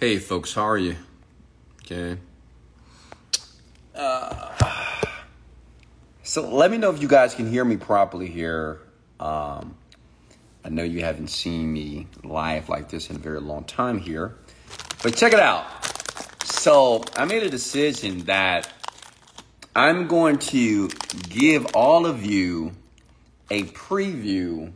[0.00, 0.94] Hey, folks, how are you?
[1.82, 2.20] Okay.
[3.96, 4.54] Uh,
[6.22, 8.78] so let me know if you guys can hear me properly here.
[9.18, 9.74] Um,
[10.64, 14.36] I know you haven't seen me live like this in a very long time here,
[15.02, 15.66] but check it out.
[16.44, 18.72] So I made a decision that
[19.74, 20.90] I'm going to
[21.28, 22.70] give all of you
[23.50, 24.70] a preview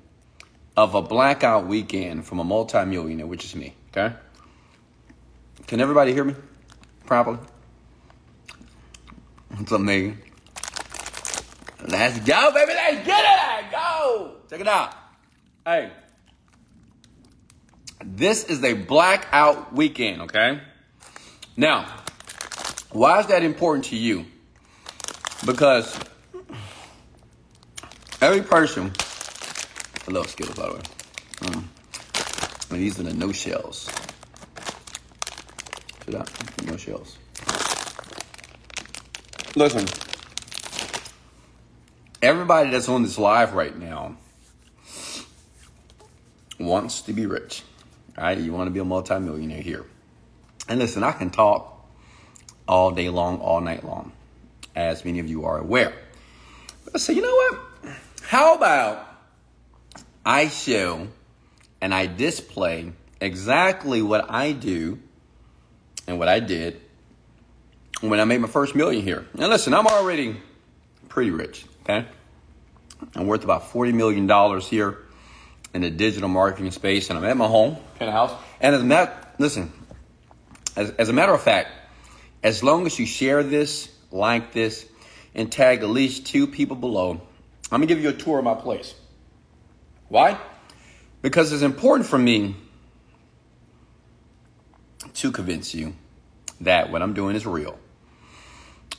[0.77, 3.77] of a blackout weekend from a multimillionaire, which is me.
[3.97, 4.17] Okay.
[5.67, 6.35] Can everybody hear me
[7.07, 7.39] properly?
[9.57, 10.21] What's up, Megan?
[11.87, 12.73] Let's go, baby.
[12.75, 13.73] Let's get it.
[13.73, 14.37] Go.
[14.49, 14.95] Check it out.
[15.65, 15.93] Hey,
[18.05, 20.61] this is a blackout weekend, okay?
[21.57, 21.87] Now,
[22.91, 24.27] why is that important to you?
[25.47, 25.99] Because
[28.21, 28.93] every person,
[30.07, 30.81] I love Skittles, by the way.
[31.41, 31.65] Mm.
[32.71, 33.91] And these are the no shells.
[36.13, 36.67] See that?
[36.67, 37.17] No shells.
[39.57, 39.87] Listen,
[42.21, 44.17] everybody that's on this live right now
[46.61, 47.63] wants to be rich.
[48.19, 48.37] Right?
[48.37, 49.87] You want to be a multimillionaire here.
[50.69, 51.89] And listen, I can talk
[52.69, 54.13] all day long, all night long,
[54.77, 55.95] as many of you are aware.
[56.85, 57.95] But I say, you know what?
[58.23, 59.09] How about
[60.27, 61.09] I show
[61.81, 64.99] and I display exactly what I do
[66.07, 66.81] and what I did
[68.01, 69.27] when I made my first million here.
[69.35, 70.37] Now, listen, I'm already
[71.09, 72.07] pretty rich, okay?
[73.15, 74.99] I'm worth about $40 million here
[75.75, 78.33] in the digital marketing space, and I'm at my home, penthouse.
[78.61, 79.73] And as a matter, listen,
[80.77, 81.71] as, as a matter of fact,
[82.43, 84.87] as long as you share this, like this,
[85.35, 87.21] and tag at least two people below,
[87.71, 88.95] I'm gonna give you a tour of my place.
[90.09, 90.39] Why?
[91.23, 92.57] Because it's important for me
[95.15, 95.95] to convince you
[96.61, 97.79] that what I'm doing is real.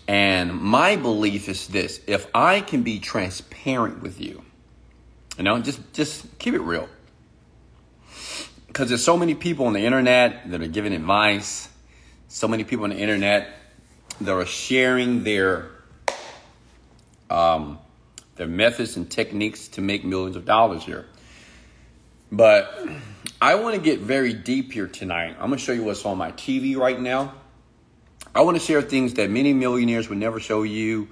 [0.08, 4.43] And my belief is this if I can be transparent with you,
[5.38, 6.89] you know, just just keep it real.
[8.67, 11.70] Because there's so many people on the internet that are giving advice,
[12.27, 13.48] so many people on the internet
[14.20, 15.70] that are sharing their
[17.30, 17.80] um,
[18.36, 21.05] their methods and techniques to make millions of dollars here.
[22.33, 22.89] But
[23.39, 25.36] I want to get very deep here tonight.
[25.39, 27.36] I'm going to show you what's on my TV right now.
[28.33, 31.10] I want to share things that many millionaires would never show you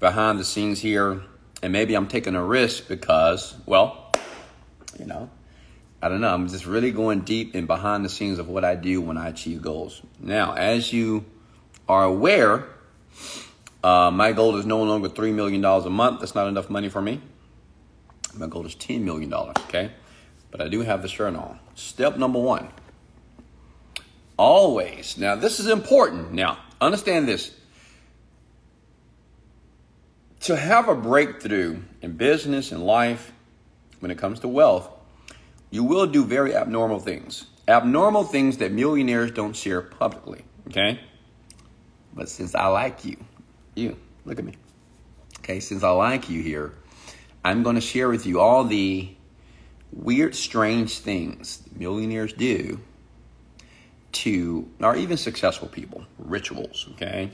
[0.00, 1.22] behind the scenes here.
[1.62, 4.10] And maybe I'm taking a risk because, well,
[4.98, 5.30] you know,
[6.02, 6.34] I don't know.
[6.34, 9.28] I'm just really going deep and behind the scenes of what I do when I
[9.28, 10.02] achieve goals.
[10.18, 11.24] Now, as you
[11.88, 12.66] are aware,
[13.84, 16.18] uh, my goal is no longer $3 million a month.
[16.18, 17.20] That's not enough money for me.
[18.34, 19.92] My goal is $10 million, okay?
[20.52, 21.58] But I do have the shirt on.
[21.74, 22.68] Step number one
[24.42, 26.32] always, now this is important.
[26.32, 27.54] Now, understand this.
[30.40, 33.32] To have a breakthrough in business and life
[34.00, 34.90] when it comes to wealth,
[35.70, 37.46] you will do very abnormal things.
[37.68, 40.98] Abnormal things that millionaires don't share publicly, okay?
[42.12, 43.16] But since I like you,
[43.76, 44.54] you, look at me.
[45.38, 46.72] Okay, since I like you here,
[47.44, 49.14] I'm going to share with you all the
[49.92, 52.80] weird, strange things millionaires do
[54.12, 57.30] to, or even successful people, rituals, okay,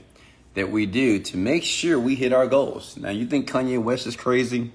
[0.53, 2.97] that we do to make sure we hit our goals.
[2.97, 4.71] Now, you think Kanye West is crazy?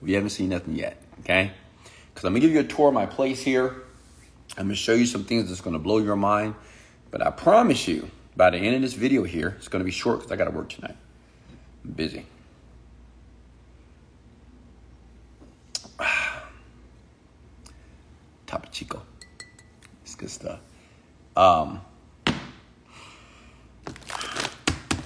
[0.00, 1.52] We haven't seen nothing yet, okay?
[2.12, 3.82] Because I'm gonna give you a tour of my place here.
[4.56, 6.54] I'm gonna show you some things that's gonna blow your mind.
[7.10, 10.18] But I promise you, by the end of this video here, it's gonna be short
[10.20, 10.96] because I gotta work tonight.
[11.84, 12.26] I'm busy.
[18.52, 19.02] Topo Chico.
[20.02, 20.60] It's good stuff.
[21.34, 21.80] Um,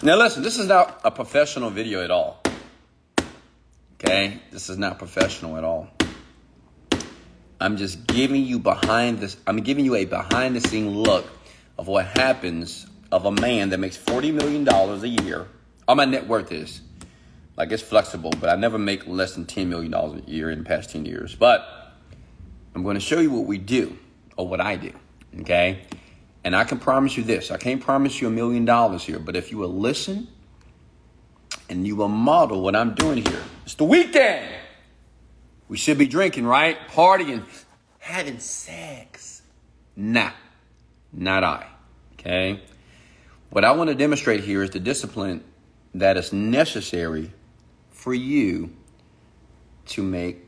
[0.03, 2.43] now, listen, this is not a professional video at all.
[3.95, 4.41] Okay?
[4.51, 5.89] This is not professional at all.
[7.61, 11.27] I'm just giving you behind this, I'm giving you a behind the scene look
[11.79, 15.47] of what happens of a man that makes $40 million a year.
[15.87, 16.81] All my net worth is.
[17.57, 20.65] Like it's flexible, but I never make less than $10 million a year in the
[20.65, 21.37] past 10 years.
[21.37, 21.76] But
[22.77, 23.97] I'm going to show you what we do
[24.37, 24.93] or what I do.
[25.41, 25.81] Okay?
[26.45, 29.35] And I can promise you this I can't promise you a million dollars here, but
[29.35, 30.29] if you will listen
[31.71, 34.55] and you will model what I'm doing here, it's the weekend.
[35.69, 36.77] We should be drinking, right?
[36.89, 37.45] Partying,
[37.99, 39.41] having sex.
[39.97, 40.33] Nah,
[41.15, 41.67] not I.
[42.13, 42.61] Okay?
[43.49, 45.43] What I want to demonstrate here is the discipline
[45.95, 47.33] that is necessary
[47.91, 48.77] for you
[49.87, 50.46] to make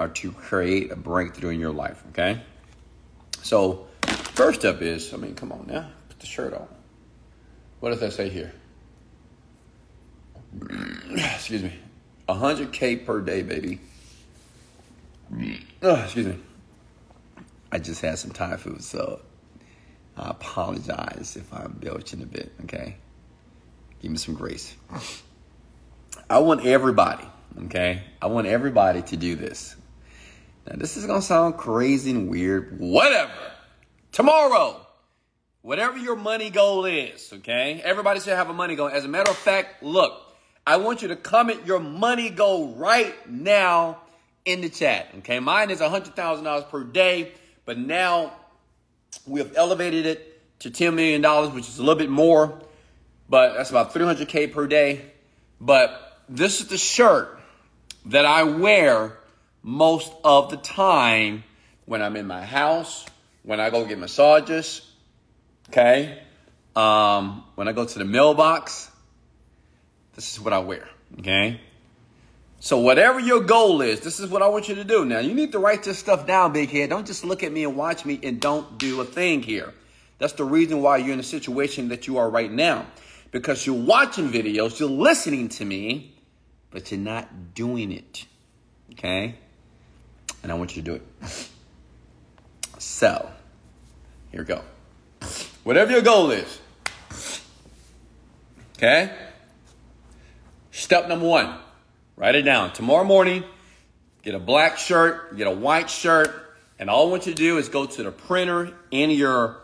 [0.00, 2.02] or to create a breakthrough in your life.
[2.10, 2.40] Okay?
[3.42, 3.86] So,
[4.40, 6.66] First up is, I mean, come on now, put the shirt on.
[7.80, 8.54] What does that say here?
[11.10, 11.74] Excuse me.
[12.26, 13.80] 100K per day, baby.
[15.82, 16.38] Oh, excuse me.
[17.70, 19.20] I just had some Thai food, so
[20.16, 22.96] I apologize if I'm belching a bit, okay?
[24.00, 24.74] Give me some grace.
[26.30, 27.26] I want everybody,
[27.66, 28.04] okay?
[28.22, 29.76] I want everybody to do this.
[30.66, 33.32] Now, this is gonna sound crazy and weird, whatever.
[34.12, 34.86] Tomorrow,
[35.62, 37.80] whatever your money goal is, okay?
[37.82, 38.88] Everybody should have a money goal.
[38.88, 40.20] As a matter of fact, look,
[40.66, 43.98] I want you to comment your money goal right now
[44.44, 45.40] in the chat, okay?
[45.40, 47.32] Mine is $100,000 per day,
[47.64, 48.32] but now
[49.26, 51.22] we have elevated it to $10 million,
[51.54, 52.60] which is a little bit more,
[53.28, 55.02] but that's about 300K per day.
[55.60, 57.38] But this is the shirt
[58.06, 59.16] that I wear
[59.62, 61.44] most of the time
[61.86, 63.06] when I'm in my house,
[63.42, 64.88] when I go get massages,
[65.68, 66.22] okay?
[66.76, 68.90] Um, when I go to the mailbox,
[70.14, 71.60] this is what I wear, okay?
[72.62, 75.06] So whatever your goal is, this is what I want you to do.
[75.06, 76.90] Now you need to write this stuff down, big head.
[76.90, 79.72] Don't just look at me and watch me and don't do a thing here.
[80.18, 82.84] That's the reason why you're in the situation that you are right now.
[83.30, 86.14] Because you're watching videos, you're listening to me,
[86.70, 88.26] but you're not doing it.
[88.92, 89.36] Okay?
[90.42, 91.48] And I want you to do it.
[92.78, 93.30] So,
[94.30, 94.62] here we go.
[95.64, 96.60] Whatever your goal is.
[98.76, 99.14] Okay?
[100.70, 101.58] Step number one
[102.20, 102.70] Write it down.
[102.74, 103.44] Tomorrow morning,
[104.22, 107.56] get a black shirt, get a white shirt, and all I want you to do
[107.56, 109.62] is go to the printer in your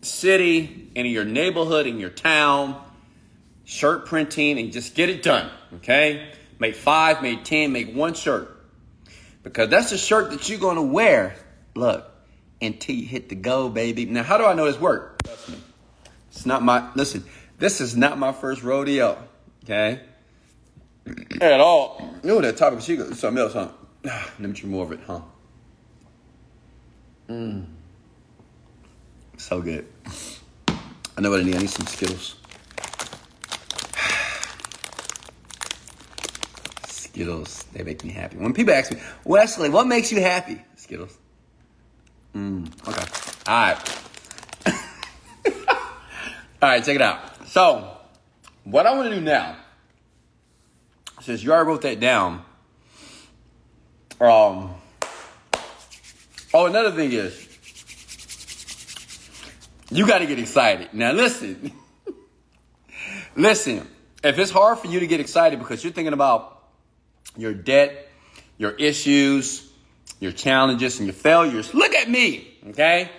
[0.00, 2.80] city, in your neighborhood, in your town,
[3.64, 5.50] shirt printing, and just get it done.
[5.74, 6.30] Okay?
[6.60, 8.56] Make five, make ten, make one shirt.
[9.42, 11.34] Because that's the shirt that you're gonna wear.
[11.74, 12.10] Look,
[12.60, 14.04] until you hit the goal, baby.
[14.04, 15.22] Now, how do I know this work?
[15.22, 15.56] Trust me.
[16.30, 17.24] It's not my listen,
[17.58, 19.22] this is not my first rodeo.
[19.64, 20.00] Okay?
[21.40, 22.14] at all.
[22.22, 23.68] You know that Topo Chico got something else, huh?
[24.04, 25.20] Let me try more of it, huh?
[27.28, 27.66] Mmm.
[29.36, 29.86] So good.
[31.16, 31.56] I know what I need.
[31.56, 32.36] I need some Skittles.
[37.12, 38.36] Skittles, they make me happy.
[38.36, 40.62] When people ask me, Wesley, what makes you happy?
[40.76, 41.18] Skittles.
[42.34, 42.66] Mmm.
[42.88, 43.04] Okay.
[43.46, 43.78] All right.
[46.62, 47.48] All right, check it out.
[47.48, 47.96] So,
[48.62, 49.56] what I want to do now
[51.20, 52.44] since you already wrote that down,
[54.20, 54.74] um,
[56.54, 57.48] oh, another thing is,
[59.90, 60.88] you got to get excited.
[60.92, 61.72] Now, listen,
[63.36, 63.88] listen,
[64.22, 66.59] if it's hard for you to get excited because you're thinking about
[67.36, 68.08] your debt,
[68.58, 69.70] your issues,
[70.18, 73.10] your challenges, and your failures, look at me, okay?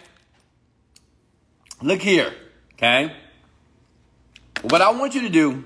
[1.82, 2.34] Look here,
[2.74, 3.16] okay?
[4.62, 5.64] What I want you to do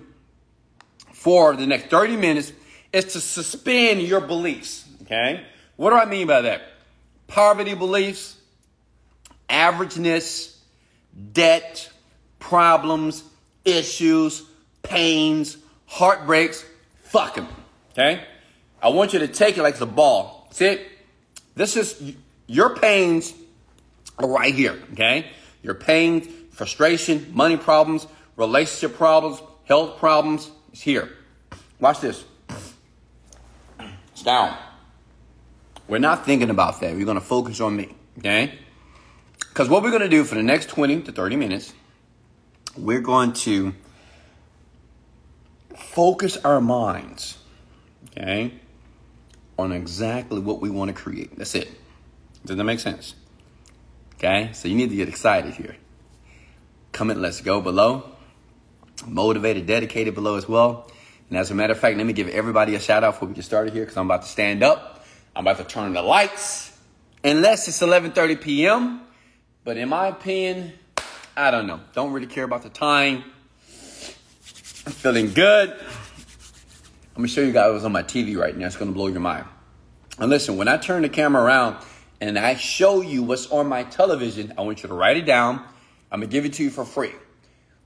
[1.12, 2.53] for the next 30 minutes
[2.94, 4.86] is to suspend your beliefs.
[5.01, 5.44] Okay?
[5.75, 6.62] What do I mean by that?
[7.27, 8.38] Poverty beliefs,
[9.50, 10.56] averageness,
[11.33, 11.89] debt,
[12.39, 13.24] problems,
[13.65, 14.44] issues,
[14.83, 16.63] pains, heartbreaks.
[17.03, 17.47] Fuck them.
[17.92, 18.24] Okay?
[18.85, 20.47] I want you to take it like a ball.
[20.51, 20.79] See?
[21.55, 22.13] This is
[22.45, 23.33] your pains
[24.19, 24.79] are right here.
[24.93, 25.25] Okay?
[25.63, 31.09] Your pains, frustration, money problems, relationship problems, health problems, is here.
[31.80, 32.25] Watch this.
[34.11, 34.56] It's down.
[35.87, 36.94] We're not thinking about that.
[36.95, 38.59] We're going to focus on me, okay?
[39.39, 41.73] Because what we're going to do for the next 20 to 30 minutes,
[42.77, 43.73] we're going to
[45.75, 47.37] focus our minds,
[48.11, 48.54] okay,
[49.57, 51.38] on exactly what we want to create.
[51.38, 51.69] That's it.
[52.45, 53.16] Does that make sense?
[54.16, 54.52] Okay?
[54.54, 55.76] So you need to get excited here.
[56.92, 58.16] Comment, let's go below
[59.06, 60.90] motivated, dedicated below as well.
[61.30, 63.33] And as a matter of fact, let me give everybody a shout out before we
[63.33, 65.06] get started here because I'm about to stand up.
[65.35, 66.71] I'm about to turn the lights.
[67.24, 69.02] Unless it's 11:30 p.m.
[69.64, 70.74] But in my opinion,
[71.35, 71.80] I don't know.
[71.94, 73.24] Don't really care about the time.
[74.85, 75.76] I'm feeling good.
[77.16, 78.68] I'm gonna show you guys what's on my TV right now.
[78.68, 79.45] It's gonna blow your mind.
[80.19, 81.78] And listen, when I turn the camera around
[82.19, 85.64] and I show you what's on my television, I want you to write it down.
[86.12, 87.14] I'm gonna give it to you for free.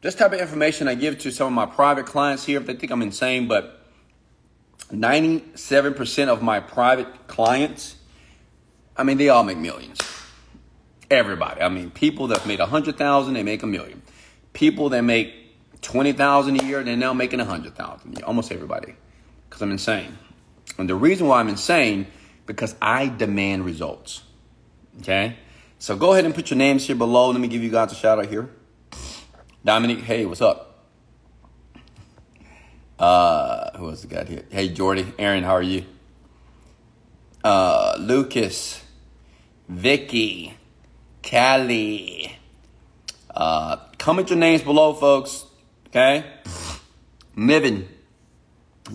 [0.02, 2.60] This type of information I give to some of my private clients here.
[2.60, 3.80] If they think I'm insane, but
[4.92, 7.98] 97% of my private clients,
[8.98, 10.00] I mean, they all make millions.
[11.12, 11.62] Everybody.
[11.62, 14.02] I mean, people that made a hundred thousand, they make a million.
[14.54, 15.34] People that make
[15.82, 18.22] twenty thousand a year, they're now making a hundred thousand.
[18.24, 18.96] Almost everybody,
[19.60, 20.18] because I'm insane.
[20.78, 22.08] And the reason why I'm insane
[22.46, 24.24] because I demand results.
[25.00, 25.36] Okay,
[25.78, 27.32] So go ahead and put your names here below.
[27.32, 28.50] Let me give you guys a shout out here.
[29.63, 30.88] Dominic, hey, what's up?
[32.98, 34.44] Uh, who else got here?
[34.50, 35.86] Hey, Jordy, Aaron, how are you?
[37.44, 38.82] Uh, Lucas,
[39.70, 40.54] Vicky,
[41.24, 42.36] Callie.
[43.34, 45.46] Uh, comment your names below, folks.
[45.88, 46.25] Okay?
[47.38, 47.88] Niven,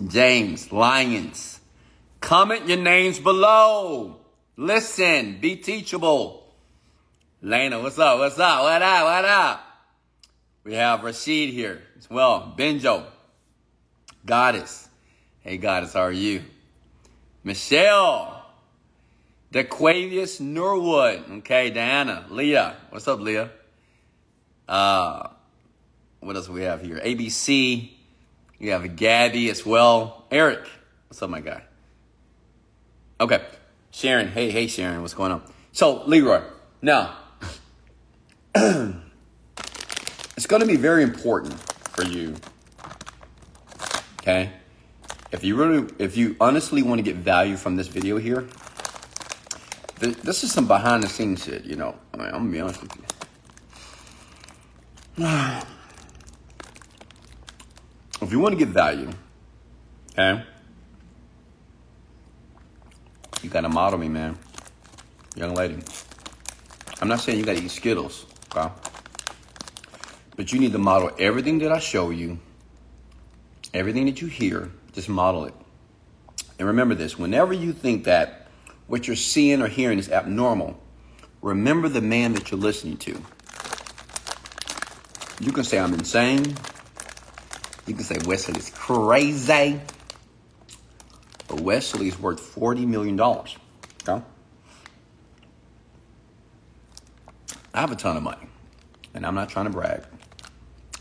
[0.07, 1.59] James, Lions.
[2.19, 4.17] Comment your names below.
[4.57, 6.53] Listen, be teachable.
[7.41, 8.19] Lena, what's up?
[8.19, 8.63] What's up?
[8.63, 9.03] What up?
[9.05, 9.61] What up?
[10.63, 12.53] We have Rashid here as well.
[12.57, 13.05] Benjo.
[14.25, 14.89] Goddess.
[15.41, 16.43] Hey, Goddess, how are you?
[17.43, 18.43] Michelle.
[19.53, 21.23] DeQuavius Norwood.
[21.39, 22.25] Okay, Diana.
[22.29, 22.75] Leah.
[22.89, 23.51] What's up, Leah?
[24.67, 25.29] Uh,
[26.19, 26.99] what else we have here?
[26.99, 27.94] ABC.
[28.65, 30.25] We have a Gabby as well.
[30.31, 30.67] Eric.
[31.07, 31.61] What's up, my guy?
[33.21, 33.45] Okay.
[33.91, 34.29] Sharon.
[34.29, 35.03] Hey, hey, Sharon.
[35.03, 35.43] What's going on?
[35.71, 36.41] So, Leroy.
[36.81, 37.15] Now,
[38.55, 38.97] it's
[40.47, 41.53] going to be very important
[41.91, 42.33] for you.
[44.23, 44.49] Okay?
[45.31, 48.47] If you really, if you honestly want to get value from this video here,
[49.99, 51.95] this is some behind the scenes shit, you know.
[52.15, 52.97] I mean, I'm to be honest with
[55.19, 55.61] you.
[58.21, 59.09] if you want to get value,
[60.11, 60.43] okay,
[63.41, 64.37] you got to model me, man.
[65.35, 65.77] Young lady.
[67.01, 68.73] I'm not saying you got to eat Skittles, okay?
[70.35, 72.39] But you need to model everything that I show you,
[73.73, 75.53] everything that you hear, just model it.
[76.57, 78.47] And remember this whenever you think that
[78.87, 80.79] what you're seeing or hearing is abnormal,
[81.41, 83.21] remember the man that you're listening to.
[85.41, 86.55] You can say, I'm insane.
[87.85, 89.79] You can say, Wesley's crazy.
[91.47, 93.19] But Wesley's worth $40 million.
[93.19, 94.25] Okay?
[97.73, 98.47] I have a ton of money.
[99.13, 100.03] And I'm not trying to brag.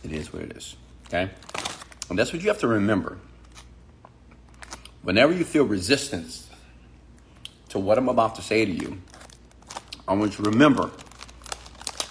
[0.03, 0.77] It is what it is.
[1.07, 1.31] Okay?
[2.11, 3.19] And that's what you have to remember.
[5.03, 6.49] Whenever you feel resistance
[7.71, 9.01] to what I'm about to say to you,
[10.07, 10.91] I want you to remember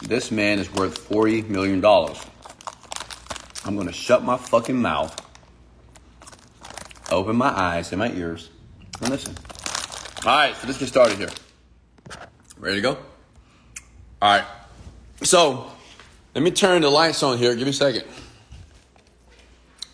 [0.02, 1.82] this man is worth $40 million.
[3.66, 5.20] I'm going to shut my fucking mouth,
[7.12, 8.50] open my eyes and my ears,
[9.00, 9.36] and listen.
[10.26, 11.30] All right, so let's get started here.
[12.58, 12.98] Ready to go?
[14.22, 14.46] All right.
[15.22, 15.72] So,
[16.34, 17.56] let me turn the lights on here.
[17.56, 18.04] Give me a second.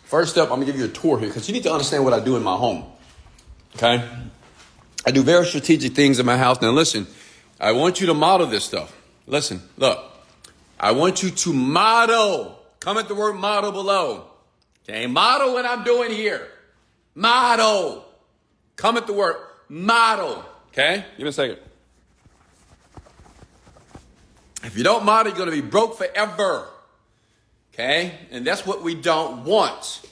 [0.04, 2.12] First up, I'm gonna give you a tour here because you need to understand what
[2.12, 2.84] I do in my home.
[3.76, 4.08] Okay?
[5.06, 6.60] I do very strategic things in my house.
[6.60, 7.06] Now, listen,
[7.58, 8.96] I want you to model this stuff.
[9.26, 10.04] Listen, look.
[10.78, 12.59] I want you to model.
[12.80, 14.30] Comment the word model below.
[14.88, 15.06] Okay?
[15.06, 16.48] Model what I'm doing here.
[17.14, 18.04] Model.
[18.76, 19.36] Comment the word
[19.68, 20.44] model.
[20.68, 21.04] Okay?
[21.16, 21.58] Give me a second.
[24.62, 26.68] If you don't model, you're going to be broke forever.
[27.74, 28.14] Okay?
[28.30, 30.02] And that's what we don't want.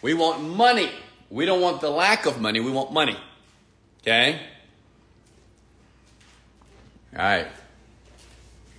[0.00, 0.90] We want money.
[1.30, 2.60] We don't want the lack of money.
[2.60, 3.16] We want money.
[4.02, 4.40] Okay?
[7.12, 7.46] All right.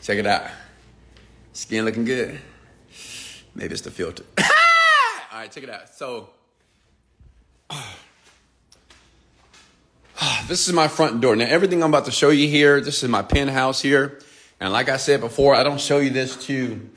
[0.01, 0.49] Check it out.
[1.53, 2.39] Skin looking good.
[3.57, 4.23] Maybe it's the filter.
[4.37, 5.89] All right, check it out.
[5.89, 6.29] So,
[10.47, 11.35] this is my front door.
[11.35, 14.19] Now, everything I'm about to show you here, this is my penthouse here.
[14.59, 16.87] And like I said before, I don't show you this to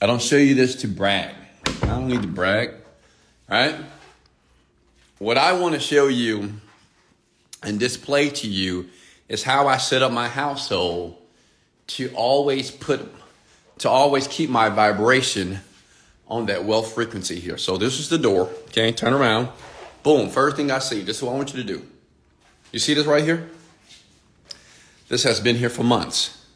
[0.00, 1.32] I don't show you this to brag.
[1.82, 2.72] I don't need to brag.
[3.48, 3.76] Right?
[5.18, 6.54] What I want to show you
[7.62, 8.88] and display to you
[9.28, 11.18] is how I set up my household
[11.86, 13.21] to always put
[13.82, 15.60] to always keep my vibration
[16.28, 17.58] on that wealth frequency here.
[17.58, 18.48] So this is the door.
[18.68, 19.48] Okay, turn around.
[20.02, 20.30] Boom.
[20.30, 21.02] First thing I see.
[21.02, 21.86] This is what I want you to do.
[22.70, 23.50] You see this right here?
[25.08, 26.46] This has been here for months.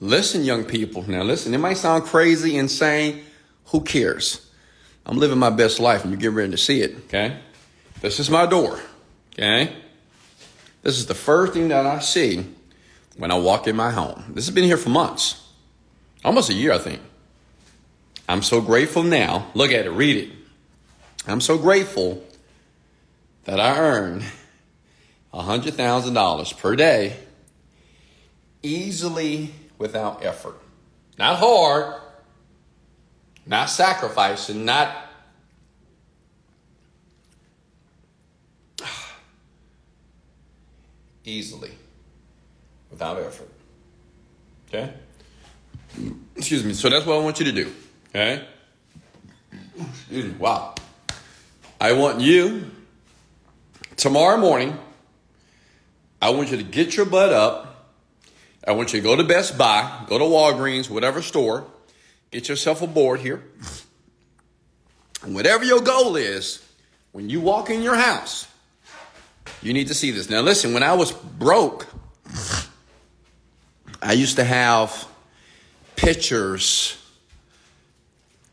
[0.00, 1.08] Listen, young people.
[1.08, 3.22] Now, listen, it might sound crazy, insane.
[3.66, 4.50] Who cares?
[5.06, 7.38] I'm living my best life and you get ready to see it, okay?
[8.00, 8.80] This is my door,
[9.34, 9.72] okay?
[10.82, 12.44] This is the first thing that I see
[13.16, 14.24] when I walk in my home.
[14.30, 15.49] This has been here for months,
[16.24, 17.00] almost a year, I think.
[18.28, 19.46] I'm so grateful now.
[19.54, 20.30] Look at it, read it.
[21.26, 22.22] I'm so grateful
[23.44, 24.22] that I earn
[25.34, 27.16] $100,000 per day
[28.62, 30.60] easily without effort.
[31.18, 32.00] Not hard,
[33.46, 34.96] not sacrificing, not
[41.24, 41.72] easily
[42.90, 43.50] without effort.
[44.68, 44.92] Okay?
[46.36, 46.72] Excuse me.
[46.72, 47.72] So that's what I want you to do.
[48.08, 48.46] Okay?
[50.38, 50.74] Wow.
[51.80, 52.70] I want you
[53.96, 54.78] tomorrow morning,
[56.20, 57.70] I want you to get your butt up
[58.66, 61.66] I want you to go to Best Buy, go to Walgreens, whatever store,
[62.30, 63.42] get yourself a board here.
[65.22, 66.64] And whatever your goal is,
[67.12, 68.46] when you walk in your house,
[69.62, 70.28] you need to see this.
[70.28, 71.86] Now, listen, when I was broke,
[74.02, 75.08] I used to have
[76.00, 76.96] pictures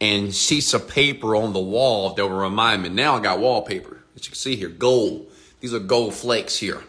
[0.01, 2.89] and sheets of paper on the wall that will remind me.
[2.89, 4.03] Now I got wallpaper.
[4.15, 5.31] As you can see here, gold.
[5.61, 6.83] These are gold flakes here.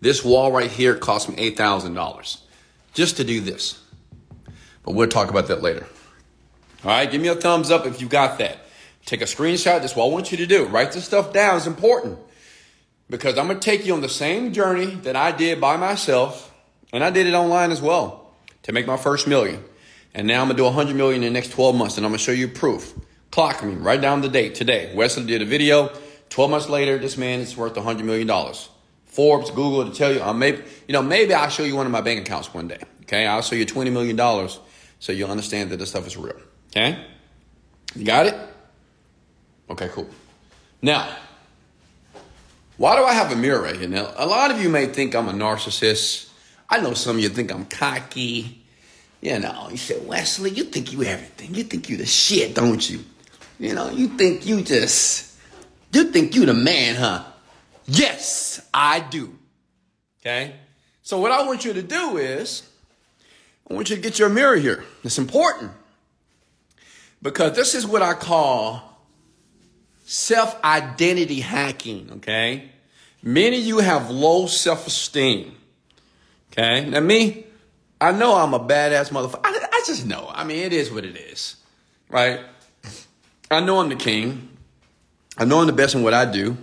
[0.00, 2.38] This wall right here cost me $8,000
[2.94, 3.78] just to do this.
[4.82, 5.86] But we'll talk about that later.
[6.82, 8.60] All right, give me a thumbs up if you got that.
[9.04, 9.82] Take a screenshot.
[9.82, 10.64] That's what I want you to do.
[10.66, 11.58] Write this stuff down.
[11.58, 12.18] It's important
[13.10, 16.50] because I'm going to take you on the same journey that I did by myself,
[16.94, 18.19] and I did it online as well
[18.64, 19.62] to make my first million.
[20.14, 22.18] And now I'm to do 100 million in the next 12 months, and I'm to
[22.18, 22.94] show you proof.
[23.30, 24.92] Clock me, write down the date today.
[24.94, 25.92] Wesley did a video.
[26.30, 28.68] 12 months later, this man is worth 100 million dollars.
[29.06, 31.92] Forbes, Google to tell you, uh, maybe, you know, maybe I'll show you one of
[31.92, 32.78] my bank accounts one day.
[33.02, 33.26] Okay.
[33.26, 34.16] I'll show you $20 million
[35.00, 36.36] so you'll understand that this stuff is real.
[36.70, 37.04] Okay.
[37.96, 38.36] You got it?
[39.68, 40.08] Okay, cool.
[40.80, 41.12] Now,
[42.76, 43.88] why do I have a mirror right here?
[43.88, 46.29] Now, a lot of you may think I'm a narcissist.
[46.70, 48.62] I know some of you think I'm cocky.
[49.20, 51.54] You know, you said, Wesley, you think you everything.
[51.54, 53.04] You think you the shit, don't you?
[53.58, 55.36] You know, you think you just,
[55.92, 57.24] you think you the man, huh?
[57.86, 59.36] Yes, I do.
[60.20, 60.54] Okay?
[61.02, 62.62] So what I want you to do is,
[63.68, 64.84] I want you to get your mirror here.
[65.04, 65.72] It's important.
[67.20, 68.82] Because this is what I call
[70.04, 72.70] self identity hacking, okay?
[73.22, 75.54] Many of you have low self esteem,
[76.52, 76.88] okay?
[76.88, 77.46] Now, me,
[78.00, 79.40] I know I'm a badass motherfucker.
[79.44, 80.30] I, I, just know.
[80.32, 81.56] I mean, it is what it is,
[82.08, 82.40] right?
[83.50, 84.48] I know I'm the king.
[85.36, 86.56] I know I'm the best in what I do.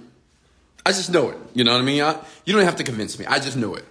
[0.86, 1.38] I just know it.
[1.54, 2.02] You know what I mean?
[2.02, 3.26] I, you don't have to convince me.
[3.26, 3.86] I just know it.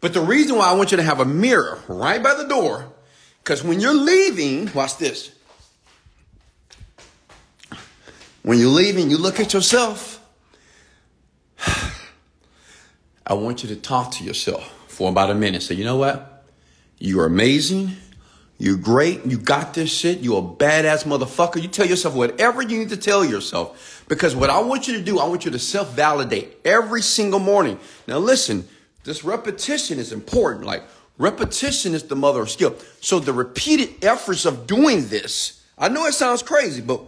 [0.00, 2.92] But the reason why I want you to have a mirror right by the door,
[3.42, 5.30] because when you're leaving, watch this.
[8.42, 10.20] When you're leaving, you look at yourself.
[13.26, 15.62] I want you to talk to yourself for about a minute.
[15.62, 16.44] Say, you know what?
[16.98, 17.96] You're amazing.
[18.58, 19.26] You're great.
[19.26, 20.20] You got this shit.
[20.20, 21.60] You're a badass motherfucker.
[21.60, 24.04] You tell yourself whatever you need to tell yourself.
[24.08, 27.40] Because what I want you to do, I want you to self validate every single
[27.40, 27.78] morning.
[28.06, 28.66] Now, listen,
[29.02, 30.64] this repetition is important.
[30.64, 30.84] Like,
[31.18, 32.76] repetition is the mother of skill.
[33.00, 37.00] So, the repeated efforts of doing this, I know it sounds crazy, but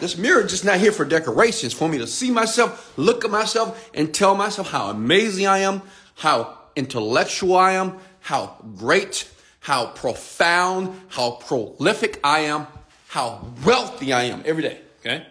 [0.00, 3.30] this mirror is just not here for decorations, for me to see myself, look at
[3.30, 5.82] myself, and tell myself how amazing I am,
[6.16, 9.28] how intellectual I am, how great
[9.64, 12.66] how profound, how prolific I am,
[13.08, 14.78] how wealthy I am every day.
[15.00, 15.26] Okay?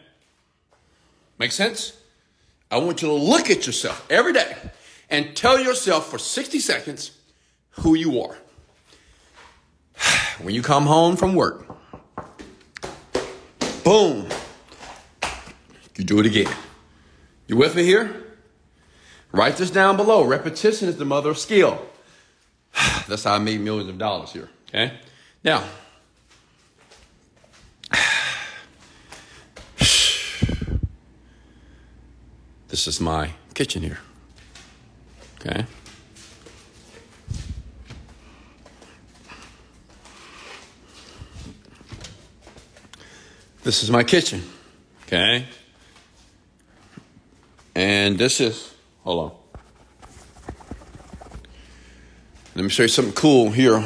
[1.37, 1.95] Make sense?
[2.71, 4.55] I want you to look at yourself every day
[5.07, 7.11] and tell yourself for 60 seconds
[7.81, 8.35] who you are.
[10.41, 11.67] When you come home from work,
[13.83, 14.27] boom,
[15.95, 16.51] you do it again.
[17.45, 18.22] You with me here?
[19.33, 20.23] Write this down below.
[20.23, 21.83] Repetition is the mother of skill.
[23.07, 24.47] That's how I made millions of dollars here.
[24.69, 24.93] Okay?
[25.43, 25.63] Now,
[32.67, 33.97] this is my kitchen here.
[35.41, 35.65] Okay?
[43.63, 44.43] This is my kitchen.
[45.07, 45.47] Okay?
[47.73, 48.72] And this is,
[49.03, 49.37] hold on.
[52.55, 53.83] Let me show you something cool here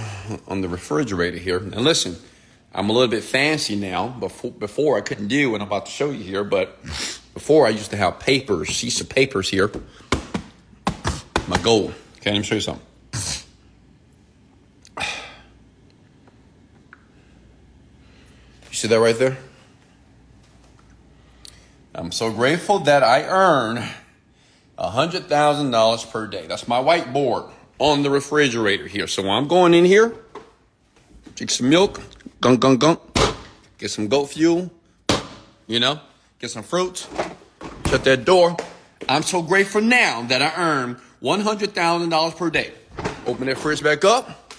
[0.47, 1.59] on the refrigerator here.
[1.59, 2.17] Now listen,
[2.73, 4.09] I'm a little bit fancy now.
[4.09, 6.81] Before, before I couldn't do what I'm about to show you here, but
[7.33, 9.71] before I used to have papers, sheets of papers here.
[11.47, 11.93] My gold.
[12.17, 12.85] Okay, let me show you something.
[18.69, 19.37] You see that right there?
[21.95, 23.83] I'm so grateful that I earn
[24.77, 26.47] $100,000 per day.
[26.47, 29.07] That's my whiteboard on the refrigerator here.
[29.07, 30.15] So I'm going in here,
[31.35, 32.01] drink some milk,
[32.41, 32.99] gunk, gunk, gunk,
[33.77, 34.71] get some goat fuel,
[35.67, 35.99] you know,
[36.39, 37.07] get some fruits,
[37.87, 38.55] shut that door.
[39.09, 42.73] I'm so grateful now that I earn $100,000 per day.
[43.25, 44.53] Open that fridge back up,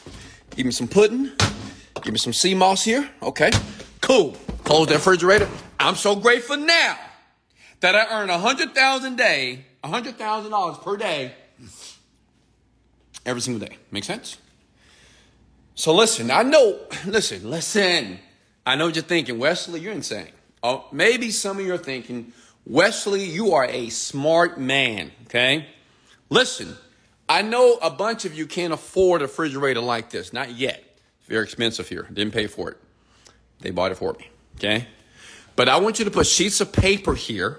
[0.55, 1.33] give me some pudding,
[2.03, 3.09] give me some sea moss here.
[3.23, 3.51] Okay,
[4.01, 4.37] cool.
[4.65, 5.49] Close that refrigerator.
[5.81, 6.99] I'm so grateful now
[7.81, 11.35] that I earn $100,000 a day, $100,000 per day
[13.25, 13.77] every single day.
[13.91, 14.39] Make sense?
[15.75, 18.19] So listen, I know, listen, listen.
[18.67, 20.29] I know what you're thinking, Wesley, you're insane.
[20.63, 22.33] Oh, maybe some of you are thinking,
[22.67, 25.67] Wesley, you are a smart man, okay?
[26.29, 26.77] Listen,
[27.29, 30.33] I know a bunch of you can't afford a refrigerator like this.
[30.33, 30.83] Not yet.
[31.21, 32.09] It's very expensive here.
[32.13, 32.79] Didn't pay for it.
[33.61, 34.31] They bought it for me.
[34.57, 34.87] Okay?
[35.57, 37.59] But I want you to put sheets of paper here,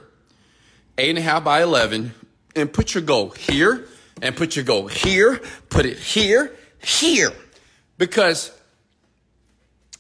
[0.99, 2.13] eight and a half by 11,
[2.55, 3.87] and put your goal here,
[4.21, 7.31] and put your goal here, put it here, here.
[7.97, 8.51] Because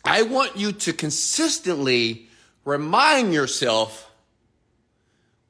[0.03, 2.27] I want you to consistently
[2.65, 4.11] remind yourself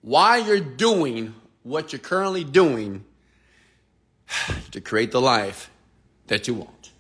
[0.02, 3.04] why you're doing what you're currently doing
[4.72, 5.70] to create the life
[6.28, 6.92] that you want.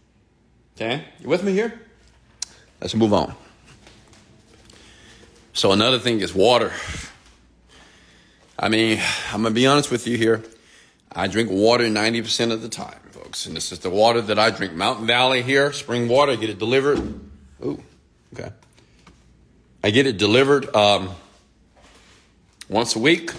[0.76, 1.06] Okay?
[1.20, 1.80] You with me here?
[2.82, 3.36] Let's move on.
[5.54, 6.72] So, another thing is water.
[8.62, 9.00] I mean,
[9.32, 10.44] I'm to be honest with you here.
[11.12, 13.46] I drink water 90% of the time, folks.
[13.46, 14.74] And this is the water that I drink.
[14.74, 17.00] Mountain Valley here, spring water, I get it delivered.
[17.66, 17.82] Ooh,
[18.34, 18.52] okay.
[19.84, 21.10] I get it delivered um,
[22.68, 23.32] once a week.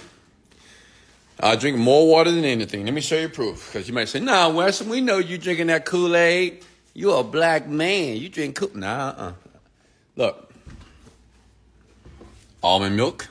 [1.38, 2.84] I drink more water than anything.
[2.86, 3.70] Let me show you proof.
[3.72, 6.64] Because you might say, nah, Weston, we know you drinking that Kool-Aid.
[6.94, 8.16] You're a black man.
[8.16, 9.32] You drink Kool Nah, uh-uh.
[10.16, 10.52] Look.
[12.62, 13.28] Almond milk.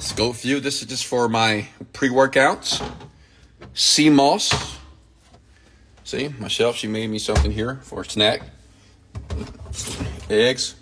[0.00, 0.60] Scope View.
[0.60, 2.82] This is just for my pre-workouts.
[3.74, 4.78] Sea moss.
[6.04, 8.42] See, my shelf, she made me something here for a snack.
[10.28, 10.74] Eggs.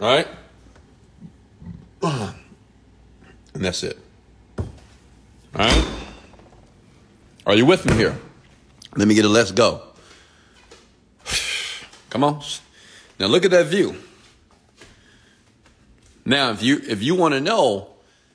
[0.00, 0.28] All right?
[2.02, 3.98] And that's it.
[4.58, 4.66] All
[5.54, 5.86] right?
[7.46, 8.18] Are you with me here?
[8.96, 9.82] Let me get a let's go.
[12.10, 12.42] Come on.
[13.18, 13.96] Now look at that view.
[16.28, 17.88] Now, if you if you want to know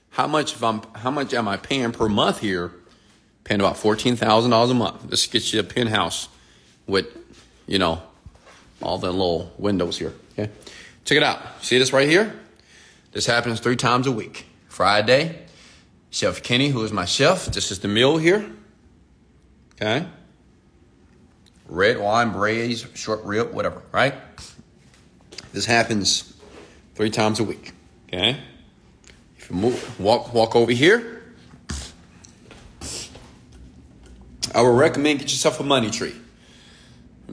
[0.09, 2.71] how much if I'm how much am I paying per month here,
[3.43, 5.09] paying about fourteen thousand dollars a month.
[5.11, 6.27] This gets you a penthouse
[6.87, 7.05] with,
[7.67, 8.01] you know,
[8.81, 10.11] all the little windows here.
[10.31, 10.51] Okay,
[11.05, 11.39] check it out.
[11.61, 12.33] See this right here?
[13.11, 14.47] This happens three times a week.
[14.69, 15.45] Friday,
[16.09, 17.45] Chef Kenny, who is my chef.
[17.45, 18.43] This is the meal here.
[19.75, 20.07] Okay.
[21.67, 24.15] Red wine, braised, short rib, whatever, right?
[25.51, 26.33] This happens
[26.95, 27.72] three times a week.
[28.13, 28.37] Okay.
[29.39, 31.23] If you move, walk, walk over here.
[34.53, 36.13] I would recommend get yourself a money tree.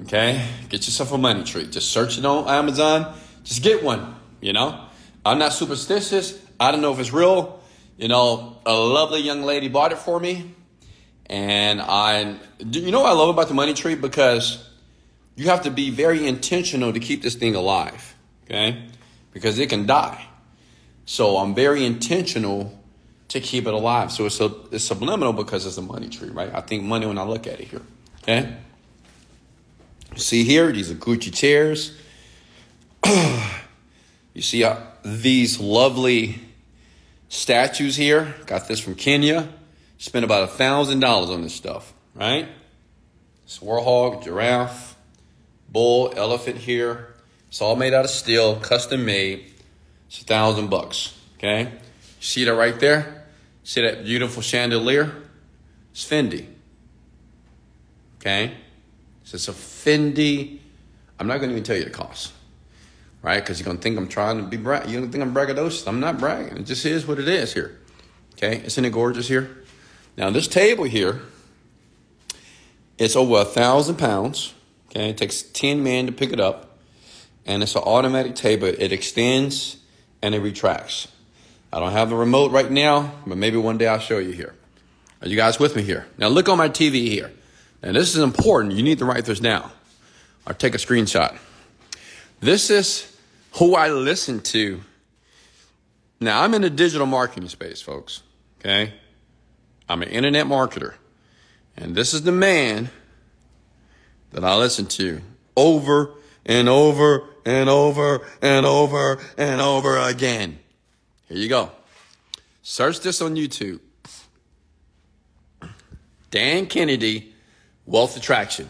[0.05, 1.67] Okay, get yourself a money tree.
[1.67, 3.15] Just search it on Amazon.
[3.45, 4.15] Just get one.
[4.41, 4.87] You know,
[5.27, 6.39] I'm not superstitious.
[6.59, 7.61] I don't know if it's real.
[7.99, 10.55] You know, a lovely young lady bought it for me.
[11.27, 13.97] And I, you know what I love about the money tree?
[13.97, 14.67] Because
[15.37, 18.15] you have to be very intentional to keep this thing alive.
[18.45, 18.83] Okay?
[19.35, 20.27] Because it can die.
[21.11, 22.73] So I'm very intentional
[23.31, 24.13] to keep it alive.
[24.13, 26.55] So it's, a, it's subliminal because it's a money tree, right?
[26.55, 27.83] I think money when I look at it here.
[28.23, 28.57] Okay?
[30.15, 31.99] See here, these are Gucci chairs.
[34.35, 36.43] you see uh, these lovely
[37.29, 39.49] Statues here, got this from Kenya.
[39.99, 42.47] Spent about a thousand dollars on this stuff, right?
[43.45, 44.95] This warhog, giraffe,
[45.69, 47.15] bull, elephant here.
[47.49, 49.50] It's all made out of steel, custom made.
[50.11, 51.19] It's a thousand bucks.
[51.39, 51.73] Okay?
[52.21, 53.25] See that right there?
[53.65, 55.15] See that beautiful chandelier?
[55.93, 56.45] It's Fendi.
[58.19, 58.53] Okay?
[59.25, 60.59] So it's a Fendi.
[61.19, 62.33] I'm not going to even tell you the cost
[63.23, 63.41] right?
[63.41, 64.89] Because you're gonna think I'm trying to be brag.
[64.89, 65.87] You're gonna think I'm braggadocious.
[65.87, 66.59] I'm not bragging.
[66.59, 67.79] It just is what it is here.
[68.35, 69.65] Okay, isn't it gorgeous here?
[70.17, 71.21] Now this table here,
[72.99, 74.55] it's over a thousand pounds.
[74.89, 76.79] Okay, it takes ten men to pick it up,
[77.47, 78.67] and it's an automatic table.
[78.67, 79.77] It extends
[80.23, 81.09] and it retracts.
[81.73, 84.55] I don't have the remote right now, but maybe one day I'll show you here.
[85.23, 86.07] Are you guys with me here?
[86.19, 87.31] Now look on my TV here.
[87.83, 88.75] And this is important.
[88.75, 89.71] You need to write this down
[90.47, 91.37] or take a screenshot.
[92.41, 93.17] This is
[93.53, 94.81] who I listen to.
[96.21, 98.23] Now, I'm in the digital marketing space, folks.
[98.61, 98.93] Okay?
[99.89, 100.95] I'm an internet marketer.
[101.77, 102.91] And this is the man
[104.33, 105.21] that I listen to
[105.57, 106.13] over
[106.45, 110.59] and over and over and over and over again.
[111.29, 111.71] Here you go.
[112.63, 113.81] Search this on YouTube.
[116.31, 117.35] Dan Kennedy,
[117.87, 118.69] Wealth Attraction.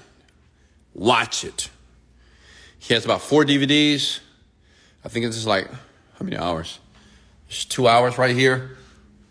[0.94, 1.70] Watch it.
[2.78, 4.20] He has about four DVDs.
[5.04, 6.78] I think it's like, how many hours?
[7.48, 8.76] It's two hours right here.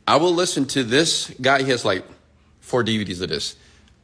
[0.08, 1.64] I will listen to this guy.
[1.64, 2.04] He has like
[2.62, 3.56] four DVDs of this.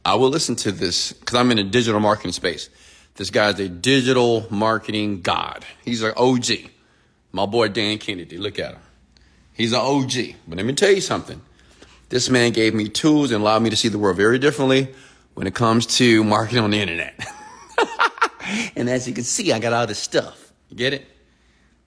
[0.04, 2.70] I will listen to this because I'm in a digital marketing space.
[3.16, 5.64] This guy's a digital marketing god.
[5.84, 6.70] He's an OG.
[7.32, 8.80] My boy Dan Kennedy, look at him.
[9.54, 10.12] He's an OG.
[10.46, 11.40] But let me tell you something.
[12.08, 14.94] This man gave me tools and allowed me to see the world very differently
[15.34, 17.18] when it comes to marketing on the internet.
[18.76, 20.52] and as you can see, I got all this stuff.
[20.68, 21.06] You get it?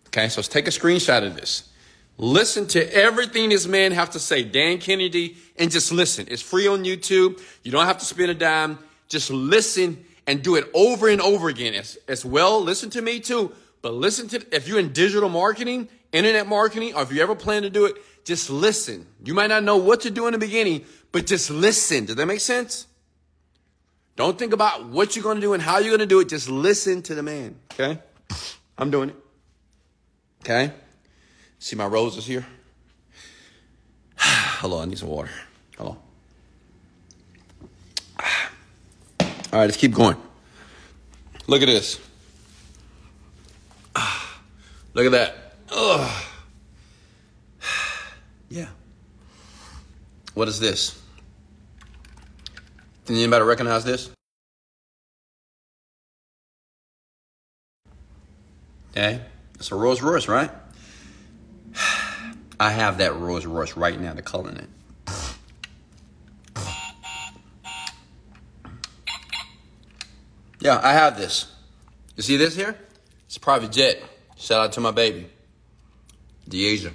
[0.08, 1.70] Okay, so let's take a screenshot of this.
[2.18, 6.28] Listen to everything this man have to say, Dan Kennedy, and just listen.
[6.30, 7.42] It's free on YouTube.
[7.64, 8.80] You don't have to spend a dime.
[9.08, 12.62] Just listen and do it over and over again as, as well.
[12.62, 17.02] Listen to me too, but listen to, if you're in digital marketing, internet marketing, or
[17.02, 19.08] if you ever plan to do it, just listen.
[19.24, 22.06] You might not know what to do in the beginning, but just listen.
[22.06, 22.86] Does that make sense?
[24.18, 26.30] Don't think about what you're going to do and how you're going to do it.
[26.30, 27.56] Just listen to the man.
[27.74, 27.98] Okay?
[28.78, 29.16] I'm doing it.
[30.42, 30.72] Okay?
[31.58, 32.46] See my roses here?
[34.16, 35.32] Hello, I need some water.
[35.76, 35.98] Hello.
[39.52, 40.16] All right, let's keep going.
[41.48, 42.00] Look at this.
[44.94, 45.54] Look at that.
[45.72, 46.26] Ugh.
[48.52, 48.68] Yeah.
[50.34, 51.00] What is this?
[53.06, 54.10] Can anybody recognize this?
[58.92, 59.22] Okay,
[59.56, 60.50] it's a Rolls Royce, right?
[62.60, 64.70] I have that Rolls Royce right now, the color in it.
[70.60, 71.46] Yeah, I have this.
[72.16, 72.76] You see this here?
[73.26, 74.02] It's a private jet.
[74.38, 75.30] Shout out to my baby,
[76.50, 76.92] DeAsia.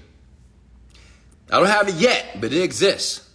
[1.50, 3.28] I don't have it yet, but it exists.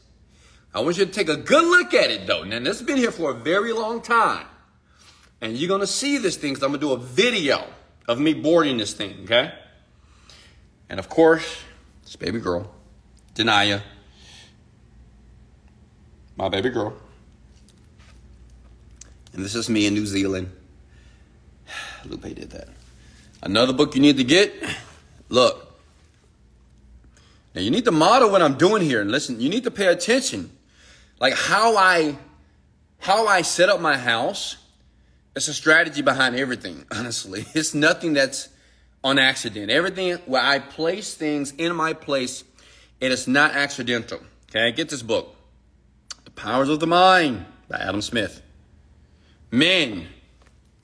[0.74, 2.44] I want you to take a good look at it though.
[2.44, 4.46] Now, this has been here for a very long time.
[5.42, 7.66] And you're going to see this thing because I'm going to do a video
[8.08, 9.54] of me boarding this thing, okay?
[10.90, 11.62] And of course,
[12.04, 12.70] this baby girl,
[13.36, 13.82] Denia,
[16.36, 16.94] my baby girl.
[19.34, 20.52] And this is me in New Zealand.
[22.06, 22.70] Lupe did that.
[23.42, 24.54] Another book you need to get.
[25.30, 25.66] Look.
[27.56, 29.88] Now you need to model what I'm doing here and listen, you need to pay
[29.88, 30.52] attention
[31.20, 32.18] like how I
[33.00, 34.58] how I set up my house,
[35.36, 37.46] it's a strategy behind everything, honestly.
[37.54, 38.50] It's nothing that's
[39.04, 39.72] on accident.
[39.72, 42.44] Everything where I place things in my place,
[43.00, 44.20] it is not accidental.
[44.50, 45.36] Okay, get this book.
[46.26, 48.42] The Powers of the Mind by Adam Smith.
[49.52, 50.08] Men,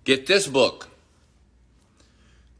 [0.03, 0.89] get this book.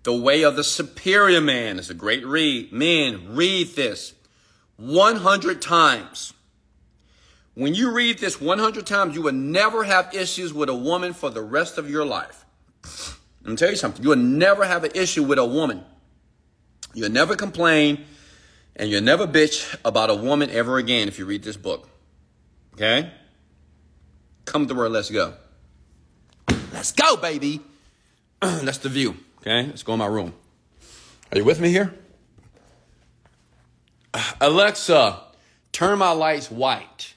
[0.03, 2.71] The Way of the Superior Man is a great read.
[2.71, 4.13] Men, read this
[4.77, 6.33] 100 times.
[7.55, 11.29] When you read this 100 times, you will never have issues with a woman for
[11.29, 12.45] the rest of your life.
[13.41, 14.03] Let me tell you something.
[14.03, 15.83] You will never have an issue with a woman.
[16.93, 18.05] You'll never complain
[18.75, 21.89] and you'll never bitch about a woman ever again if you read this book.
[22.73, 23.11] Okay?
[24.45, 25.33] Come to where let's go.
[26.75, 27.61] Let's go, baby.
[28.41, 29.15] That's the view.
[29.39, 29.65] Okay?
[29.67, 30.33] Let's go in my room.
[31.31, 31.93] Are you with me here?
[34.41, 35.21] Alexa,
[35.71, 37.13] turn my lights white.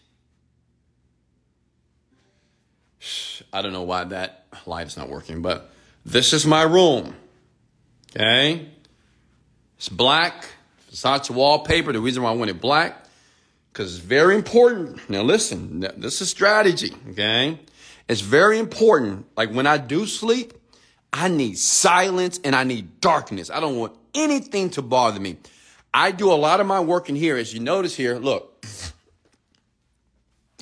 [3.53, 5.73] I don't know why that light is not working, but
[6.07, 7.17] this is my room.
[8.15, 8.69] Okay?
[9.77, 10.47] It's black.
[10.93, 11.93] Versace wallpaper.
[11.93, 13.07] The reason why I want it black,
[13.73, 15.11] because it's very important.
[15.11, 16.95] Now listen, this is strategy.
[17.11, 17.59] Okay?
[18.09, 19.27] It's very important.
[19.37, 20.55] Like when I do sleep,
[21.13, 23.51] I need silence and I need darkness.
[23.51, 25.37] I don't want anything to bother me.
[25.93, 27.37] I do a lot of my work in here.
[27.37, 28.65] As you notice here, look,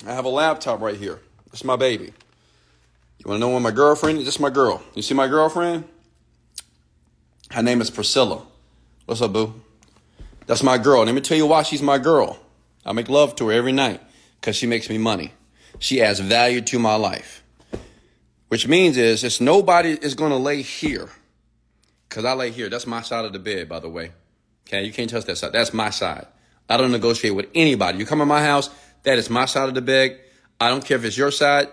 [0.05, 1.19] I have a laptop right here.
[1.51, 2.13] It's my baby.
[3.17, 4.25] You want to know what my girlfriend is?
[4.25, 4.81] This is my girl.
[4.93, 5.85] You see my girlfriend?
[7.51, 8.45] Her name is Priscilla.
[9.05, 9.53] What's up, boo?
[10.45, 11.03] That's my girl.
[11.03, 12.39] Let me tell you why she's my girl.
[12.85, 14.01] I make love to her every night
[14.39, 15.33] because she makes me money.
[15.79, 17.43] She adds value to my life.
[18.47, 21.09] Which means is, it's nobody is going to lay here
[22.07, 22.69] because I lay here.
[22.69, 24.11] That's my side of the bed, by the way.
[24.67, 25.51] Okay, you can't touch that side.
[25.53, 26.27] That's my side.
[26.69, 27.97] I don't negotiate with anybody.
[27.97, 28.69] You come in my house,
[29.03, 30.19] that is my side of the bed.
[30.59, 31.67] I don't care if it's your side.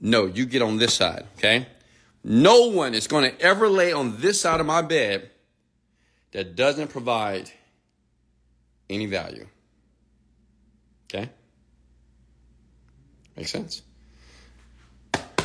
[0.00, 1.66] No, you get on this side, okay?
[2.24, 5.30] No one is going to ever lay on this side of my bed
[6.32, 7.50] that doesn't provide
[8.88, 9.46] any value.
[11.06, 11.30] Okay?
[13.40, 13.82] Makes sense?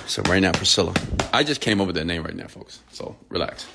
[0.05, 0.93] So, right now, Priscilla.
[1.31, 2.81] I just came up with that name right now, folks.
[2.91, 3.65] So, relax.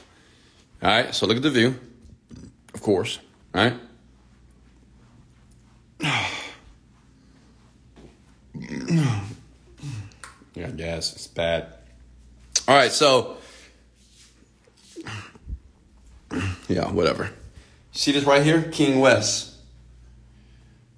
[0.82, 1.74] All right, so look at the view,
[2.74, 3.18] of course,
[3.54, 3.74] all right?
[10.54, 11.14] Yeah, gas.
[11.14, 11.72] It's bad.
[12.68, 13.38] All right, so
[16.68, 17.30] yeah, whatever.
[17.92, 19.54] See this right here, King West.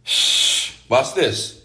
[0.03, 0.73] Shh.
[0.89, 1.62] Watch this.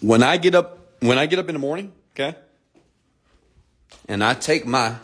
[0.00, 2.36] When I get up, when I get up in the morning, okay,
[4.08, 4.96] and I take my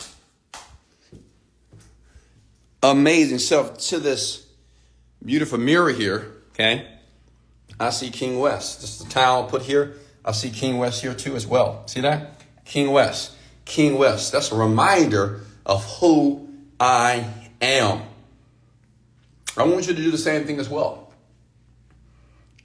[2.82, 4.46] amazing self to this
[5.24, 6.86] beautiful mirror here, okay.
[7.80, 8.80] I see King West.
[8.80, 9.96] This is the tile put here.
[10.24, 11.86] I see King West here too as well.
[11.86, 12.40] See that?
[12.64, 13.32] King West.
[13.64, 14.32] King West.
[14.32, 17.26] That's a reminder of who I
[17.60, 18.02] am.
[19.56, 21.12] I want you to do the same thing as well.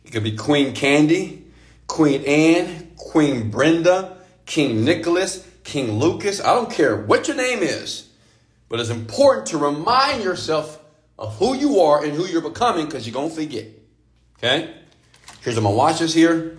[0.03, 1.45] It could be Queen Candy,
[1.87, 6.41] Queen Anne, Queen Brenda, King Nicholas, King Lucas.
[6.41, 8.09] I don't care what your name is,
[8.69, 10.79] but it's important to remind yourself
[11.17, 13.67] of who you are and who you're becoming because you're going to forget.
[14.37, 14.73] Okay?
[15.41, 16.55] Here's my watches here.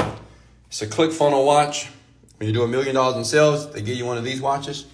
[0.69, 1.91] It's a click funnel watch.
[2.37, 4.87] When you do a million dollars in sales, they give you one of these watches.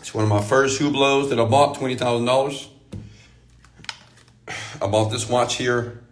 [0.00, 2.68] It's one of my first Hublots that I bought, $20,000.
[4.80, 6.05] I bought this watch here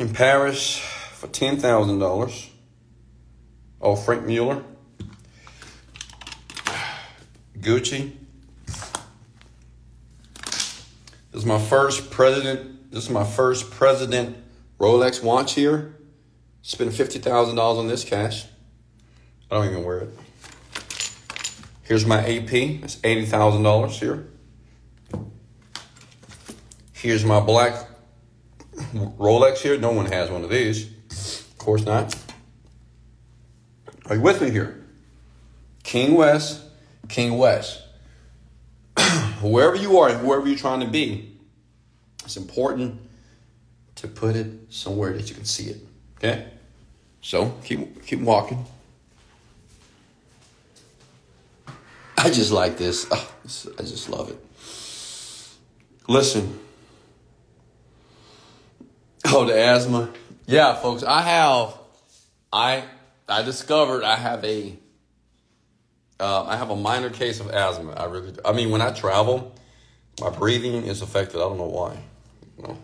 [0.00, 0.78] in Paris
[1.12, 2.48] for $10,000.
[3.82, 4.64] Oh, Franck Muller.
[7.58, 8.12] Gucci.
[10.34, 12.90] This is my first president.
[12.90, 14.38] This is my first president
[14.78, 15.94] Rolex watch here.
[16.62, 18.46] Spent $50,000 on this cash.
[19.50, 20.18] I don't even wear it.
[21.82, 22.52] Here's my AP.
[22.54, 24.28] It's $80,000 here.
[26.94, 27.89] Here's my black
[29.18, 29.78] Rolex here.
[29.78, 30.90] No one has one of these.
[31.10, 32.14] Of course not.
[34.06, 34.84] Are you with me here?
[35.82, 36.62] King West,
[37.08, 37.82] King West.
[39.40, 41.36] whoever you are and whoever you're trying to be,
[42.24, 43.00] it's important
[43.96, 45.78] to put it somewhere that you can see it.
[46.18, 46.46] Okay?
[47.22, 48.64] So keep keep walking.
[52.16, 53.06] I just like this.
[53.10, 53.32] Oh,
[53.78, 54.38] I just love it.
[56.08, 56.58] Listen.
[59.26, 60.10] Oh, the asthma.
[60.46, 61.78] Yeah, folks, I have
[62.52, 62.84] I
[63.28, 64.76] I discovered I have a
[66.18, 67.92] uh, I have a minor case of asthma.
[67.92, 68.34] I really.
[68.44, 69.54] I mean, when I travel,
[70.20, 71.36] my breathing is affected.
[71.36, 71.96] I don't know why.
[72.58, 72.76] Know?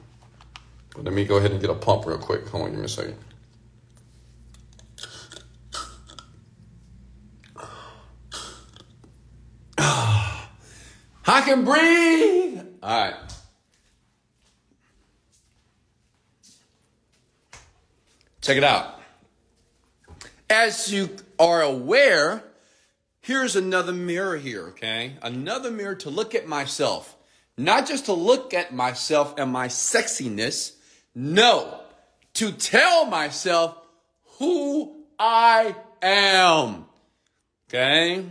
[0.94, 2.48] But let me go ahead and get a pump real quick.
[2.48, 3.16] Hold on, give me a second.
[9.78, 10.48] I
[11.26, 12.60] can breathe.
[12.82, 13.14] All right.
[18.46, 19.00] Check it out.
[20.48, 22.44] As you are aware,
[23.20, 25.16] here's another mirror here, okay?
[25.20, 27.16] Another mirror to look at myself.
[27.58, 30.76] Not just to look at myself and my sexiness,
[31.12, 31.80] no,
[32.34, 33.76] to tell myself
[34.38, 36.84] who I am.
[37.68, 38.26] Okay?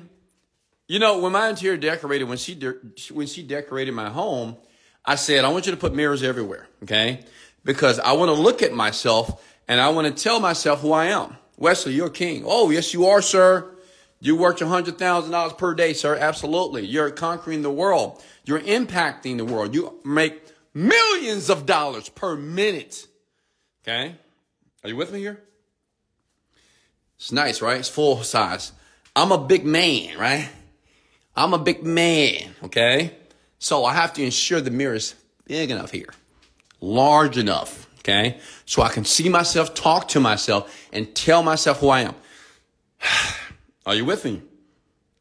[0.87, 2.79] You know, when my interior decorated, when she de-
[3.11, 4.55] when she decorated my home,
[5.03, 7.25] I said, I want you to put mirrors everywhere, okay?
[7.65, 11.05] Because I want to look at myself and I want to tell myself who I
[11.05, 11.37] am.
[11.57, 12.43] Wesley, you're king.
[12.45, 13.71] Oh, yes, you are, sir.
[14.19, 16.15] You work $100,000 per day, sir.
[16.15, 16.85] Absolutely.
[16.85, 18.23] You're conquering the world.
[18.43, 19.75] You're impacting the world.
[19.75, 20.41] You make
[20.73, 23.07] millions of dollars per minute.
[23.83, 24.15] Okay?
[24.83, 25.41] Are you with me here?
[27.17, 27.79] It's nice, right?
[27.79, 28.71] It's full size.
[29.15, 30.49] I'm a big man, right?
[31.35, 33.15] I'm a big man, okay?
[33.59, 36.13] So I have to ensure the mirror is big enough here,
[36.81, 38.37] large enough, okay?
[38.65, 42.15] So I can see myself, talk to myself, and tell myself who I am.
[43.85, 44.43] Are you with me?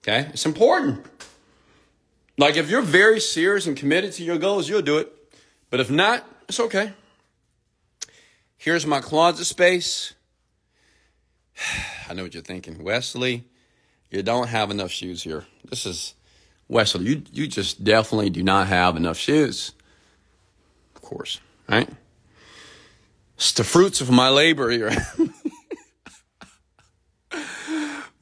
[0.02, 0.28] Okay?
[0.32, 1.04] It's important.
[2.36, 5.10] Like if you're very serious and committed to your goals, you'll do it.
[5.70, 6.92] But if not, it's okay.
[8.58, 10.14] Here's my closet space.
[12.08, 12.84] I know what you're thinking.
[12.84, 13.44] Wesley,
[14.10, 15.46] you don't have enough shoes here.
[15.64, 16.14] This is
[16.68, 19.72] Wesley, you you just definitely do not have enough shoes.
[20.96, 21.88] Of course, right?
[23.44, 24.90] It's the fruits of my labor here.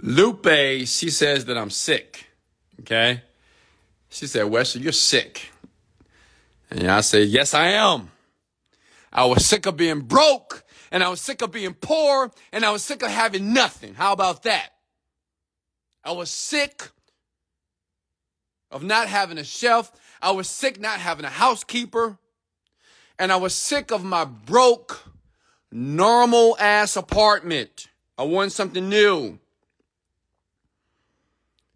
[0.02, 0.48] Lupe,
[0.86, 2.26] she says that I'm sick.
[2.80, 3.22] Okay?
[4.08, 5.52] She said, Wesley, you're sick.
[6.70, 8.10] And I said, Yes, I am.
[9.12, 12.72] I was sick of being broke, and I was sick of being poor, and I
[12.72, 13.94] was sick of having nothing.
[13.94, 14.70] How about that?
[16.02, 16.90] I was sick
[18.72, 19.92] of not having a shelf.
[20.20, 22.18] I was sick not having a housekeeper.
[23.20, 25.11] And I was sick of my broke,
[25.72, 27.88] normal ass apartment.
[28.18, 29.38] I wanted something new.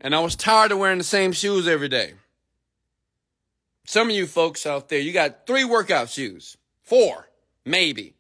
[0.01, 2.15] And I was tired of wearing the same shoes every day.
[3.87, 7.29] Some of you folks out there, you got three workout shoes, four,
[7.65, 8.15] maybe.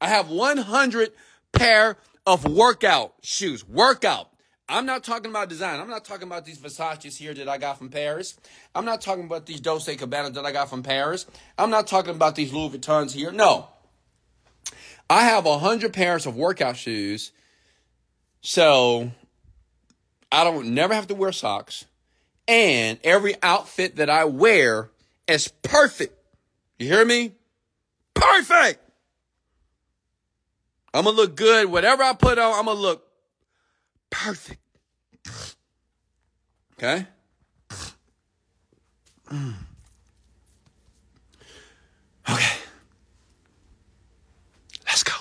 [0.00, 1.12] I have 100
[1.52, 1.96] pair
[2.26, 4.28] of workout shoes, workout.
[4.68, 5.78] I'm not talking about design.
[5.80, 8.36] I'm not talking about these Versace's here that I got from Paris.
[8.74, 11.26] I'm not talking about these Dolce Gabbana that I got from Paris.
[11.58, 13.30] I'm not talking about these Louis Vuittons here.
[13.30, 13.68] No.
[15.12, 17.32] I have a hundred pairs of workout shoes.
[18.40, 19.10] So
[20.32, 21.84] I don't never have to wear socks.
[22.48, 24.88] And every outfit that I wear
[25.28, 26.18] is perfect.
[26.78, 27.32] You hear me?
[28.14, 28.80] Perfect.
[30.94, 31.70] I'm gonna look good.
[31.70, 33.06] Whatever I put on, I'm gonna look
[34.08, 34.60] perfect.
[36.78, 37.06] Okay?
[39.30, 39.54] Mm.
[42.30, 42.62] Okay.
[44.92, 45.14] Let's go.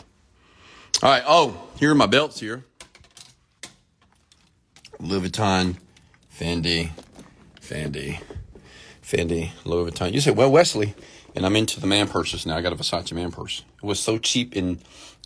[1.04, 1.24] All right.
[1.26, 2.64] Oh, here are my belts here.
[5.00, 5.78] Louis Vuitton,
[6.32, 6.92] Fendi,
[7.60, 8.22] Fendi,
[9.02, 10.14] Fendi, Louis Vuitton.
[10.14, 10.94] You say, well, Wesley,
[11.36, 12.56] and I'm into the man purses now.
[12.56, 13.64] I got a Versace man purse.
[13.82, 14.80] It was so cheap in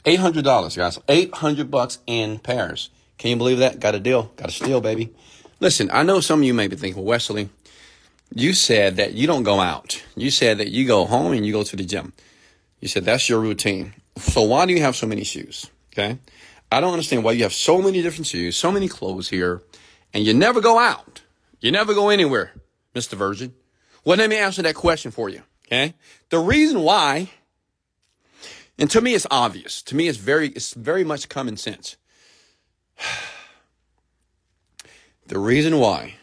[0.05, 0.97] eight hundred dollars, guys.
[1.09, 2.89] Eight hundred bucks in Paris.
[3.17, 3.82] Can you believe that?
[3.82, 4.32] Got a deal.
[4.38, 5.13] Got a steal, baby.
[5.59, 7.49] Listen, I know some of you may be thinking, well, Wesley,
[8.34, 10.01] you said that you don't go out.
[10.15, 12.13] You said that you go home and you go to the gym.
[12.80, 13.93] You said that's your routine.
[14.18, 15.70] So why do you have so many shoes?
[15.93, 16.18] Okay.
[16.72, 19.61] I don't understand why you have so many different shoes, so many clothes here,
[20.13, 21.22] and you never go out.
[21.59, 22.53] You never go anywhere,
[22.93, 23.13] Mr.
[23.13, 23.53] Virgin.
[24.03, 25.41] Well, let me answer that question for you.
[25.68, 25.95] Okay.
[26.30, 27.30] The reason why,
[28.78, 29.82] and to me it's obvious.
[29.84, 31.97] To me it's very, it's very much common sense.
[35.28, 36.18] The reason why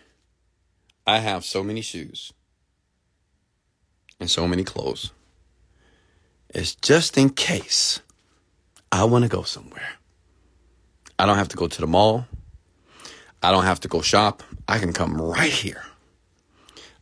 [1.04, 2.32] I have so many shoes
[4.20, 5.10] and so many clothes
[6.52, 8.00] is just in case
[8.90, 9.88] I want to go somewhere.
[11.18, 12.26] I don't have to go to the mall.
[13.42, 14.42] I don't have to go shop.
[14.68, 15.82] I can come right here.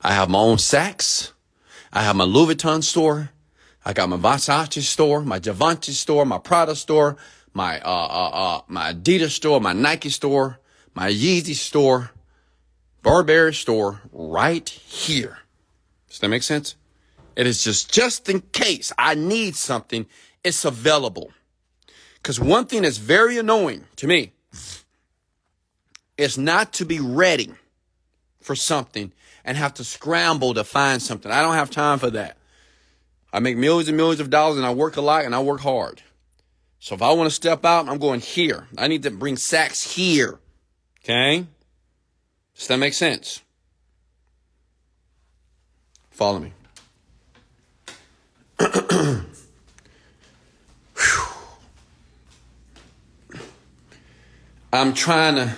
[0.00, 1.32] I have my own Saks.
[1.92, 3.30] I have my Louis Vuitton store.
[3.84, 7.16] I got my Versace store, my Givenchy store, my Prada store,
[7.54, 10.60] my uh, uh, uh, my Adidas store, my Nike store,
[10.94, 12.10] my Yeezy store,
[13.02, 15.38] Burberry store right here.
[16.08, 16.76] Does that make sense?
[17.40, 20.04] It is just just in case I need something,
[20.44, 21.32] it's available.
[22.16, 24.34] Because one thing that's very annoying to me
[26.18, 27.54] is not to be ready
[28.42, 29.10] for something
[29.42, 31.32] and have to scramble to find something.
[31.32, 32.36] I don't have time for that.
[33.32, 35.62] I make millions and millions of dollars and I work a lot and I work
[35.62, 36.02] hard.
[36.78, 38.66] So if I want to step out, I'm going here.
[38.76, 40.40] I need to bring sacks here.
[41.02, 41.46] Okay?
[42.54, 43.40] Does that make sense?
[46.10, 46.52] Follow me.
[54.72, 55.54] I'm trying to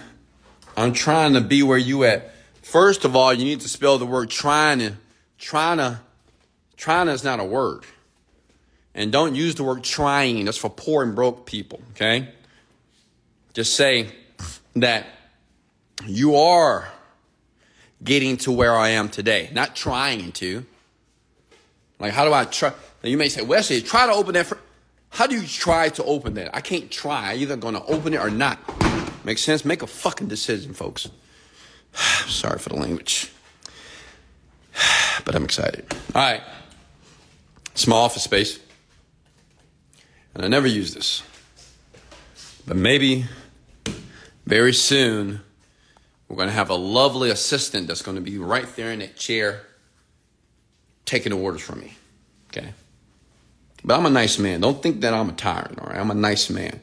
[0.76, 2.32] I'm trying to be where you at.
[2.62, 4.94] First of all, you need to spell the word trying to
[5.38, 6.00] trying to
[6.76, 7.84] trying is not a word.
[8.94, 10.44] And don't use the word trying.
[10.44, 12.28] That's for poor and broke people, okay?
[13.52, 14.08] Just say
[14.76, 15.06] that
[16.06, 16.88] you are
[18.04, 20.64] getting to where I am today, not trying to.
[21.98, 22.72] Like, how do I try?
[23.02, 24.46] Now you may say, Wesley, try to open that.
[24.46, 24.58] For,
[25.10, 26.54] how do you try to open that?
[26.54, 27.32] I can't try.
[27.32, 28.58] I'm either going to open it or not.
[29.24, 29.64] Make sense?
[29.64, 31.08] Make a fucking decision, folks.
[32.26, 33.30] Sorry for the language.
[35.24, 35.84] But I'm excited.
[36.14, 36.42] All right.
[37.74, 38.58] Small office space.
[40.34, 41.22] And I never use this.
[42.66, 43.26] But maybe
[44.46, 45.42] very soon
[46.28, 49.16] we're going to have a lovely assistant that's going to be right there in that
[49.16, 49.60] chair
[51.04, 51.94] taking the orders from me.
[52.48, 52.72] Okay.
[53.84, 54.60] But I'm a nice man.
[54.60, 55.98] Don't think that I'm a tyrant, all right?
[55.98, 56.80] I'm a nice man.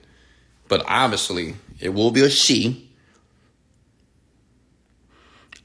[0.67, 2.89] But obviously, it will be a she.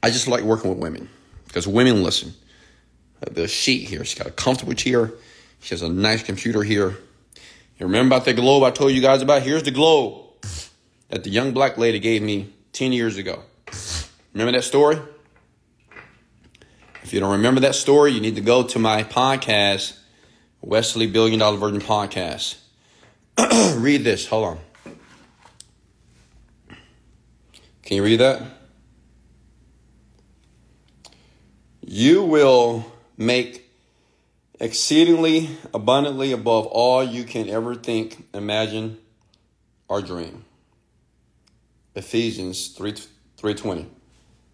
[0.01, 1.09] I just like working with women
[1.47, 2.33] because women listen.
[3.31, 5.11] The sheet here, she's got a comfortable chair.
[5.61, 6.95] She has a nice computer here.
[7.79, 9.41] You remember about the globe I told you guys about?
[9.41, 10.21] Here's the globe
[11.09, 13.41] that the young black lady gave me 10 years ago.
[14.33, 14.99] Remember that story?
[17.03, 19.97] If you don't remember that story, you need to go to my podcast,
[20.65, 22.55] Wesley Billion Dollar Virgin Podcast.
[23.77, 24.25] read this.
[24.25, 24.59] Hold on.
[27.83, 28.41] Can you read that?
[31.81, 33.69] You will make
[34.59, 38.97] exceedingly abundantly above all you can ever think, imagine,
[39.87, 40.45] or dream.
[41.93, 42.93] Ephesians 3
[43.37, 43.87] 320.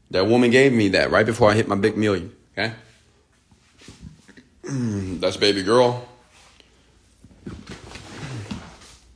[0.10, 2.36] That woman gave me that right before I hit my big million.
[2.52, 2.74] Okay?
[4.64, 6.08] Mm, that's baby girl.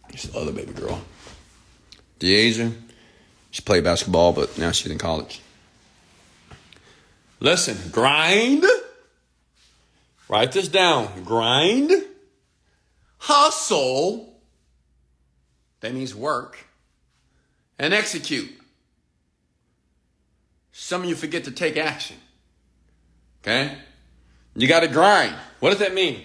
[0.10, 1.02] It's the other baby girl.
[2.20, 2.74] DeAsia.
[3.52, 5.42] She played basketball, but now she's in college.
[7.40, 8.66] Listen, grind.
[10.28, 11.24] Write this down.
[11.24, 11.92] Grind.
[13.18, 14.34] Hustle.
[15.82, 16.58] That means work.
[17.78, 18.52] And execute.
[20.72, 22.18] Some of you forget to take action.
[23.42, 23.78] Okay?
[24.56, 25.36] You got to grind.
[25.60, 26.22] What does that mean?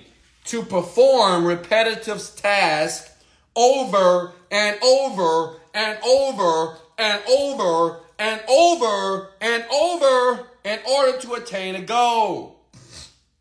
[0.47, 3.11] To perform repetitive tasks
[3.57, 11.74] over and over and over and over and over and over in order to attain
[11.74, 12.61] a goal.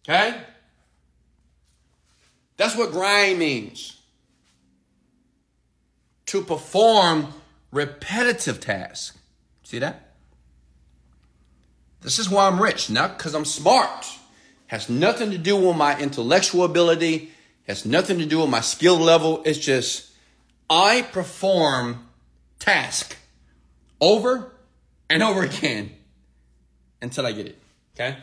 [0.08, 0.42] Okay?
[2.58, 3.98] That's what grind means.
[6.28, 7.34] To perform
[7.72, 9.18] repetitive tasks.
[9.64, 10.14] See that?
[12.02, 14.08] This is why I'm rich, not because I'm smart.
[14.70, 17.32] Has nothing to do with my intellectual ability,
[17.68, 19.42] has nothing to do with my skill level.
[19.44, 20.12] It's just
[20.70, 22.08] I perform
[22.60, 23.18] task
[24.00, 24.52] over
[25.10, 25.90] and over again
[27.02, 27.58] until I get it.
[27.96, 28.16] Okay?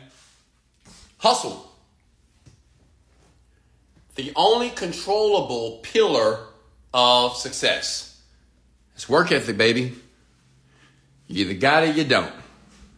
[1.17, 1.69] Hustle.
[4.15, 6.39] The only controllable pillar
[6.93, 8.21] of success.
[8.95, 9.95] It's work ethic, baby.
[11.27, 12.33] You either got it or you don't.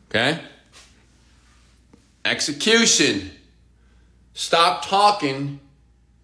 [0.09, 0.39] Okay?
[2.23, 3.31] Execution.
[4.39, 5.59] Stop talking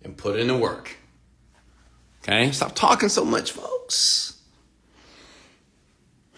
[0.02, 0.96] and put in the work.
[2.24, 2.50] Okay?
[2.54, 4.42] Stop talking so much, folks.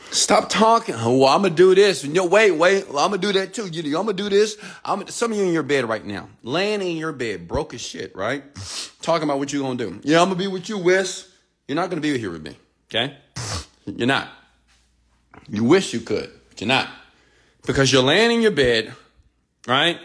[0.09, 0.95] Stop talking.
[0.97, 2.03] Oh, well, I'm gonna do this.
[2.03, 2.89] No, wait, wait.
[2.89, 3.67] Well, I'm gonna do that too.
[3.67, 4.57] You, I'm gonna do this.
[4.83, 7.81] I'm some of you in your bed right now, laying in your bed, broke as
[7.81, 8.43] shit, right?
[9.03, 9.99] Talking about what you're gonna do.
[10.01, 11.31] Yeah, I'm gonna be with you, Wes.
[11.67, 12.57] You're not gonna be here with me.
[12.89, 13.15] Okay?
[13.85, 14.29] You're not.
[15.47, 16.89] You wish you could, but you're not.
[17.67, 18.95] Because you're laying in your bed,
[19.67, 19.99] right?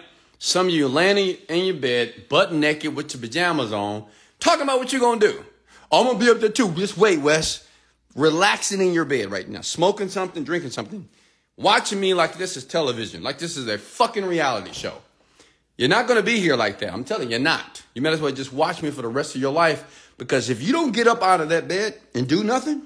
[0.45, 4.07] Some of you laying in your bed, butt naked with your pajamas on,
[4.41, 5.45] talking about what you're gonna do.
[5.93, 6.69] I'm gonna be up there too.
[6.73, 7.65] Just wait, Wes
[8.17, 11.09] relaxing in your bed right now, smoking something, drinking something,
[11.57, 14.95] watching me like this is television, like this is a fucking reality show.
[15.79, 16.93] You're not to be here like that.
[16.93, 17.85] I'm telling you, you're not.
[17.95, 20.61] You might as well just watch me for the rest of your life because if
[20.61, 22.83] you don't get up out of that bed and do nothing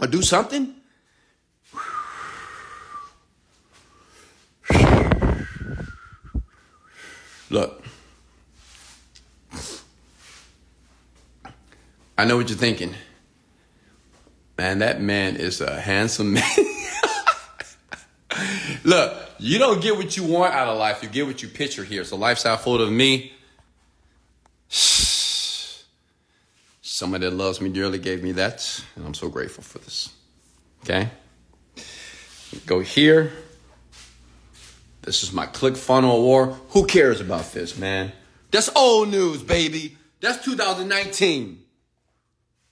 [0.00, 0.74] or do something,
[7.54, 7.82] look,
[12.18, 12.94] I know what you're thinking.
[14.58, 16.42] Man, that man is a handsome man.
[18.84, 21.02] Look, you don't get what you want out of life.
[21.02, 22.04] You get what you picture here.
[22.10, 23.32] A lifestyle photo of me.
[26.82, 30.10] Somebody that loves me dearly gave me that, and I'm so grateful for this.
[30.82, 31.08] Okay?
[32.66, 33.32] Go here.
[35.04, 36.54] This is my ClickFunnels award.
[36.70, 38.12] Who cares about this, man?
[38.50, 39.96] That's old news, baby.
[40.20, 41.62] That's 2019.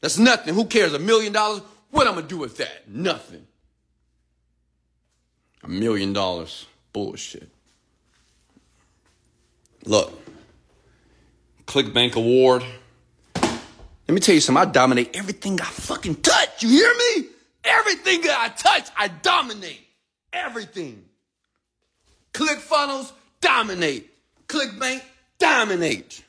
[0.01, 0.55] That's nothing.
[0.55, 0.95] Who cares?
[0.95, 1.61] A million dollars?
[1.91, 2.89] What I'm gonna do with that?
[2.89, 3.47] Nothing.
[5.63, 6.67] A million dollars.
[6.95, 7.51] Bullshit.
[9.85, 10.13] Look,
[11.67, 12.65] ClickBank Award.
[13.35, 14.63] Let me tell you something.
[14.63, 16.63] I dominate everything I fucking touch.
[16.63, 17.29] You hear me?
[17.65, 19.81] Everything that I touch, I dominate.
[20.33, 21.05] Everything.
[22.33, 24.11] ClickFunnels, dominate.
[24.49, 25.03] ClickBank,
[25.39, 26.23] dominate.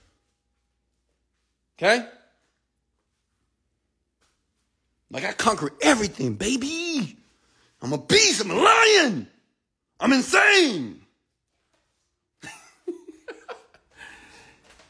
[1.78, 2.06] Okay?
[5.12, 7.18] Like I conquer everything, baby.
[7.82, 8.42] I'm a beast.
[8.42, 9.28] I'm a lion.
[10.00, 11.02] I'm insane.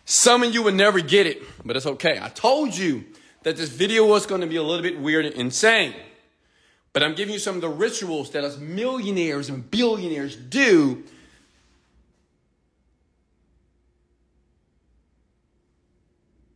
[0.06, 2.20] Some of you would never get it, but it's okay.
[2.22, 3.04] I told you
[3.44, 5.94] that this video was going to be a little bit weird and insane.
[6.94, 11.04] But I'm giving you some of the rituals that us millionaires and billionaires do.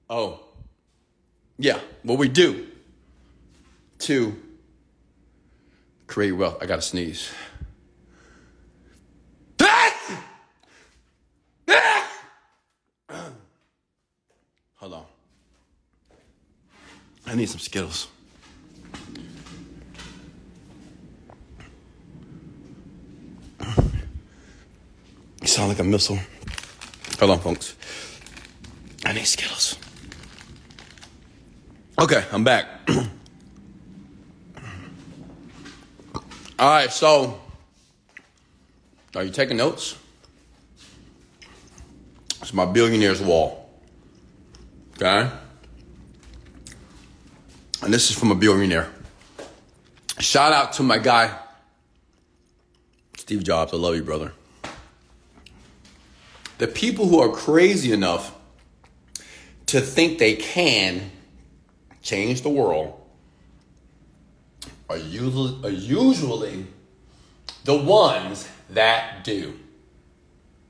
[0.10, 0.40] Oh,
[1.58, 2.68] yeah, what we do
[4.00, 4.36] to
[6.06, 6.58] create wealth.
[6.62, 7.32] I got to sneeze.
[14.76, 15.06] Hold on.
[17.26, 18.08] I need some Skittles.
[25.58, 26.20] Sound like a missile.
[27.18, 27.76] Hold on, folks.
[29.04, 29.76] I need Skittles.
[32.00, 32.68] Okay, I'm back.
[36.60, 37.42] All right, so
[39.16, 39.98] are you taking notes?
[42.40, 43.68] It's my billionaire's wall.
[44.94, 45.28] Okay?
[47.82, 48.92] And this is from a billionaire.
[50.20, 51.36] Shout out to my guy,
[53.18, 53.74] Steve Jobs.
[53.74, 54.34] I love you, brother.
[56.58, 58.36] The people who are crazy enough
[59.68, 61.12] to think they can
[62.02, 63.00] change the world
[64.90, 66.66] are usually, are usually
[67.66, 69.60] the ones that do.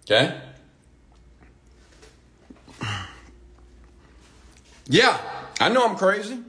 [0.03, 0.41] Okay?
[4.87, 5.19] Yeah,
[5.59, 6.39] I know I'm crazy.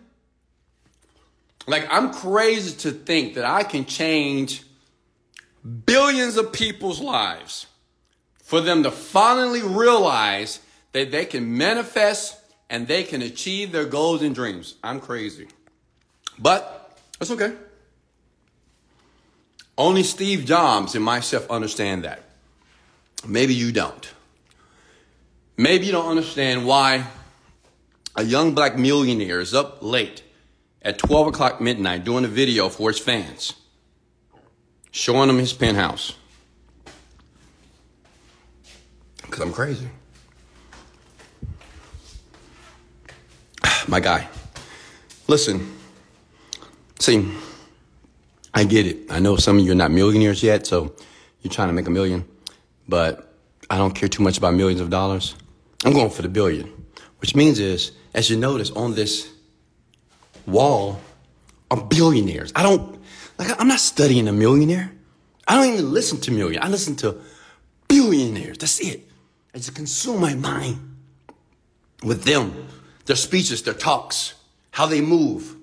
[1.66, 4.62] Like, I'm crazy to think that I can change
[5.84, 7.66] billions of people's lives
[8.49, 10.61] for them to finally realize
[10.92, 12.40] that they can manifest
[12.70, 14.76] and they can achieve their goals and dreams.
[14.82, 15.49] I'm crazy.
[16.38, 17.53] But that's okay.
[19.76, 22.22] Only Steve Jobs and myself understand that.
[23.26, 24.11] Maybe you don't.
[25.59, 27.05] Maybe you don't understand why
[28.16, 30.22] a young black millionaire is up late
[30.80, 33.53] at 12 o'clock midnight doing a video for his fans,
[34.90, 36.14] showing them his penthouse,
[39.28, 39.88] Because I'm crazy.
[43.88, 44.28] My guy.
[45.26, 45.74] Listen.
[46.98, 47.30] See,
[48.54, 49.10] I get it.
[49.10, 50.94] I know some of you are not millionaires yet, so
[51.42, 52.24] you're trying to make a million.
[52.88, 53.34] But
[53.70, 55.34] I don't care too much about millions of dollars.
[55.84, 56.72] I'm going for the billion.
[57.18, 59.30] Which means is, as you notice on this
[60.46, 61.00] wall,
[61.70, 62.52] are billionaires.
[62.56, 62.98] I don't,
[63.38, 64.90] like, I'm not studying a millionaire.
[65.46, 66.62] I don't even listen to million.
[66.62, 67.20] I listen to
[67.88, 68.58] billionaires.
[68.58, 69.07] That's it.
[69.55, 70.96] I just consume my mind
[72.03, 72.68] with them,
[73.07, 74.34] their speeches, their talks,
[74.70, 75.57] how they move.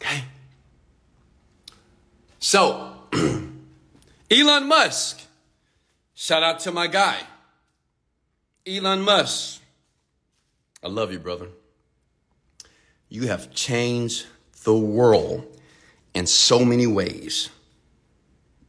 [0.00, 0.24] Okay?
[2.38, 2.94] So,
[4.30, 5.22] Elon Musk,
[6.14, 7.18] shout out to my guy.
[8.66, 9.60] Elon Musk,
[10.82, 11.48] I love you, brother.
[13.08, 14.26] You have changed
[14.64, 15.58] the world
[16.14, 17.48] in so many ways.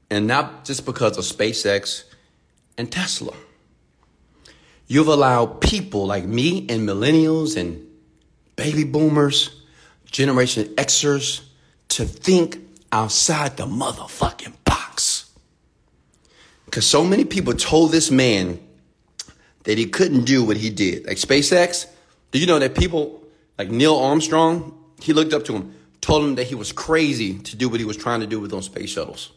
[0.10, 2.06] And not just because of SpaceX
[2.80, 3.34] and Tesla.
[4.88, 7.86] You've allowed people like me and millennials and
[8.56, 9.62] baby boomers,
[10.06, 11.42] Generation Xers,
[11.90, 12.58] to think
[12.92, 15.30] outside the motherfucking box.
[16.66, 18.60] Because so many people told this man
[19.66, 21.06] that he couldn't do what he did.
[21.06, 21.86] Like SpaceX,
[22.32, 23.22] do you know that people
[23.58, 27.58] like Neil Armstrong, he looked up to him, told him that he was crazy to
[27.58, 29.32] do what he was trying to do with those space shuttles.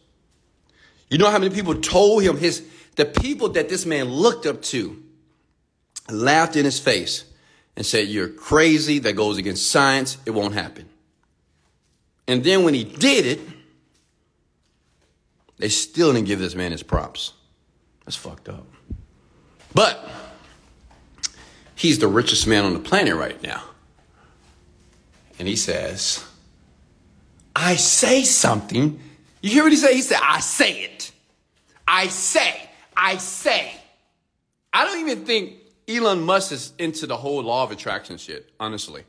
[1.10, 2.64] You know how many people told him his
[2.96, 5.02] the people that this man looked up to
[6.10, 7.24] laughed in his face
[7.76, 10.88] and said, You're crazy, that goes against science, it won't happen.
[12.28, 13.40] And then when he did it,
[15.58, 17.32] they still didn't give this man his props.
[18.04, 18.66] That's fucked up.
[19.74, 20.08] But
[21.74, 23.62] he's the richest man on the planet right now.
[25.38, 26.24] And he says,
[27.54, 29.00] I say something.
[29.40, 29.92] You hear what he said?
[29.92, 31.12] He said, I say it.
[31.86, 32.68] I say,
[33.02, 33.74] I say.
[34.72, 35.54] I don't even think
[35.88, 39.02] Elon Musk is into the whole law of attraction shit, honestly.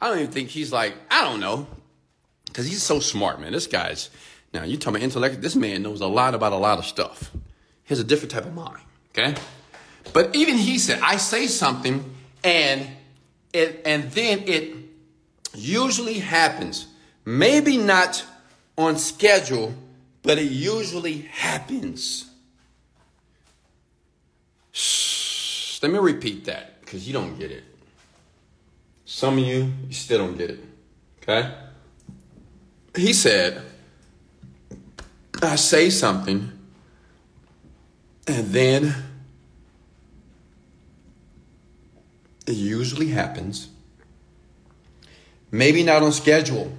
[0.00, 1.66] I don't even think he's like, I don't know.
[2.46, 3.50] Because he's so smart, man.
[3.50, 4.10] This guy's,
[4.54, 7.32] now you talking about intellect, this man knows a lot about a lot of stuff.
[7.32, 9.34] He has a different type of mind, okay?
[10.12, 12.14] But even he said, I say something
[12.44, 12.86] and
[13.52, 14.76] it, and then it
[15.52, 16.86] usually happens.
[17.24, 18.24] Maybe not
[18.78, 19.74] on schedule,
[20.22, 22.31] but it usually happens.
[24.72, 27.64] Shh, let me repeat that because you don't get it.
[29.04, 30.60] Some of you, you still don't get it.
[31.22, 31.52] Okay?
[32.96, 33.62] He said,
[35.42, 36.52] I say something,
[38.26, 38.94] and then
[42.46, 43.68] it usually happens.
[45.50, 46.72] Maybe not on schedule.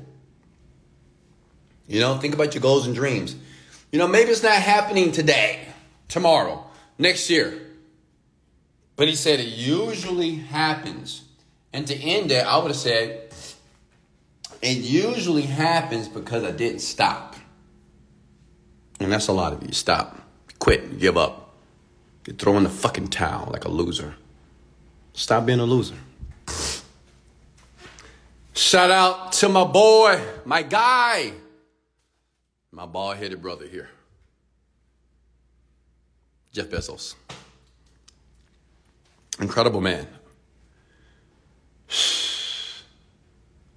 [1.87, 3.35] You know, think about your goals and dreams.
[3.91, 5.67] You know, maybe it's not happening today,
[6.07, 6.65] tomorrow,
[6.97, 7.62] next year.
[8.95, 11.23] But he said it usually happens.
[11.71, 13.33] And to end it, I would have said,
[14.61, 17.35] it usually happens because I didn't stop.
[18.99, 19.73] And that's a lot of you.
[19.73, 20.21] Stop.
[20.59, 20.99] Quit.
[20.99, 21.55] Give up.
[22.27, 24.15] You throw in the fucking towel like a loser.
[25.13, 25.95] Stop being a loser.
[28.55, 31.33] Shout out to my boy, my guy,
[32.71, 33.89] my bald headed brother here,
[36.51, 37.15] Jeff Bezos.
[39.39, 40.07] Incredible man.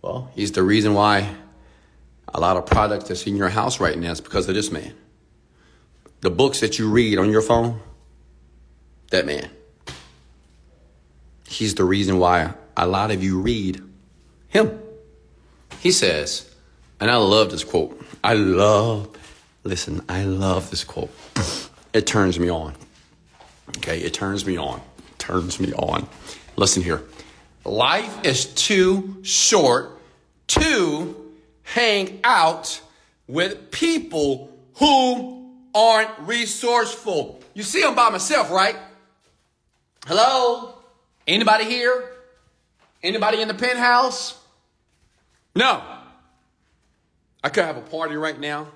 [0.02, 1.34] Well, he's the reason why
[2.32, 4.94] a lot of products that's in your house right now is because of this man.
[6.20, 7.80] The books that you read on your phone,
[9.10, 9.50] that man.
[11.48, 13.82] He's the reason why a lot of you read
[14.48, 14.80] him.
[15.80, 16.54] He says,
[17.00, 18.00] and I love this quote.
[18.22, 19.08] I love,
[19.64, 21.10] listen, I love this quote.
[21.92, 22.74] It turns me on.
[23.78, 24.80] Okay, it turns me on.
[25.26, 26.08] Turns me on.
[26.54, 27.02] Listen here.
[27.64, 29.98] Life is too short
[30.48, 31.16] to
[31.64, 32.80] hang out
[33.26, 37.40] with people who aren't resourceful.
[37.54, 38.76] You see, I'm by myself, right?
[40.06, 40.74] Hello?
[41.26, 42.08] Anybody here?
[43.02, 44.38] Anybody in the penthouse?
[45.56, 45.82] No.
[47.42, 48.68] I could have a party right now.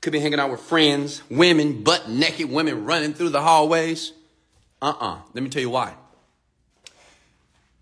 [0.00, 4.12] Could be hanging out with friends, women, butt naked women running through the hallways.
[4.84, 5.14] Uh uh-uh.
[5.14, 5.18] uh.
[5.32, 5.94] Let me tell you why.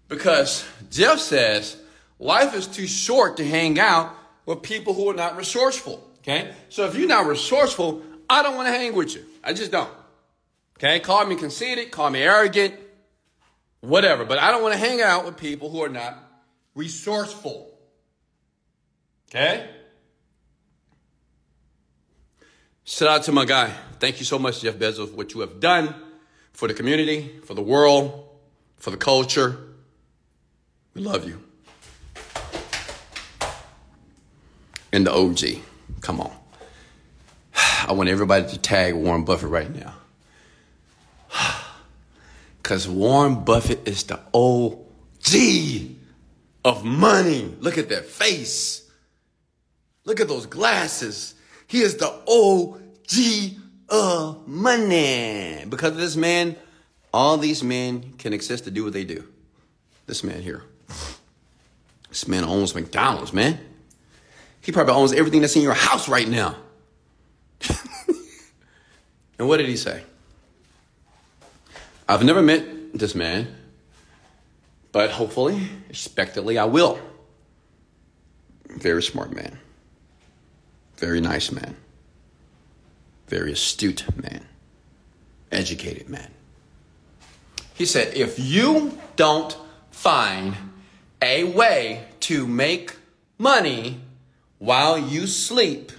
[0.09, 1.77] Because Jeff says
[2.21, 4.15] life is too short to hang out
[4.47, 6.09] with people who are not resourceful.
[6.19, 6.55] Okay?
[6.69, 9.25] So if you're not resourceful, I don't want to hang with you.
[9.43, 9.91] I just don't.
[10.79, 11.01] Okay?
[11.01, 12.75] Call me conceited, call me arrogant,
[13.81, 14.25] whatever.
[14.25, 16.17] But I don't want to hang out with people who are not
[16.77, 17.69] resourceful.
[19.29, 19.69] Okay?
[22.85, 23.73] Shout out to my guy.
[23.99, 26.12] Thank you so much, Jeff Bezos, for what you have done
[26.53, 28.29] for the community, for the world,
[28.77, 29.57] for the culture.
[30.95, 31.43] We love you.
[34.93, 35.63] And the OG.
[36.01, 36.33] Come on.
[37.87, 39.95] I want everybody to tag Warren Buffett right now.
[42.63, 45.97] Because Warren Buffett is the OG
[46.65, 47.57] of money.
[47.59, 48.89] Look at that face.
[50.05, 51.35] Look at those glasses.
[51.67, 55.65] He is the OG of money.
[55.69, 56.57] Because of this man,
[57.13, 59.27] all these men can exist to do what they do.
[60.07, 60.65] This man here.
[62.09, 63.59] This man owns McDonald's, man.
[64.61, 66.57] He probably owns everything that's in your house right now.
[69.39, 70.03] and what did he say?
[72.09, 73.55] I've never met this man,
[74.93, 76.99] but hopefully, expectedly, I will.
[78.69, 79.59] Very smart man.
[80.97, 81.77] Very nice man.
[83.33, 84.45] Very astute man.
[85.51, 86.31] Educated man.
[87.73, 89.57] He said, if you don't
[89.91, 90.55] find
[91.23, 92.95] a way to make
[93.39, 94.03] money
[94.59, 95.93] while you sleep,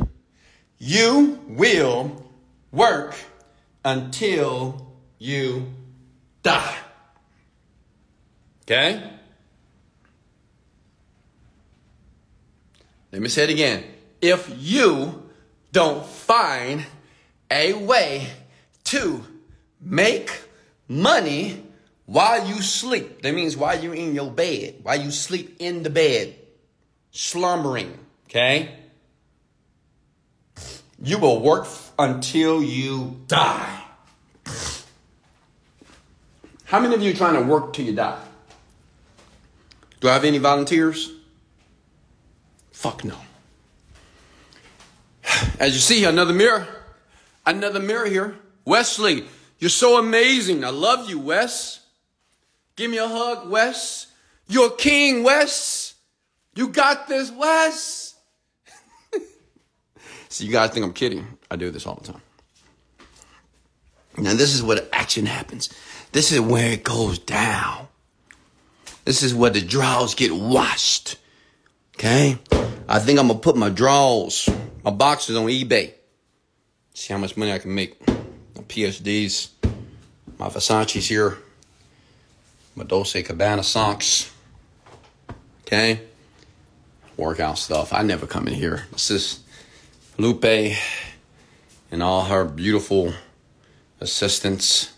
[0.77, 2.23] you will
[2.71, 3.15] work
[3.83, 5.73] until you
[6.43, 6.77] die.
[8.61, 9.09] Okay?
[13.11, 13.85] Let me say it again.
[14.21, 15.31] If you
[15.71, 16.85] don't find
[17.53, 18.27] a way
[18.85, 19.23] to
[19.79, 20.31] make
[20.87, 21.63] money
[22.05, 25.89] while you sleep, that means while you're in your bed, while you sleep in the
[25.89, 26.35] bed,
[27.11, 28.75] slumbering, okay?
[31.01, 33.83] You will work until you die.
[36.65, 38.19] How many of you trying to work till you die?
[39.99, 41.11] Do I have any volunteers?
[42.71, 43.15] Fuck no.
[45.59, 46.82] As you see, another mirror.
[47.45, 48.35] Another mirror here.
[48.65, 49.25] Wesley,
[49.59, 50.63] you're so amazing.
[50.63, 51.81] I love you, Wes.
[52.75, 54.07] Give me a hug, Wes.
[54.47, 55.95] You're king, Wes.
[56.55, 58.15] You got this, Wes.
[60.29, 61.25] See, you guys think I'm kidding.
[61.49, 62.21] I do this all the time.
[64.17, 65.69] Now, this is what action happens.
[66.11, 67.87] This is where it goes down.
[69.05, 71.17] This is where the draws get washed.
[71.95, 72.37] Okay?
[72.87, 74.49] I think I'm gonna put my draws,
[74.83, 75.93] my boxes on eBay.
[76.93, 78.05] See how much money I can make.
[78.07, 79.49] My PhDs,
[80.37, 81.37] my Versace's here,
[82.75, 84.31] my Dolce Gabbana socks.
[85.61, 86.01] Okay?
[87.17, 87.93] Workout stuff.
[87.93, 88.85] I never come in here.
[88.91, 89.39] This is
[90.17, 90.75] Lupe
[91.91, 93.13] and all her beautiful
[93.99, 94.93] assistants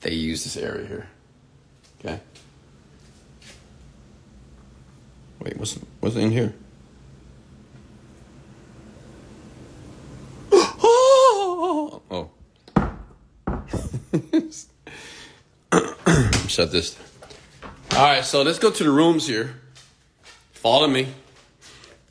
[0.00, 1.08] they use this area here.
[2.00, 2.20] Okay.
[5.40, 6.54] Wait, what's what's in here?
[12.10, 12.30] oh.
[16.48, 16.98] Shut this.
[17.92, 19.60] All right, so let's go to the rooms here.
[20.52, 21.08] Follow me.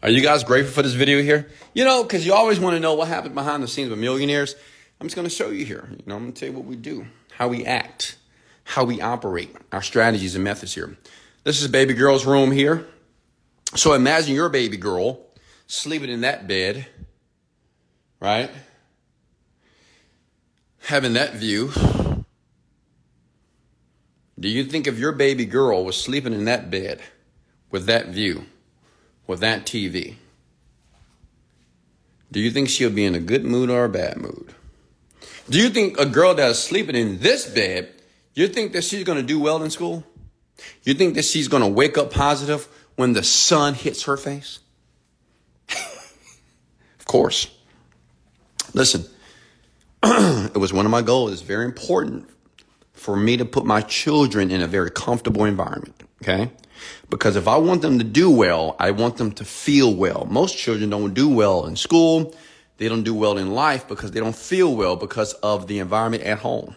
[0.03, 1.49] Are you guys grateful for this video here?
[1.73, 4.55] You know, because you always want to know what happened behind the scenes with millionaires.
[4.99, 5.87] I'm just going to show you here.
[5.89, 8.17] You know, I'm going to tell you what we do how we act,
[8.63, 10.95] how we operate, our strategies and methods here.
[11.43, 12.87] This is baby girl's room here.
[13.75, 15.19] So imagine your baby girl
[15.67, 16.87] sleeping in that bed,
[18.21, 18.49] right?
[20.85, 21.71] Having that view.
[24.39, 27.01] Do you think if your baby girl was sleeping in that bed
[27.71, 28.45] with that view,
[29.25, 30.15] with that TV,
[32.31, 34.53] do you think she'll be in a good mood or a bad mood?
[35.49, 37.89] Do you think a girl that's sleeping in this bed,
[38.35, 40.03] you think that she's going to do well in school?
[40.83, 44.59] You think that she's going to wake up positive when the sun hits her face?
[45.69, 47.49] of course.
[48.73, 49.05] Listen,
[50.03, 51.33] it was one of my goals.
[51.33, 52.29] It's very important
[52.93, 56.03] for me to put my children in a very comfortable environment.
[56.21, 56.51] Okay.
[57.09, 60.27] Because if I want them to do well, I want them to feel well.
[60.29, 62.33] Most children don't do well in school.
[62.77, 66.23] They don't do well in life because they don't feel well because of the environment
[66.23, 66.75] at home.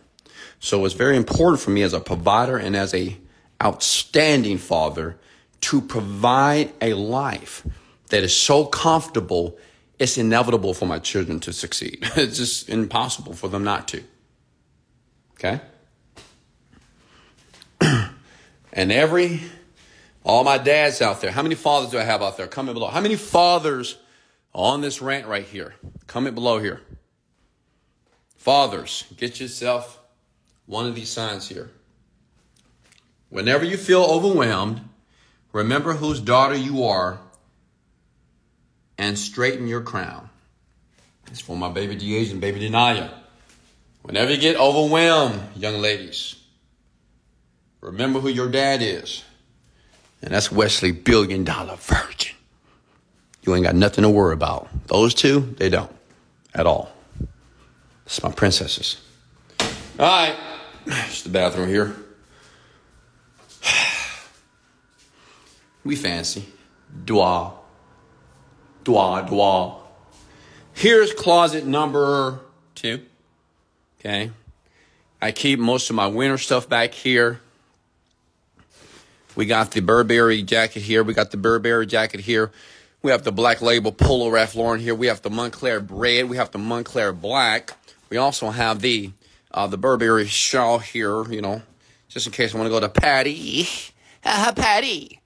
[0.60, 3.16] So it's very important for me as a provider and as a
[3.62, 5.18] outstanding father
[5.62, 7.66] to provide a life
[8.10, 9.56] that is so comfortable
[9.98, 12.04] it's inevitable for my children to succeed.
[12.16, 14.02] It's just impossible for them not to.
[15.34, 15.60] Okay?
[18.72, 19.42] and every
[20.24, 22.46] all my dads out there, how many fathers do I have out there?
[22.46, 22.88] Comment below.
[22.88, 23.96] How many fathers
[24.58, 25.74] on this rant right here.
[26.06, 26.80] Comment below here.
[28.36, 30.00] Fathers, get yourself
[30.66, 31.70] one of these signs here.
[33.28, 34.80] Whenever you feel overwhelmed,
[35.52, 37.20] remember whose daughter you are
[38.98, 40.28] and straighten your crown.
[41.28, 43.10] It's for my baby DH and baby Denaya.
[44.02, 46.36] Whenever you get overwhelmed, young ladies,
[47.80, 49.24] remember who your dad is.
[50.22, 52.34] And that's Wesley Billion Dollar Virgin.
[53.42, 54.68] You ain't got nothing to worry about.
[54.88, 55.92] Those two, they don't
[56.54, 56.90] at all.
[58.04, 58.96] It's my princesses.
[59.98, 60.36] All right,
[60.86, 61.94] it's the bathroom here.
[65.84, 66.44] We fancy.
[67.04, 67.57] Dwa.
[68.84, 69.80] Dwa, dwa.
[70.72, 72.40] Here's closet number
[72.74, 73.00] two.
[73.98, 74.30] Okay.
[75.20, 77.40] I keep most of my winter stuff back here.
[79.34, 81.02] We got the Burberry jacket here.
[81.02, 82.50] We got the Burberry jacket here.
[83.02, 84.94] We have the black label Polo Ralph Lauren here.
[84.94, 86.28] We have the Moncler red.
[86.28, 87.76] We have the Moncler black.
[88.10, 89.12] We also have the
[89.52, 91.28] uh, the Burberry shawl here.
[91.30, 91.62] You know,
[92.08, 93.68] just in case I want to go to Patty.
[94.22, 95.20] Patty.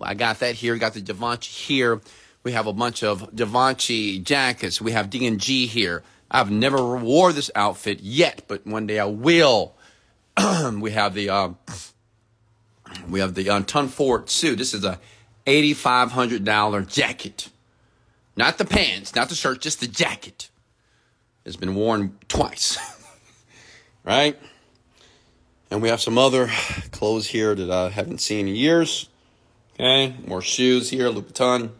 [0.00, 0.76] I got that here.
[0.76, 2.00] Got the Givenchy here.
[2.48, 4.80] We have a bunch of Givenchy jackets.
[4.80, 6.02] We have D&G here.
[6.30, 9.74] I've never wore this outfit yet, but one day I will.
[10.80, 11.50] we have the uh,
[13.06, 14.56] we have the uh, Tom Ford suit.
[14.56, 14.98] This is a
[15.46, 17.50] eighty-five hundred dollar jacket,
[18.34, 20.48] not the pants, not the shirt, just the jacket.
[21.44, 22.78] It's been worn twice,
[24.04, 24.38] right?
[25.70, 26.48] And we have some other
[26.92, 29.10] clothes here that I haven't seen in years.
[29.74, 31.72] Okay, more shoes here, Louboutin.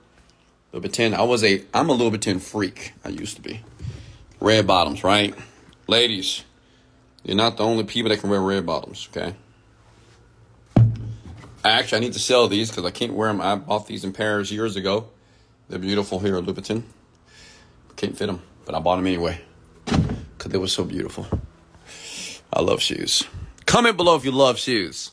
[0.73, 1.15] Louboutin.
[1.15, 2.93] I was a, I'm a Louboutin freak.
[3.05, 3.61] I used to be.
[4.41, 5.35] Red bottoms, right?
[5.87, 6.45] Ladies,
[7.25, 9.35] you're not the only people that can wear red bottoms, okay?
[11.65, 13.41] Actually, I need to sell these because I can't wear them.
[13.41, 15.09] I bought these in Paris years ago.
[15.69, 16.85] They're beautiful here at Louboutin.
[17.97, 19.41] Can't fit them, but I bought them anyway
[19.85, 21.27] because they were so beautiful.
[22.53, 23.25] I love shoes.
[23.67, 25.13] Comment below if you love shoes.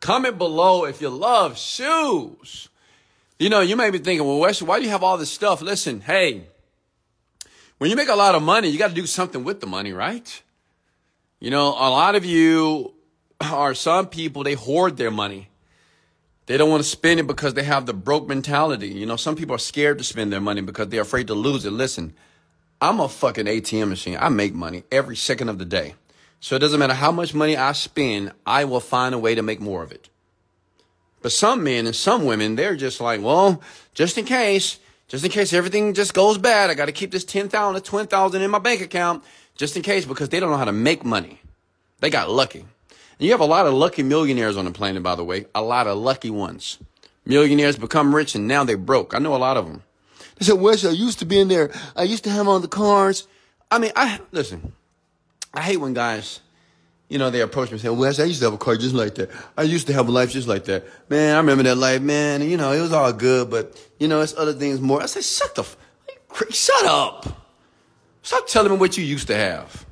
[0.00, 2.69] Comment below if you love shoes.
[3.40, 5.62] You know, you may be thinking, well, Wesley, why do you have all this stuff?
[5.62, 6.42] Listen, hey,
[7.78, 9.94] when you make a lot of money, you got to do something with the money,
[9.94, 10.42] right?
[11.38, 12.92] You know, a lot of you
[13.40, 15.48] are some people, they hoard their money.
[16.44, 18.88] They don't want to spend it because they have the broke mentality.
[18.88, 21.64] You know, some people are scared to spend their money because they're afraid to lose
[21.64, 21.70] it.
[21.70, 22.12] Listen,
[22.78, 24.18] I'm a fucking ATM machine.
[24.20, 25.94] I make money every second of the day.
[26.40, 29.42] So it doesn't matter how much money I spend, I will find a way to
[29.42, 30.10] make more of it.
[31.22, 33.60] But some men and some women, they're just like, well,
[33.94, 37.24] just in case, just in case everything just goes bad, I got to keep this
[37.24, 39.22] 10,000 or 20,000 in my bank account
[39.56, 41.40] just in case because they don't know how to make money.
[42.00, 42.60] They got lucky.
[42.60, 45.60] And you have a lot of lucky millionaires on the planet, by the way, a
[45.60, 46.78] lot of lucky ones.
[47.26, 49.14] Millionaires become rich and now they broke.
[49.14, 49.82] I know a lot of them.
[50.38, 51.70] They said, Wes, I used to be in there.
[51.94, 53.28] I used to have on the cars.
[53.70, 54.72] I mean, I, listen,
[55.52, 56.40] I hate when guys,
[57.10, 58.94] you know, they approach me and say, Wes, I used to have a car just
[58.94, 59.30] like that.
[59.58, 60.86] I used to have a life just like that.
[61.10, 62.40] Man, I remember that life, man.
[62.40, 65.02] And, you know, it was all good, but, you know, it's other things more.
[65.02, 65.76] I say, shut the, f-
[66.50, 67.26] shut up.
[68.22, 69.84] Stop telling me what you used to have.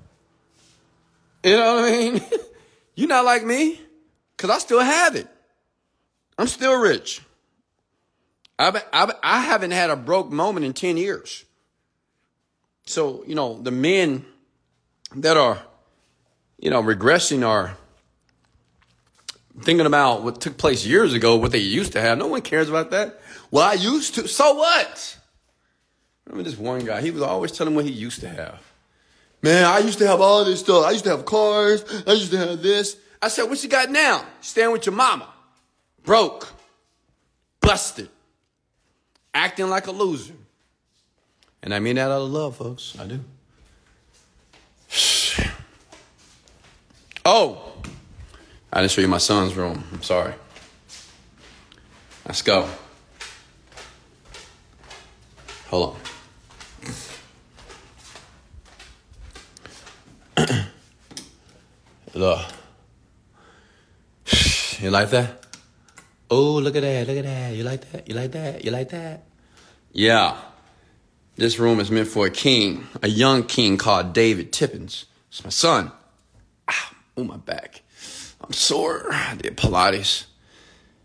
[1.43, 2.23] You know what I mean?
[2.95, 3.81] You're not like me,
[4.37, 5.27] because I still have it.
[6.39, 7.21] I'm still rich.
[8.61, 11.45] I've, I've, I haven't had a broke moment in 10 years.
[12.87, 14.25] So, you know, the men
[15.17, 15.59] that are,
[16.59, 17.77] you know, regressing are
[19.61, 22.19] thinking about what took place years ago, what they used to have.
[22.19, 23.21] No one cares about that.
[23.51, 24.29] Well, I used to.
[24.29, 25.17] So what?
[26.27, 27.01] I Remember this one guy?
[27.01, 28.61] He was always telling me what he used to have.
[29.41, 30.85] Man, I used to have all this stuff.
[30.85, 31.85] I used to have cars.
[32.07, 32.97] I used to have this.
[33.23, 34.25] I said, what you got now?
[34.41, 35.29] Staying with your mama.
[36.05, 36.53] Broke.
[37.61, 38.09] Busted.
[39.33, 40.35] Acting like a loser.
[41.63, 42.97] And I mean that out of love, folks.
[42.99, 43.21] I do.
[47.31, 47.75] Oh,
[48.73, 49.85] I didn't show you my son's room.
[49.93, 50.33] I'm sorry.
[52.25, 52.67] Let's go.
[55.67, 55.99] Hold
[60.39, 60.47] on.
[62.15, 62.41] Look.
[64.81, 65.45] You like that?
[66.31, 67.09] Oh, look at that.
[67.09, 67.55] Look at that.
[67.55, 68.09] You like that?
[68.09, 68.65] You like that?
[68.65, 69.25] You like that?
[69.93, 70.37] Yeah.
[71.37, 75.05] This room is meant for a king, a young king called David Tippins.
[75.29, 75.91] It's my son.
[77.19, 77.83] Oh, my back.
[78.41, 79.09] I'm sore.
[79.11, 80.27] I did Pilates.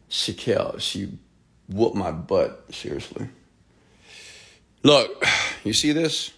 [0.10, 0.80] She killed.
[0.80, 1.18] She
[1.68, 2.72] whooped my butt.
[2.72, 3.30] Seriously.
[4.84, 5.26] Look,
[5.64, 6.32] you see this?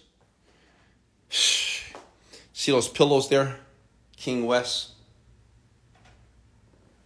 [1.28, 3.58] See those pillows there?
[4.16, 4.92] King West.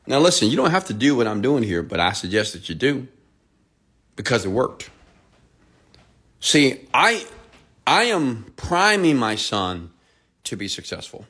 [0.07, 2.68] Now listen, you don't have to do what I'm doing here, but I suggest that
[2.68, 3.09] you do
[4.14, 4.91] because it worked.
[6.39, 7.27] See, I
[7.85, 9.91] I am priming my son
[10.45, 11.27] to be successful.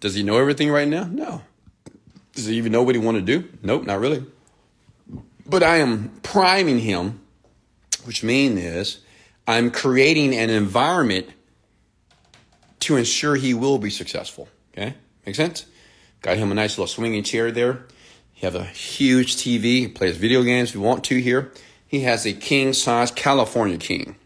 [0.00, 1.04] Does he know everything right now?
[1.04, 1.42] No.
[2.34, 3.48] Does he even know what he want to do?
[3.62, 4.24] Nope, not really.
[5.44, 7.20] But I am priming him,
[8.04, 8.98] which means is
[9.46, 11.26] I'm creating an environment
[12.80, 14.48] to ensure he will be successful.
[14.72, 14.94] Okay?
[15.26, 15.66] Make sense?
[16.22, 17.86] Got him a nice little swinging chair there.
[18.32, 19.62] He have a huge TV.
[19.62, 21.52] He plays video games if you want to here.
[21.86, 24.16] He has a king size California king.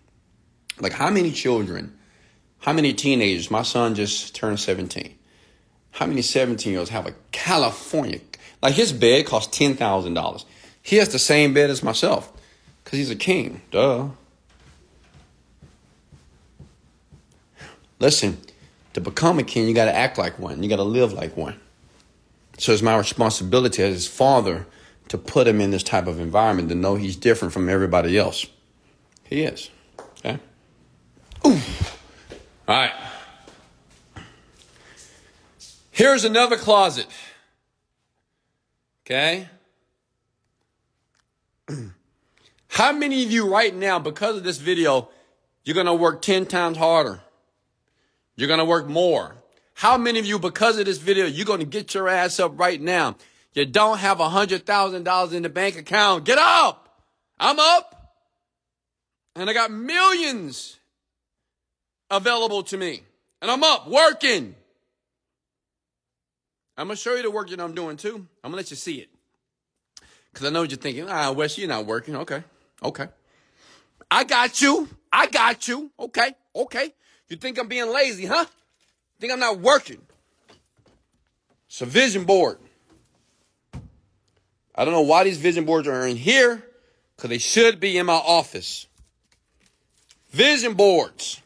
[0.81, 1.97] Like how many children,
[2.59, 3.51] how many teenagers?
[3.51, 5.15] My son just turned 17.
[5.93, 8.21] How many 17 year olds have a California?
[8.61, 10.45] Like his bed costs $10,000.
[10.83, 12.33] He has the same bed as myself
[12.83, 13.63] because he's a king.
[13.71, 14.09] Duh.
[18.01, 18.39] Listen,
[18.95, 20.63] to become a king, you got to act like one.
[20.63, 21.61] You got to live like one.
[22.59, 24.67] So it's my responsibility as his father
[25.09, 28.47] to put him in this type of environment to know he's different from everybody else.
[29.25, 29.71] He is.
[30.19, 30.39] Okay?
[31.47, 31.61] Ooh.
[32.69, 32.93] All right.
[35.93, 37.07] Here's another closet.
[39.05, 39.47] Okay?
[42.69, 45.11] How many of you right now, because of this video,
[45.65, 47.21] you're going to work 10 times harder?
[48.37, 49.37] You're going to work more.
[49.75, 52.59] How many of you, because of this video, you're going to get your ass up
[52.59, 53.17] right now?
[53.53, 56.25] You don't have a $100,000 in the bank account.
[56.25, 57.03] Get up!
[57.39, 58.15] I'm up!
[59.37, 60.79] And I got millions
[62.11, 63.03] available to me.
[63.43, 64.55] And I'm up, working.
[66.77, 68.27] I'm to show you the work that I'm doing too.
[68.43, 69.09] I'm to let you see it.
[70.33, 72.17] Because I know what you're thinking, ah, Wes, you're not working.
[72.17, 72.43] Okay,
[72.83, 73.09] okay.
[74.11, 74.89] I got you.
[75.13, 75.91] I got you.
[75.99, 76.95] Okay, okay.
[77.29, 78.47] You think I'm being lazy, huh?
[79.21, 80.01] Think I'm not working?
[81.67, 82.59] It's a vision board.
[84.75, 86.63] I don't know why these vision boards are in here,
[87.17, 88.87] because they should be in my office.
[90.31, 91.41] Vision boards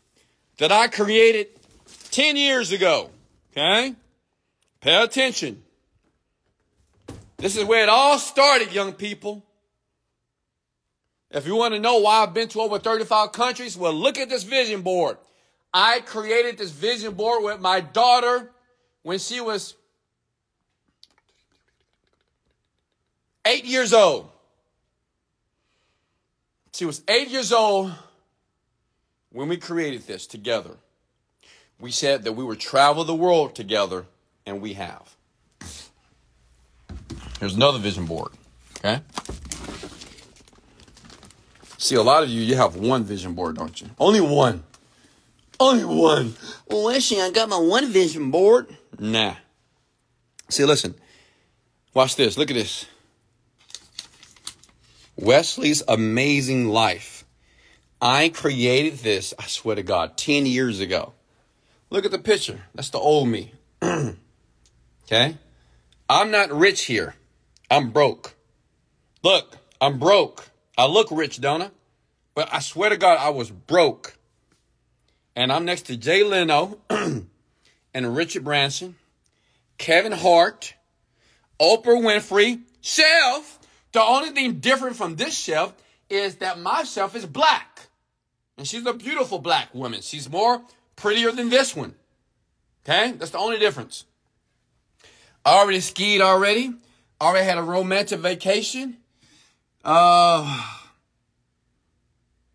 [0.59, 1.49] that I created
[2.13, 3.11] 10 years ago.
[3.53, 3.95] Okay?
[4.87, 5.65] Pay attention.
[7.39, 9.45] This is where it all started, young people.
[11.29, 14.29] If you want to know why I've been to over 35 countries, well, look at
[14.29, 15.17] this vision board.
[15.75, 18.53] I created this vision board with my daughter
[19.03, 19.75] when she was
[23.45, 24.31] eight years old.
[26.75, 27.93] She was eight years old
[29.33, 30.77] when we created this together.
[31.81, 34.07] We said that we would travel the world together,
[34.47, 35.15] and we have.
[37.41, 38.33] Here's another vision board.
[38.79, 39.01] Okay?
[41.79, 43.89] See, a lot of you, you have one vision board, don't you?
[43.99, 44.63] Only one.
[45.61, 46.35] Only one.
[46.69, 48.75] Well, actually, I got my one vision board.
[48.99, 49.35] Nah.
[50.49, 50.95] See, listen.
[51.93, 52.39] Watch this.
[52.39, 52.87] Look at this.
[55.17, 57.25] Wesley's Amazing Life.
[58.01, 61.15] I created this, I swear to God, 10 years ago.
[61.89, 62.61] Look at the picture.
[62.75, 63.53] That's the old me.
[65.07, 65.39] okay?
[66.09, 67.15] I'm not rich here.
[67.71, 68.35] I'm broke.
[69.23, 70.51] Look, I'm broke.
[70.79, 71.71] I look rich, don't I?
[72.35, 74.17] But I swear to God, I was broke.
[75.35, 77.27] And I'm next to Jay Leno and
[77.95, 78.97] Richard Branson,
[79.79, 80.75] Kevin Hart,
[81.61, 83.59] Oprah Winfrey, Shelf.
[83.93, 85.75] The only thing different from this shelf
[86.09, 87.89] is that my shelf is black.
[88.57, 90.01] And she's a beautiful black woman.
[90.01, 90.63] She's more
[90.95, 91.95] prettier than this one.
[92.85, 93.13] Okay?
[93.13, 94.06] That's the only difference.
[95.47, 96.75] I already skied already.
[97.21, 98.97] Already had a romantic vacation.
[99.85, 100.67] Uh,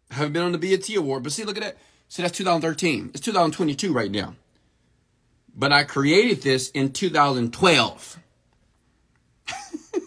[0.10, 1.78] haven't been on the BET award, but see, look at that.
[2.10, 3.12] See, that's 2013.
[3.14, 4.36] It's 2022 right now.
[5.56, 8.20] But I created this in 2012.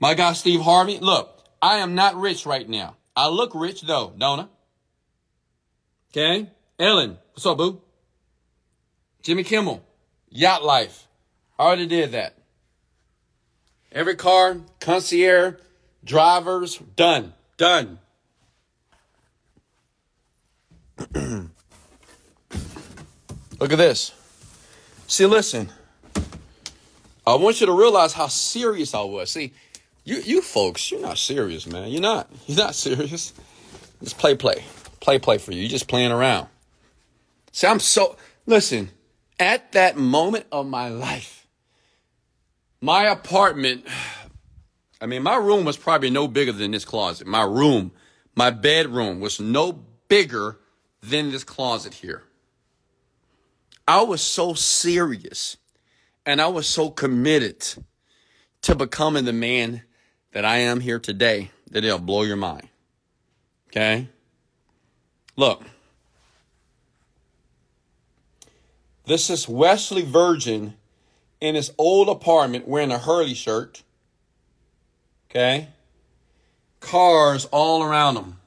[0.00, 2.96] My guy Steve Harvey, look, I am not rich right now.
[3.14, 4.46] I look rich though, don't I?
[6.12, 6.50] Okay?
[6.78, 7.82] Ellen, what's up, boo?
[9.20, 9.84] Jimmy Kimmel,
[10.30, 11.08] Yacht Life.
[11.58, 12.34] I already did that.
[13.90, 15.54] Every car, concierge,
[16.04, 17.34] drivers, done.
[17.56, 17.98] Done.
[23.60, 24.12] Look at this.
[25.06, 25.68] See, listen.
[27.26, 29.30] I want you to realize how serious I was.
[29.30, 29.52] See,
[30.04, 31.90] you you folks, you're not serious, man.
[31.90, 32.28] You're not.
[32.46, 33.32] You're not serious.
[34.02, 34.64] Just play, play,
[35.00, 35.60] play, play for you.
[35.60, 36.48] You're just playing around.
[37.52, 38.16] See, I'm so.
[38.46, 38.90] Listen,
[39.38, 41.41] at that moment of my life,
[42.82, 43.86] my apartment,
[45.00, 47.26] I mean, my room was probably no bigger than this closet.
[47.26, 47.92] My room,
[48.34, 50.58] my bedroom was no bigger
[51.00, 52.24] than this closet here.
[53.86, 55.56] I was so serious
[56.26, 57.64] and I was so committed
[58.62, 59.82] to becoming the man
[60.32, 62.68] that I am here today that it'll blow your mind.
[63.68, 64.08] Okay?
[65.36, 65.62] Look,
[69.06, 70.74] this is Wesley Virgin
[71.42, 73.82] in his old apartment wearing a Hurley shirt.
[75.28, 75.68] Okay?
[76.78, 78.38] Cars all around him.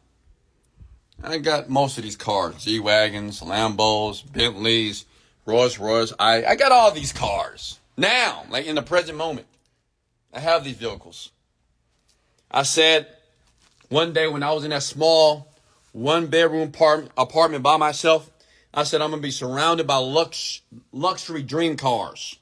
[1.22, 5.06] I got most of these cars: G wagons, Lambos, Bentleys,
[5.46, 6.14] Rolls Royce.
[6.18, 9.48] I I got all these cars now, like in the present moment.
[10.34, 11.32] I have these vehicles.
[12.50, 13.08] I said
[13.90, 15.52] one day when I was in that small
[15.92, 18.30] one bedroom apartment, apartment by myself,
[18.74, 20.62] I said I'm gonna be surrounded by lux
[20.94, 22.38] luxury dream cars.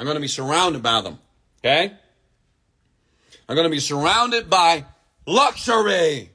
[0.00, 1.18] I'm gonna be surrounded by them.
[1.58, 1.92] Okay?
[3.46, 4.86] I'm gonna be surrounded by
[5.26, 6.30] luxury.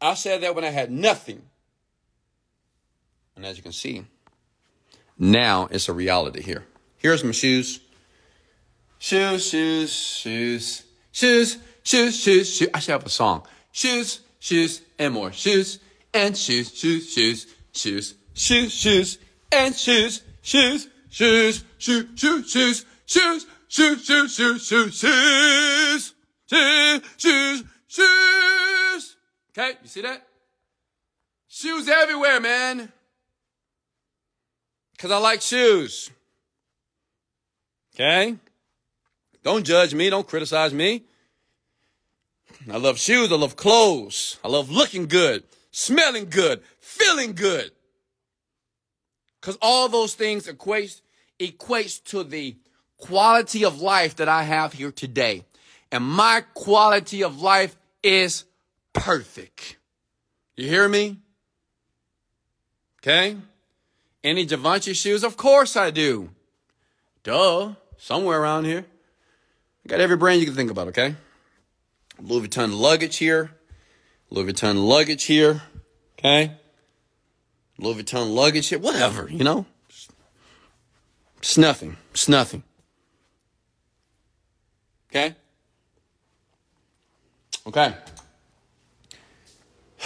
[0.00, 1.40] I said that when I had nothing.
[3.36, 4.06] And as you can see,
[5.16, 6.66] now it's a reality here.
[6.96, 7.78] Here's my shoes.
[8.98, 12.68] Shoes, shoes, shoes, shoes, shoes, shoes, shoes.
[12.74, 13.46] I should have a song.
[13.70, 15.78] Shoes, shoes, and more shoes,
[16.12, 19.18] and shoes, shoes, shoes, shoes, shoes, shoes,
[19.52, 26.14] and shoes, shoes, shoes, shoes, shoes, shoes, shoes, shoes, shoes, shoes, shoes,
[26.46, 29.16] shoes, shoes, shoes.
[29.50, 30.26] Okay, you see that?
[31.48, 32.92] Shoes everywhere, man.
[34.92, 36.10] Because I like shoes.
[37.94, 38.36] Okay?
[39.42, 40.10] Don't judge me.
[40.10, 41.04] Don't criticize me.
[42.70, 43.32] I love shoes.
[43.32, 44.38] I love clothes.
[44.44, 47.70] I love looking good, smelling good, feeling good.
[49.40, 51.00] Because all those things equates,
[51.38, 52.56] equates to the
[52.98, 55.44] quality of life that I have here today.
[55.92, 58.44] And my quality of life is
[58.92, 59.76] perfect.
[60.56, 61.18] You hear me?
[63.00, 63.36] Okay?
[64.24, 65.22] Any Givenchy shoes?
[65.22, 66.30] Of course I do.
[67.22, 67.74] Duh.
[67.98, 68.84] Somewhere around here.
[69.84, 71.14] I got every brand you can think about, okay?
[72.20, 73.52] Louis Vuitton luggage here.
[74.30, 75.62] Louis Vuitton luggage here.
[76.18, 76.52] Okay?
[77.78, 78.78] Louis Vuitton luggage here.
[78.78, 79.66] Whatever, you know?
[81.38, 81.96] It's nothing.
[82.12, 82.62] It's nothing.
[85.10, 85.34] Okay?
[87.66, 87.94] Okay.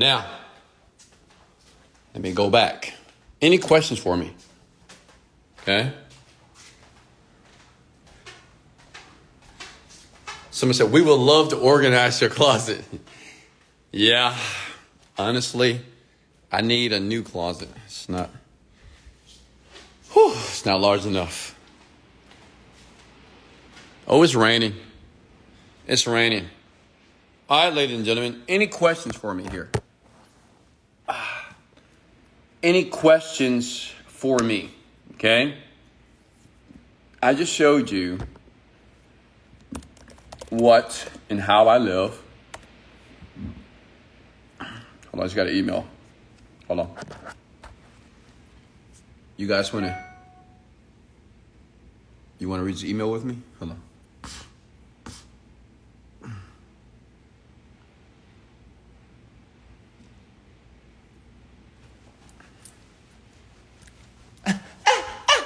[0.00, 0.24] Now,
[2.14, 2.94] let me go back.
[3.42, 4.32] Any questions for me?
[5.62, 5.92] Okay?
[10.52, 12.84] Someone said, We would love to organize your closet.
[13.92, 14.36] yeah,
[15.16, 15.80] honestly,
[16.50, 17.68] I need a new closet.
[17.86, 18.30] It's not,
[20.18, 21.54] whew, it's not large enough.
[24.06, 24.74] Oh, it's raining.
[25.86, 26.46] It's raining.
[27.48, 29.70] All right, ladies and gentlemen, any questions for me here?
[31.08, 31.54] Ah,
[32.62, 34.70] any questions for me?
[35.14, 35.56] Okay?
[37.22, 38.18] I just showed you
[40.50, 42.20] what and how I live.
[44.60, 44.70] Hold
[45.14, 45.86] on, I just got an email.
[46.66, 46.94] Hold on.
[49.36, 50.07] You guys want to?
[52.38, 53.38] You want to read the email with me?
[53.58, 53.82] Hold on.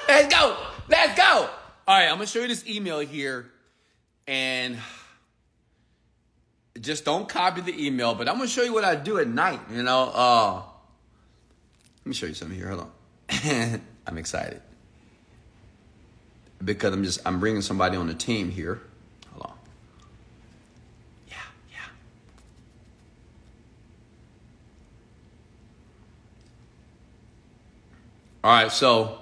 [0.08, 0.56] Let's go.
[0.90, 1.48] Let's go.
[1.88, 3.50] All right, I'm gonna show you this email here,
[4.26, 4.76] and
[6.78, 8.14] just don't copy the email.
[8.14, 9.60] But I'm gonna show you what I do at night.
[9.72, 10.54] You know, uh,
[12.00, 12.68] let me show you something here.
[12.68, 12.90] Hold
[13.30, 13.80] on.
[14.06, 14.60] I'm excited
[16.64, 18.80] because I'm just I'm bringing somebody on the team here.
[19.32, 19.56] Hold on.
[21.28, 21.34] Yeah,
[21.70, 21.78] yeah.
[28.44, 29.18] All right, so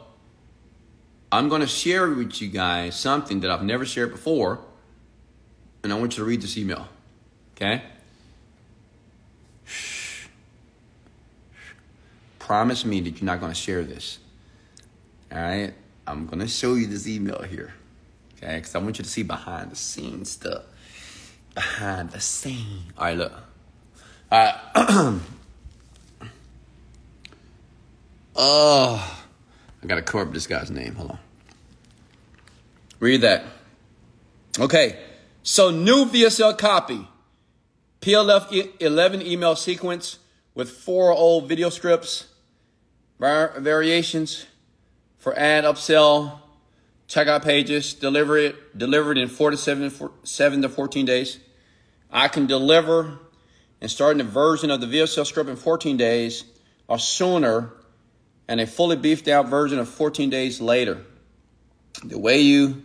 [1.33, 4.61] I'm going to share with you guys something that I've never shared before,
[5.83, 6.89] and I want you to read this email.
[7.57, 7.83] Okay?
[9.65, 10.27] Shh.
[12.39, 14.19] Promise me that you're not going to share this.
[15.31, 15.75] All right?
[16.07, 17.75] I'm to show you this email here.
[18.37, 18.57] Okay?
[18.57, 20.63] Because I want you to see behind the scenes stuff.
[21.55, 22.85] Behind the scene.
[22.97, 23.33] All right, look.
[24.33, 24.57] All right.
[28.37, 29.21] oh.
[29.83, 30.95] I gotta cover up this guy's name.
[30.95, 31.19] Hold on.
[32.99, 33.45] Read that.
[34.59, 34.99] Okay.
[35.43, 37.07] So new VSL copy.
[38.01, 40.19] PLF 11 email sequence
[40.55, 42.29] with four old video scripts,
[43.19, 44.47] variations
[45.21, 46.41] for ad upsell,
[47.09, 51.39] checkout pages, deliver it, delivered in four to seven, four, seven to 14 days.
[52.11, 53.19] I can deliver
[53.81, 56.45] and start a version of the VSL script in 14 days
[56.89, 57.71] or sooner
[58.49, 61.05] and a fully beefed out version of 14 days later.
[62.03, 62.83] The way you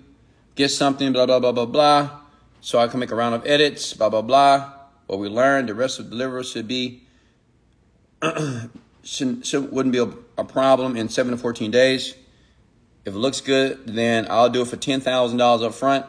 [0.55, 2.19] get something, blah, blah, blah, blah, blah.
[2.61, 4.73] So I can make a round of edits, blah, blah, blah.
[5.07, 7.03] What we learned, the rest of the delivery should be,
[9.03, 12.15] should, should, wouldn't be a, a, problem in 7 to 14 days.
[13.05, 16.05] If it looks good, then I'll do it for $10,000 up front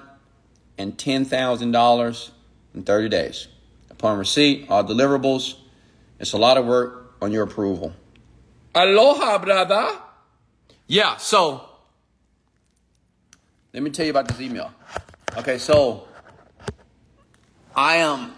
[0.78, 2.31] and $10,000
[2.74, 3.48] in 30 days.
[3.90, 5.55] upon receipt, all deliverables.
[6.18, 7.94] It's a lot of work on your approval.
[8.74, 9.98] Aloha, brother.
[10.86, 11.68] Yeah, so
[13.73, 14.73] Let me tell you about this email.
[15.36, 16.09] Okay, so
[17.74, 18.32] I am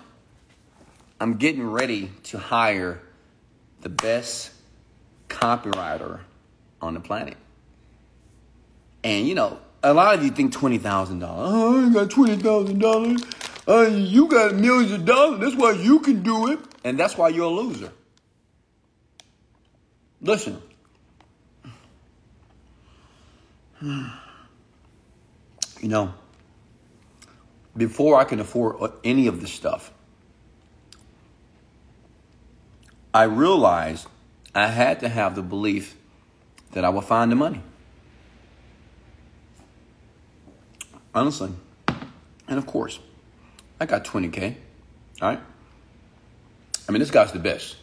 [1.20, 3.00] I'm getting ready to hire
[3.82, 4.50] the best
[5.28, 6.20] copywriter
[6.80, 7.36] on the planet.
[9.08, 11.50] And you know, a lot of you think twenty thousand dollars.
[11.50, 13.22] Oh, I got twenty thousand dollars.
[13.66, 15.40] Uh, you got millions of dollars.
[15.40, 16.58] That's why you can do it.
[16.84, 17.90] And that's why you're a loser.
[20.20, 20.60] Listen.
[25.80, 26.12] You know,
[27.76, 29.92] before I can afford any of this stuff,
[33.14, 34.08] I realized
[34.56, 35.94] I had to have the belief
[36.72, 37.62] that I would find the money.
[41.18, 41.50] Honestly.
[42.46, 43.00] And of course,
[43.80, 44.54] I got 20K.
[45.20, 45.40] All right?
[46.88, 47.74] I mean, this guy's the best.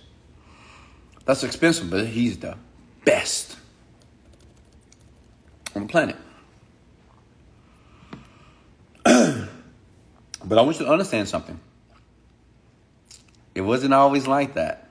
[1.25, 2.55] That's expensive, but he's the
[3.03, 3.57] best
[5.75, 6.15] on the planet.
[9.03, 11.59] but I want you to understand something.
[13.53, 14.87] It wasn't always like that.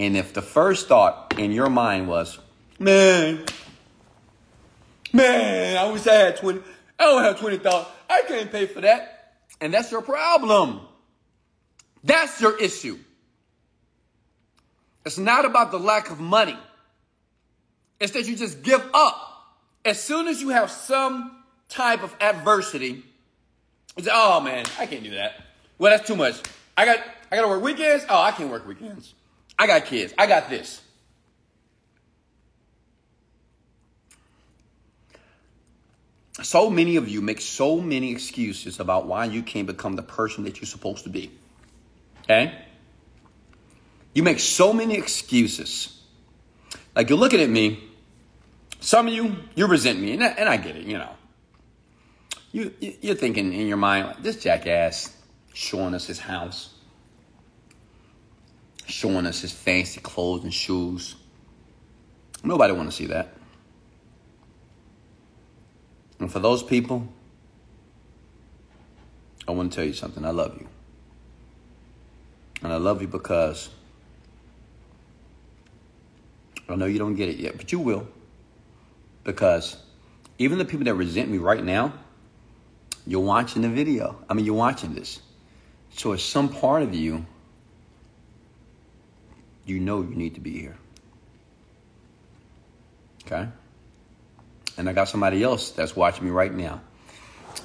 [0.00, 2.40] And if the first thought in your mind was,
[2.80, 3.44] man,
[5.12, 7.86] man, I wish I had 20, I don't have 20,000.
[8.08, 9.36] I can't pay for that.
[9.60, 10.80] And that's your problem.
[12.02, 12.98] That's your issue.
[15.04, 16.56] It's not about the lack of money.
[18.00, 19.30] It's that you just give up.
[19.84, 23.04] As soon as you have some type of adversity,
[23.96, 25.34] you say, oh man, I can't do that.
[25.78, 26.40] Well, that's too much.
[26.76, 27.00] I got
[27.30, 28.04] I gotta work weekends.
[28.08, 29.14] Oh, I can't work weekends.
[29.58, 30.14] I got kids.
[30.18, 30.80] I got this.
[36.42, 40.44] So many of you make so many excuses about why you can't become the person
[40.44, 41.30] that you're supposed to be.
[42.22, 42.52] Okay?
[44.14, 46.00] You make so many excuses.
[46.96, 47.82] Like you're looking at me,
[48.80, 51.10] some of you, you resent me, and I, and I get it, you know.
[52.52, 55.16] You, you're thinking in your mind, like, this jackass
[55.54, 56.74] showing us his house,
[58.86, 61.16] showing us his fancy clothes and shoes.
[62.42, 63.34] Nobody want to see that.
[66.18, 67.08] And for those people,
[69.46, 70.24] I want to tell you something.
[70.24, 70.68] I love you.
[72.62, 73.68] And I love you because
[76.68, 78.06] I know you don't get it yet, but you will.
[79.22, 79.76] Because
[80.38, 81.92] even the people that resent me right now,
[83.06, 84.16] you're watching the video.
[84.28, 85.20] I mean, you're watching this.
[85.90, 87.24] So, as some part of you,
[89.66, 90.76] you know you need to be here.
[93.26, 93.48] Okay?
[94.76, 96.80] And I got somebody else that's watching me right now.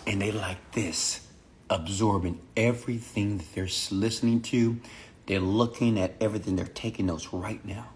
[0.05, 1.27] And they like this,
[1.69, 4.79] absorbing everything that they're listening to.
[5.25, 6.55] They're looking at everything.
[6.55, 7.87] They're taking notes right now.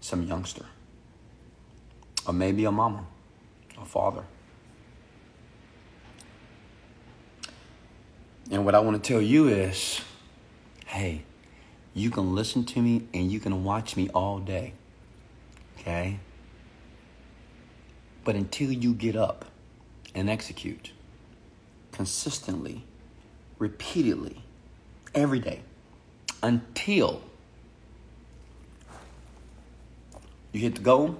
[0.00, 0.66] Some youngster.
[2.26, 3.04] Or maybe a mama,
[3.80, 4.24] a father.
[8.50, 10.00] And what I want to tell you is
[10.86, 11.22] hey,
[11.94, 14.74] you can listen to me and you can watch me all day.
[15.78, 16.18] Okay?
[18.24, 19.44] But until you get up
[20.14, 20.92] and execute
[21.90, 22.84] consistently,
[23.58, 24.42] repeatedly,
[25.14, 25.62] every day,
[26.42, 27.22] until
[30.52, 31.16] you hit the goal,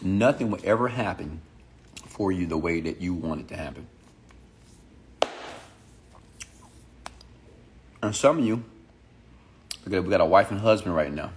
[0.00, 1.40] nothing will ever happen
[2.06, 3.86] for you the way that you want it to happen.
[8.02, 8.62] And some of you,
[9.84, 11.30] we got, a wife and husband right now.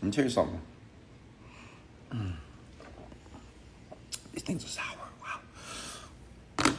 [0.00, 0.60] Let me tell you something.
[2.12, 2.32] Mm.
[4.32, 4.84] These things are sour.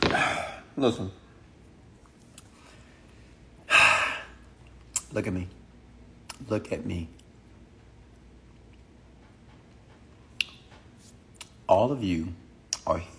[0.09, 0.45] Wow.
[0.77, 1.11] Listen.
[5.11, 5.47] Look at me.
[6.47, 7.09] Look at me.
[11.67, 12.33] All of you
[12.87, 13.11] are here,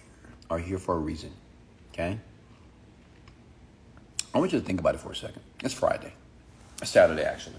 [0.49, 1.31] are here for a reason.
[1.93, 2.19] Okay?
[4.35, 5.43] I want you to think about it for a second.
[5.63, 6.15] It's Friday.
[6.81, 7.57] It's Saturday, actually.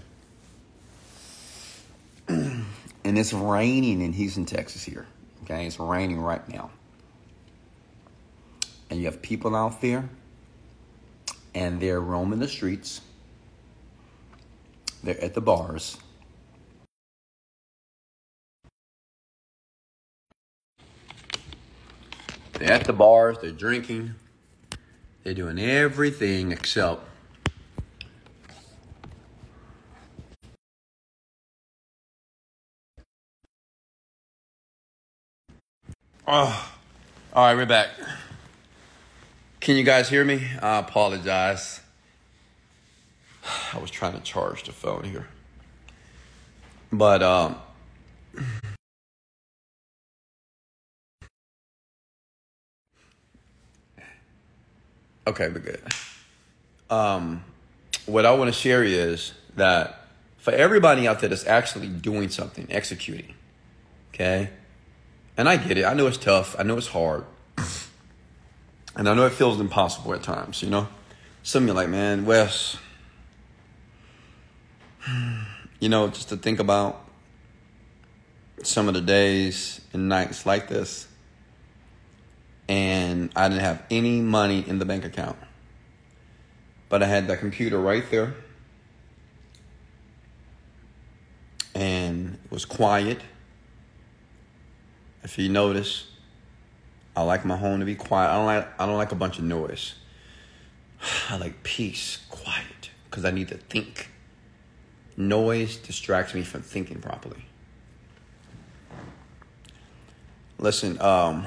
[3.12, 5.06] And it's raining in Houston, Texas here.
[5.42, 5.66] Okay?
[5.66, 6.70] It's raining right now.
[8.88, 10.08] And you have people out there,
[11.54, 13.02] and they're roaming the streets.
[15.04, 15.98] They're at the bars.
[22.54, 24.14] They're at the bars, they're drinking,
[25.22, 27.02] they're doing everything except
[36.26, 36.72] Oh,
[37.32, 37.88] All right, we're back.
[39.60, 40.48] Can you guys hear me?
[40.60, 41.80] I apologize.
[43.72, 45.26] I was trying to charge the phone here.
[46.92, 47.56] But um
[55.26, 55.82] Okay, we're good.
[56.90, 57.44] Um
[58.06, 60.06] what I want to share is that
[60.38, 63.34] for everybody out there that's actually doing something, executing,
[64.14, 64.50] okay?
[65.36, 65.84] And I get it.
[65.84, 66.54] I know it's tough.
[66.58, 67.24] I know it's hard.
[68.94, 70.88] And I know it feels impossible at times, you know?
[71.42, 72.76] Some of you like, man, Wes,
[75.80, 77.04] you know, just to think about
[78.62, 81.08] some of the days and nights like this,
[82.68, 85.36] and I didn't have any money in the bank account.
[86.88, 88.34] But I had the computer right there,
[91.74, 93.20] and it was quiet.
[95.22, 96.06] If you notice,
[97.16, 98.30] I like my home to be quiet.
[98.30, 99.94] I don't like I don't like a bunch of noise.
[101.28, 104.08] I like peace, quiet, because I need to think.
[105.16, 107.44] Noise distracts me from thinking properly.
[110.58, 111.44] Listen, um,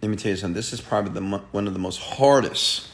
[0.00, 0.54] let me tell you something.
[0.54, 2.88] This is probably the one of the most hardest.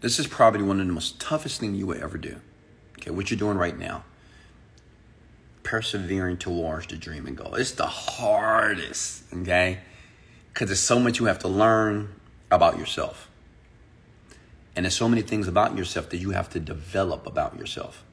[0.00, 2.36] This is probably one of the most toughest things you will ever do.
[2.98, 4.04] Okay, what you're doing right now
[5.66, 7.56] persevering towards the dream and goal.
[7.56, 9.80] It's the hardest, okay?
[10.54, 12.14] Because there's so much you have to learn
[12.52, 13.28] about yourself.
[14.76, 18.04] And there's so many things about yourself that you have to develop about yourself.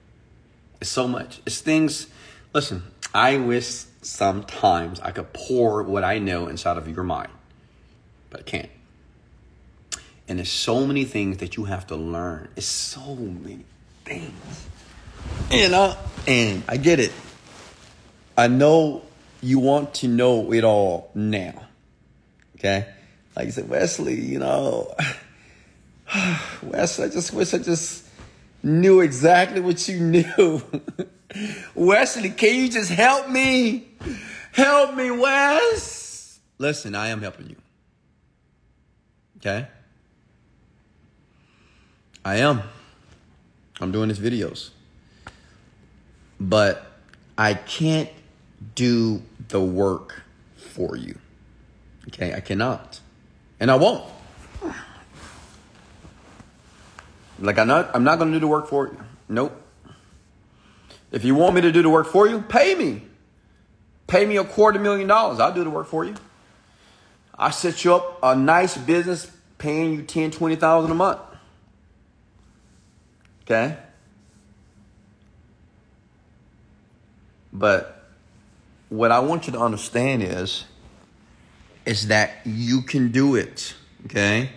[0.82, 1.42] It's so much.
[1.46, 2.08] It's things,
[2.56, 7.32] listen, I wish sometimes I could pour what I know inside of your mind,
[8.32, 8.70] but I can't.
[10.28, 12.48] And there's so many things that you have to learn.
[12.56, 13.66] It's so many
[14.06, 14.68] things.
[15.52, 15.98] You uh, know?
[16.26, 17.12] And I get it.
[18.38, 19.04] I know
[19.42, 21.68] you want to know it all now.
[22.56, 22.88] Okay?
[23.36, 24.94] Like you said, Wesley, you know,
[26.64, 28.08] Wes, I just wish I just
[28.62, 30.00] knew exactly what you
[30.38, 30.62] knew.
[31.76, 33.88] Wesley, can you just help me?
[34.52, 36.40] Help me, Wes.
[36.58, 37.56] Listen, I am helping you.
[39.38, 39.68] Okay?
[42.24, 42.62] I am.
[43.82, 44.70] I'm doing these videos.
[46.40, 46.86] But
[47.38, 48.10] I can't
[48.76, 50.23] do the work
[50.56, 51.18] for you.
[52.10, 52.99] Okay, I cannot.
[53.60, 54.03] And I won't.
[57.40, 58.98] Like I'm not I'm not gonna do the work for you.
[59.27, 59.60] Nope.
[61.11, 63.03] If you want me to do the work for you, pay me.
[64.07, 65.40] Pay me a quarter million dollars.
[65.40, 66.15] I'll do the work for you.
[67.38, 71.19] I set you up a nice business paying you ten, twenty thousand a month.
[73.44, 73.77] Okay?
[77.52, 77.93] But
[78.94, 80.65] what I want you to understand is,
[81.84, 83.74] is that you can do it.
[84.06, 84.52] Okay?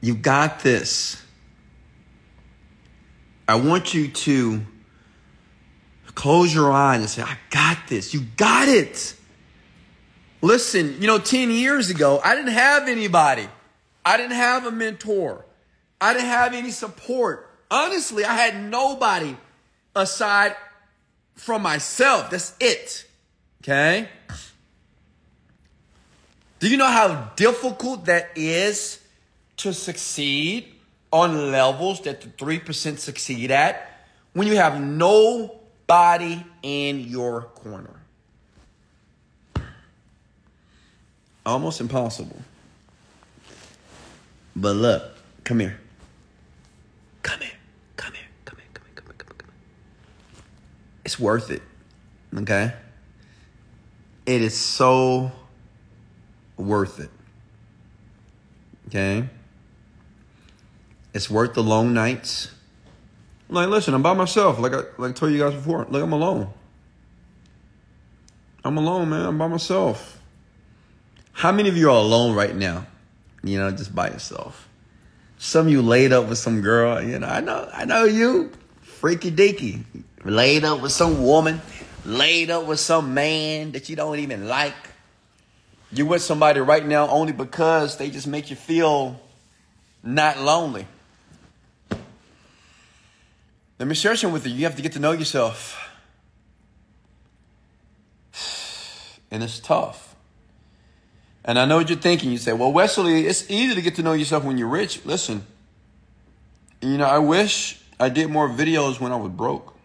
[0.00, 1.22] You got this.
[3.46, 4.62] I want you to
[6.14, 8.14] close your eyes and say, I got this.
[8.14, 9.14] You got it.
[10.40, 13.46] Listen, you know, 10 years ago, I didn't have anybody.
[14.06, 15.44] I didn't have a mentor.
[16.00, 17.50] I didn't have any support.
[17.70, 19.36] Honestly, I had nobody
[19.94, 20.56] aside
[21.34, 22.30] from myself.
[22.30, 23.06] That's it.
[23.62, 24.08] Okay?
[26.58, 29.00] Do you know how difficult that is
[29.58, 30.72] to succeed
[31.12, 38.00] on levels that the 3% succeed at when you have nobody in your corner?
[41.44, 42.40] Almost impossible.
[44.54, 45.02] But look,
[45.42, 45.80] come here.
[47.22, 47.50] Come here.
[47.96, 48.22] Come here.
[48.44, 48.66] Come here.
[48.74, 48.94] Come here.
[48.94, 49.14] Come here.
[49.16, 49.36] Come here.
[49.38, 49.54] Come here.
[51.04, 51.62] It's worth it.
[52.36, 52.72] Okay?
[54.26, 55.32] It is so
[56.56, 57.10] worth it.
[58.88, 59.28] Okay?
[61.14, 62.50] It's worth the long nights.
[63.48, 64.58] Like, listen, I'm by myself.
[64.58, 65.86] Like I like I told you guys before.
[65.88, 66.48] Like I'm alone.
[68.64, 69.26] I'm alone, man.
[69.26, 70.20] I'm by myself.
[71.32, 72.86] How many of you are alone right now?
[73.42, 74.68] You know, just by yourself.
[75.38, 77.02] Some of you laid up with some girl.
[77.02, 78.52] You know, I know, I know you,
[79.02, 79.82] freaky deaky,
[80.24, 81.60] laid up with some woman,
[82.04, 84.76] laid up with some man that you don't even like.
[85.90, 89.20] You with somebody right now only because they just make you feel
[90.04, 90.86] not lonely.
[93.80, 94.54] Let me share something with you.
[94.54, 95.76] You have to get to know yourself.
[99.32, 100.14] And it's tough.
[101.42, 102.30] And I know what you're thinking.
[102.30, 105.06] You say, well, Wesley, it's easy to get to know yourself when you're rich.
[105.06, 105.46] Listen,
[106.82, 109.76] you know, I wish I did more videos when I was broke.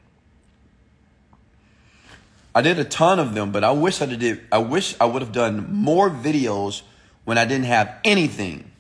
[2.56, 4.41] I did a ton of them, but I wish I did.
[4.52, 6.81] I wish I would have done more videos
[7.26, 8.72] when I didn't have anything.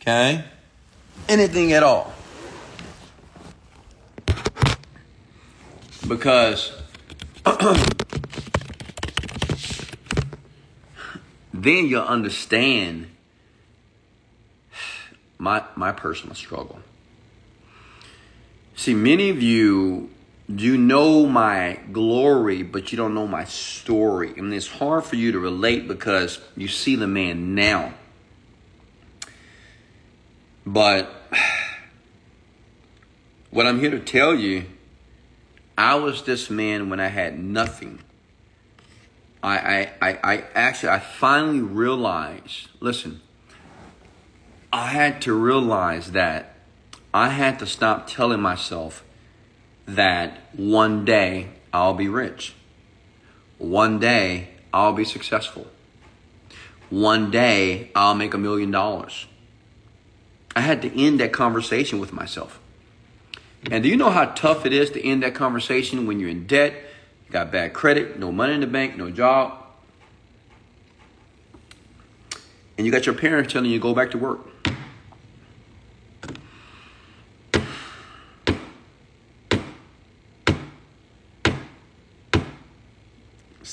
[0.00, 0.42] Okay,
[1.28, 2.14] anything at all.
[6.08, 6.72] Because
[11.52, 13.10] then you'll understand
[15.36, 16.80] my my personal struggle.
[18.80, 20.08] See, many of you
[20.48, 24.32] do know my glory, but you don't know my story.
[24.38, 27.92] and it's hard for you to relate because you see the man now.
[30.64, 31.12] But
[33.50, 34.64] what I'm here to tell you,
[35.76, 38.00] I was this man when I had nothing.
[39.42, 43.20] I, I, I, I actually, I finally realized, listen,
[44.72, 46.59] I had to realize that
[47.12, 49.04] I had to stop telling myself
[49.86, 52.54] that one day I'll be rich.
[53.58, 55.66] One day I'll be successful.
[56.88, 59.26] One day I'll make a million dollars.
[60.54, 62.60] I had to end that conversation with myself.
[63.70, 66.46] And do you know how tough it is to end that conversation when you're in
[66.46, 66.74] debt,
[67.26, 69.60] you got bad credit, no money in the bank, no job,
[72.78, 74.40] and you got your parents telling you to go back to work?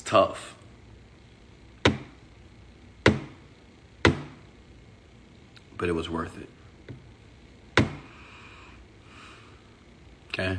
[0.07, 0.55] Tough.
[5.77, 6.49] But it was worth it.
[10.29, 10.57] Okay?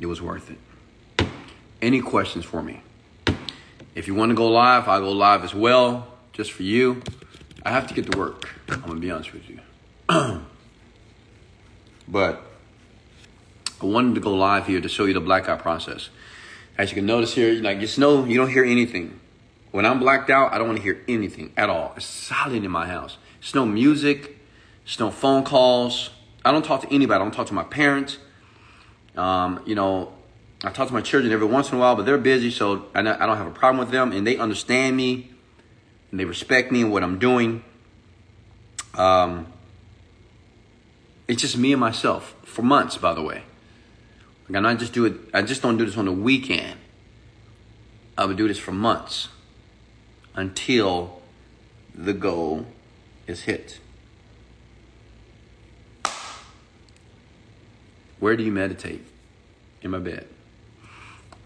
[0.00, 0.58] It was worth it.
[1.80, 2.82] Any questions for me?
[3.94, 7.02] If you want to go live, I'll go live as well, just for you.
[7.64, 8.48] I have to get to work.
[8.68, 9.60] I'm going to be honest with you.
[12.08, 12.47] but
[13.80, 16.10] I wanted to go live here to show you the blackout process.
[16.76, 19.20] As you can notice here, like just know you don't hear anything.
[19.70, 21.92] When I'm blacked out, I don't want to hear anything at all.
[21.96, 23.18] It's silent in my house.
[23.40, 24.38] It's no music.
[24.84, 26.10] It's no phone calls.
[26.44, 27.20] I don't talk to anybody.
[27.20, 28.18] I don't talk to my parents.
[29.16, 30.12] Um, you know,
[30.64, 33.02] I talk to my children every once in a while, but they're busy, so I
[33.02, 35.30] don't have a problem with them, and they understand me,
[36.10, 37.62] and they respect me and what I'm doing.
[38.94, 39.52] Um,
[41.28, 43.42] it's just me and myself for months, by the way.
[44.48, 45.14] Like I not just do it.
[45.34, 46.78] I just don't do this on the weekend.
[48.16, 49.28] I would do this for months
[50.34, 51.20] until
[51.94, 52.66] the goal
[53.26, 53.78] is hit.
[58.18, 59.04] Where do you meditate?
[59.82, 60.26] In my bed.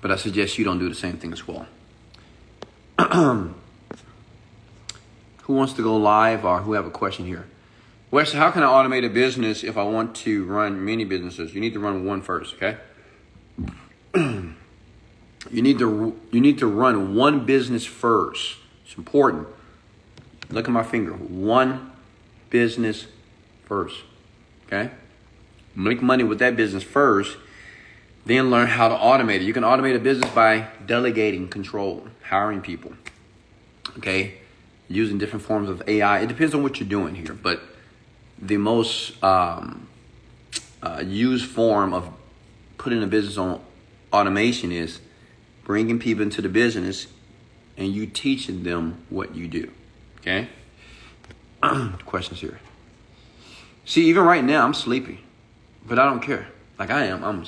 [0.01, 1.67] But I suggest you don't do the same thing as well.
[5.43, 7.47] who wants to go live or who have a question here?
[8.11, 11.55] Wes, how can I automate a business if I want to run many businesses?
[11.55, 12.79] You need to run one first, okay?
[14.15, 14.55] You
[15.51, 18.57] need to you need to run one business first.
[18.85, 19.49] It's important.
[20.51, 21.13] Look at my finger.
[21.13, 21.93] One
[22.51, 23.07] business
[23.65, 24.03] first.
[24.67, 24.91] Okay?
[25.75, 27.37] Make money with that business first,
[28.27, 29.43] then learn how to automate it.
[29.43, 32.93] You can automate a business by delegating control, hiring people.
[33.97, 34.35] Okay?
[34.89, 36.21] Using different forms of AI.
[36.21, 37.63] It depends on what you're doing here, but
[38.39, 39.89] the most um,
[40.83, 42.11] uh, used form of
[42.79, 43.61] putting a business on
[44.13, 45.01] automation is
[45.65, 47.07] bringing people into the business
[47.77, 49.71] and you teaching them what you do.
[50.21, 50.49] Okay?
[52.05, 52.59] Questions here.
[53.85, 55.21] See, even right now, I'm sleepy,
[55.87, 56.49] but I don't care.
[56.79, 57.25] Like I am.
[57.25, 57.45] I'm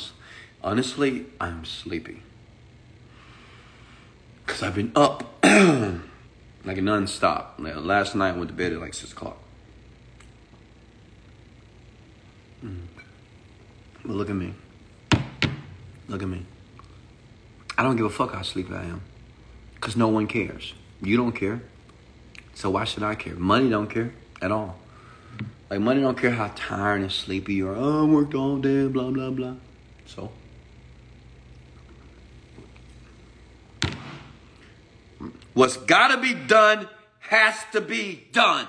[0.62, 2.22] honestly, I'm sleepy
[4.44, 7.58] because I've been up like a nonstop.
[7.58, 9.38] Last night I went to bed at like six o'clock.
[12.64, 12.78] Mm.
[14.02, 14.54] But look at me.
[16.08, 16.44] Look at me.
[17.76, 19.02] I don't give a fuck how sleepy I am.
[19.74, 20.74] Because no one cares.
[21.02, 21.62] You don't care.
[22.54, 23.34] So why should I care?
[23.34, 24.78] Money don't care at all.
[25.70, 27.74] Like money don't care how tired and sleepy you are.
[27.76, 29.54] Oh, I worked all day, blah, blah, blah.
[30.06, 30.30] So?
[35.54, 36.88] What's gotta be done
[37.20, 38.68] has to be done.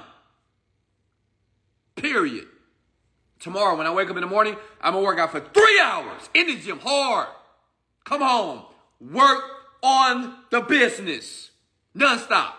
[1.96, 2.48] Period.
[3.46, 6.32] Tomorrow, when I wake up in the morning, I'm gonna work out for three hours
[6.34, 7.28] in the gym hard.
[8.04, 8.64] Come home,
[9.00, 9.44] work
[9.84, 11.52] on the business
[11.96, 12.54] nonstop.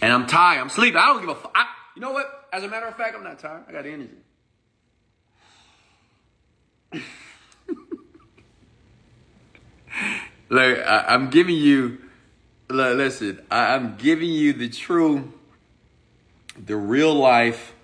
[0.00, 0.60] And I'm tired.
[0.60, 0.96] I'm sleeping.
[0.96, 1.54] I don't give a fuck.
[1.94, 2.48] You know what?
[2.54, 3.64] As a matter of fact, I'm not tired.
[3.68, 4.08] I got energy.
[10.48, 11.98] Look, I, am giving you.
[12.70, 15.34] Look, listen, I, I'm giving you the true,
[16.66, 17.74] the real life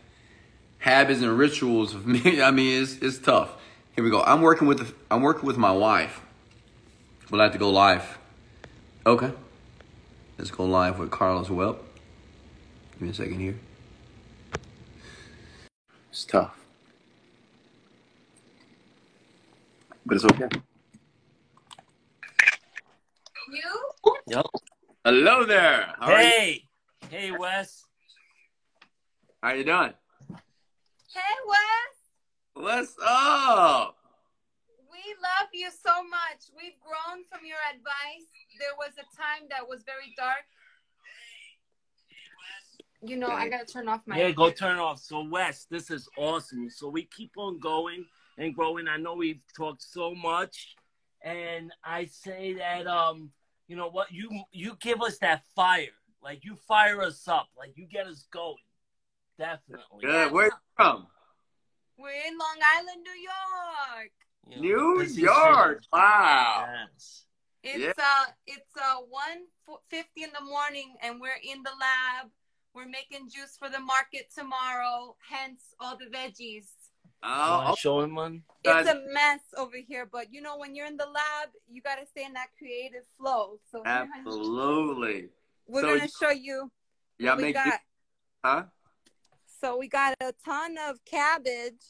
[0.79, 2.43] habits and rituals of me.
[2.43, 3.51] I mean, it's it's tough.
[3.95, 4.23] Here we go.
[4.23, 6.21] I'm working with the, I'm working with my wife.
[7.31, 8.19] We'll have to go live.
[9.07, 9.33] Okay.
[10.37, 11.79] Let's go live with Carlos Webb.
[12.93, 13.59] Give me a second here.
[16.11, 16.57] It's tough.
[20.05, 20.49] But it's okay.
[23.53, 24.13] You?
[24.27, 24.47] Yep.
[25.05, 25.95] Hello there.
[25.99, 26.29] How are you?
[26.29, 26.65] Hey,
[27.11, 27.85] hey, Wes.
[29.45, 29.93] How you doing?
[31.13, 32.55] Hey, Wes.
[32.55, 33.95] What's up?
[34.91, 36.49] We love you so much.
[36.57, 38.25] We've grown from your advice.
[38.59, 40.47] There was a time that was very dark.
[43.03, 44.17] You know, I gotta turn off my.
[44.17, 44.99] Yeah, go turn off.
[44.99, 46.71] So, Wes, this is awesome.
[46.71, 48.07] So we keep on going
[48.39, 48.89] and growing.
[48.89, 50.75] I know we've talked so much,
[51.21, 53.31] and I say that um,
[53.69, 55.93] you know what, you you give us that fire,
[56.23, 58.57] like you fire us up, like you get us going.
[59.39, 60.01] Definitely.
[60.03, 60.33] Good.
[60.33, 61.07] Where you from?
[61.97, 64.13] We're in Long Island, New York.
[64.49, 64.63] You know,
[64.95, 65.79] New this is York.
[65.83, 65.89] it.
[65.93, 66.67] Wow.
[66.95, 67.25] Yes.
[67.67, 69.47] It's uh, it's uh one
[69.89, 72.31] fifty in the morning, and we're in the lab.
[72.75, 75.17] We're making juice for the market tomorrow.
[75.31, 76.67] Hence all the veggies.
[77.23, 78.43] Oh, Wanna show him one.
[78.65, 82.05] It's a mess over here, but you know when you're in the lab, you gotta
[82.07, 83.59] stay in that creative flow.
[83.71, 85.29] So here, absolutely.
[85.67, 86.71] we're So gonna show you
[87.19, 87.81] Yeah, what we make got.
[88.45, 88.63] huh?
[89.65, 91.87] So we got a ton of cabbage.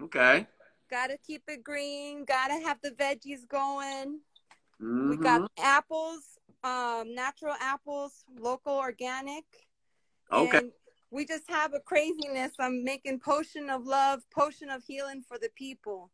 [0.00, 0.46] Okay.
[0.88, 2.24] Gotta keep it green.
[2.24, 4.20] Gotta have the veggies going.
[4.78, 5.22] We Mhm.
[5.24, 9.44] got apples, um, natural apples, local, organic.
[10.30, 10.58] Okay.
[10.58, 10.72] And
[11.10, 12.52] we just have a craziness.
[12.60, 16.12] I'm making potion of love, potion of healing for the people.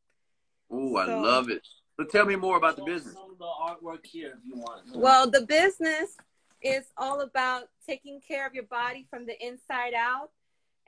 [0.72, 1.68] Ooh, I love it.
[1.98, 3.12] So tell me more about the business.
[3.12, 4.96] Some of the artwork here, if you want.
[4.96, 6.16] Well, the business
[6.62, 10.30] is all about taking care of your body from the inside out.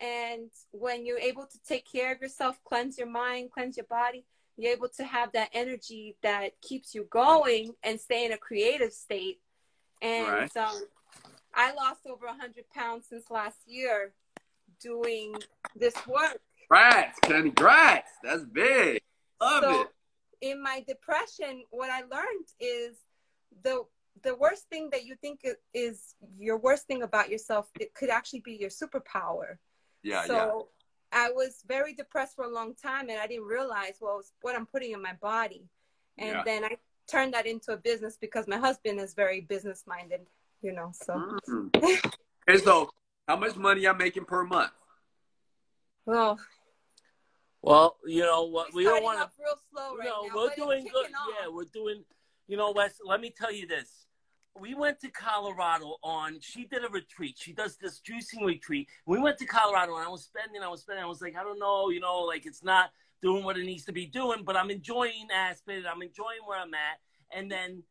[0.00, 4.24] And when you're able to take care of yourself, cleanse your mind, cleanse your body,
[4.56, 8.92] you're able to have that energy that keeps you going and stay in a creative
[8.92, 9.40] state.
[10.02, 10.56] And Right.
[10.56, 10.84] um,
[11.54, 14.12] I lost over 100 pounds since last year
[14.80, 15.34] doing
[15.76, 16.40] this work.
[16.68, 18.10] Congrats, congrats.
[18.22, 19.00] That's big.
[19.40, 19.88] Love so it.
[20.40, 22.96] in my depression what i learned is
[23.62, 23.84] the
[24.22, 25.40] the worst thing that you think
[25.72, 29.58] is your worst thing about yourself it could actually be your superpower
[30.04, 30.26] Yeah, yeah.
[30.26, 30.68] so
[31.12, 34.54] i was very depressed for a long time and i didn't realize well it's what
[34.54, 35.64] i'm putting in my body
[36.18, 36.42] and Yeah.
[36.44, 36.76] then i
[37.10, 40.20] turned that into a business because my husband is very business minded
[40.62, 41.12] you know so
[41.48, 41.74] Mm.
[42.48, 42.90] okay, so
[43.28, 44.72] how much money I'm making per month?
[46.06, 46.38] well
[47.62, 48.74] Well, you know what?
[48.74, 49.30] We don't want to.
[49.40, 51.04] real slow right no, now we're doing good.
[51.04, 51.28] kicking off.
[51.40, 52.04] Yeah, we're doing.
[52.46, 53.00] You know, Wes.
[53.02, 54.06] Let me tell you this.
[54.60, 56.38] We went to Colorado on.
[56.40, 57.36] She did a retreat.
[57.38, 58.88] She does this juicing retreat.
[59.04, 60.62] We went to Colorado, and I was spending.
[60.62, 61.04] I was spending.
[61.04, 61.90] I was like, I don't know.
[61.90, 62.90] You know, like it's not
[63.20, 65.84] doing what it needs to be doing, but I'm enjoying Aspen.
[65.90, 67.00] I'm enjoying where I'm at.
[67.34, 67.82] And then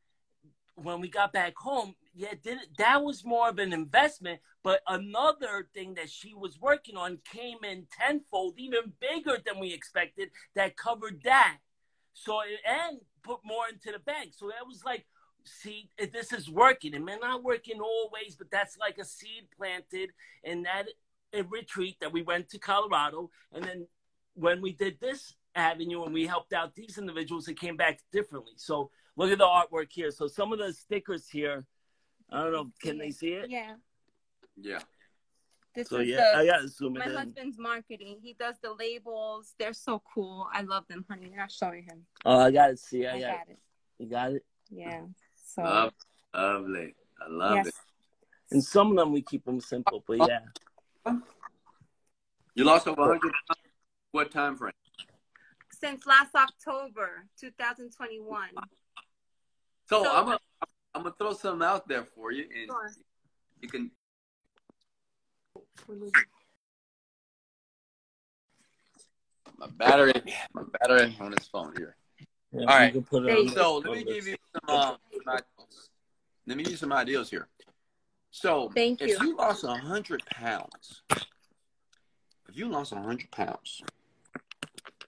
[0.75, 4.39] when we got back home, yeah, did that was more of an investment.
[4.63, 9.73] But another thing that she was working on came in tenfold, even bigger than we
[9.73, 10.29] expected.
[10.55, 11.57] That covered that.
[12.13, 14.33] So and put more into the bank.
[14.37, 15.05] So that was like,
[15.45, 16.93] see, if this is working.
[16.93, 20.11] It may not work in all ways, but that's like a seed planted
[20.43, 20.87] in that
[21.49, 23.87] retreat that we went to Colorado, and then
[24.35, 28.53] when we did this avenue and we helped out these individuals, it came back differently.
[28.55, 30.11] So look at the artwork here.
[30.11, 31.65] So some of the stickers here,
[32.31, 33.49] I don't know, can they see it?
[33.49, 33.75] yeah
[34.55, 34.79] Yeah.
[35.75, 37.15] this So is yeah, the I gotta zoom my in.
[37.15, 38.19] husband's marketing.
[38.21, 39.53] He does the labels.
[39.59, 40.47] They're so cool.
[40.53, 41.27] I love them, honey.
[41.29, 42.05] You're not showing him.
[42.25, 43.05] Oh, I gotta see.
[43.05, 43.59] I I got got it.
[43.99, 44.45] You got it.
[44.71, 45.01] Yeah.
[45.55, 45.93] So Love,
[46.33, 46.95] lovely.
[47.21, 47.67] I love yes.
[47.67, 47.73] it.
[48.51, 50.39] And some of them we keep them simple, but yeah.
[52.55, 53.59] You lost over 100 pounds.
[54.11, 54.73] What time frame?
[55.71, 58.49] Since last October, 2021.
[59.89, 60.39] So, So- I'm gonna
[60.95, 62.93] I'm gonna throw something out there for you, and Go on.
[63.61, 63.91] you can.
[69.57, 70.13] My battery,
[70.53, 71.95] my battery on this phone here.
[72.53, 72.85] Yeah All right.
[72.93, 74.75] you can put it on So let me give you some.
[74.75, 75.89] Um, some ideas.
[76.47, 77.47] let me give you some ideas here.
[78.31, 79.27] So Thank if you.
[79.27, 83.81] you lost hundred pounds, if you lost hundred pounds,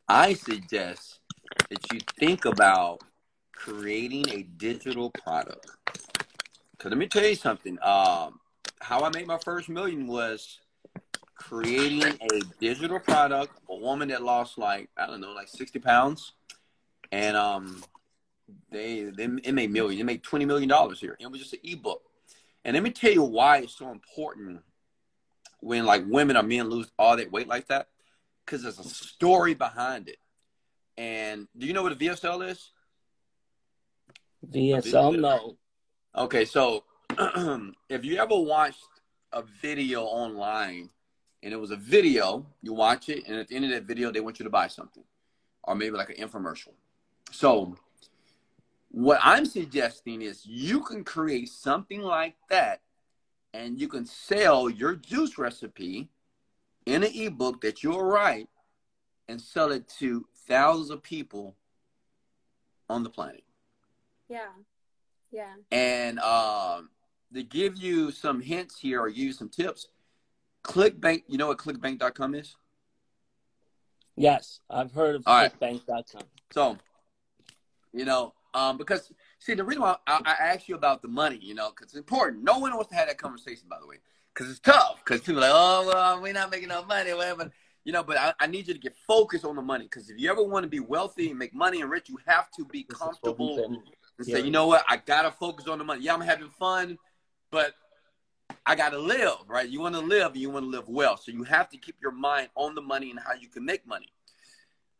[0.08, 1.20] I suggest
[1.70, 3.02] that you think about
[3.54, 5.68] creating a digital product.
[6.78, 7.80] Cause let me tell you something.
[7.82, 8.40] Um,
[8.82, 10.60] how I made my first million was
[11.36, 13.60] creating a digital product.
[13.70, 16.34] A woman that lost like I don't know, like sixty pounds,
[17.16, 17.82] and um,
[18.72, 20.02] they they it made millions.
[20.02, 21.16] It made twenty million dollars here.
[21.18, 22.02] It was just an ebook.
[22.66, 24.62] And let me tell you why it's so important
[25.62, 27.88] when like women or men lose all that weight like that.
[28.46, 30.18] because there's a story behind it.
[30.98, 32.72] And do you know what a VSL is?
[34.52, 35.58] VSL, no.
[36.16, 36.84] Okay, so
[37.90, 38.84] if you ever watched
[39.32, 40.90] a video online
[41.44, 44.12] and it was a video, you watch it, and at the end of that video,
[44.12, 45.04] they want you to buy something
[45.64, 46.74] or maybe like an infomercial.
[47.32, 47.76] So,
[48.90, 52.82] what I'm suggesting is you can create something like that
[53.54, 56.10] and you can sell your juice recipe
[56.86, 58.48] in an ebook that you'll write
[59.28, 61.56] and sell it to thousands of people
[62.90, 63.44] on the planet.
[64.30, 64.52] Yeah.
[65.32, 65.54] Yeah.
[65.72, 66.90] And um,
[67.34, 69.88] to give you some hints here or give you some tips,
[70.64, 72.56] ClickBank, you know what clickbank.com is?
[74.16, 75.60] Yes, I've heard of All right.
[75.60, 76.22] clickbank.com.
[76.52, 76.78] So,
[77.96, 81.40] you know, um, because see, the reason why I, I asked you about the money,
[81.42, 82.44] you know, because it's important.
[82.44, 83.98] No one wants to have that conversation, by the way,
[84.34, 85.02] because it's tough.
[85.04, 87.52] Because people are like, oh, well, we're not making no money, whatever.
[87.84, 90.20] You know, but I, I need you to get focused on the money because if
[90.20, 92.86] you ever want to be wealthy and make money and rich, you have to be
[92.90, 93.64] This comfortable
[94.18, 96.04] and say, you know what, I gotta focus on the money.
[96.04, 96.98] Yeah, I'm having fun,
[97.52, 97.74] but
[98.66, 99.70] I gotta live, right?
[99.70, 101.96] You want to live and you want to live well, so you have to keep
[102.02, 104.08] your mind on the money and how you can make money.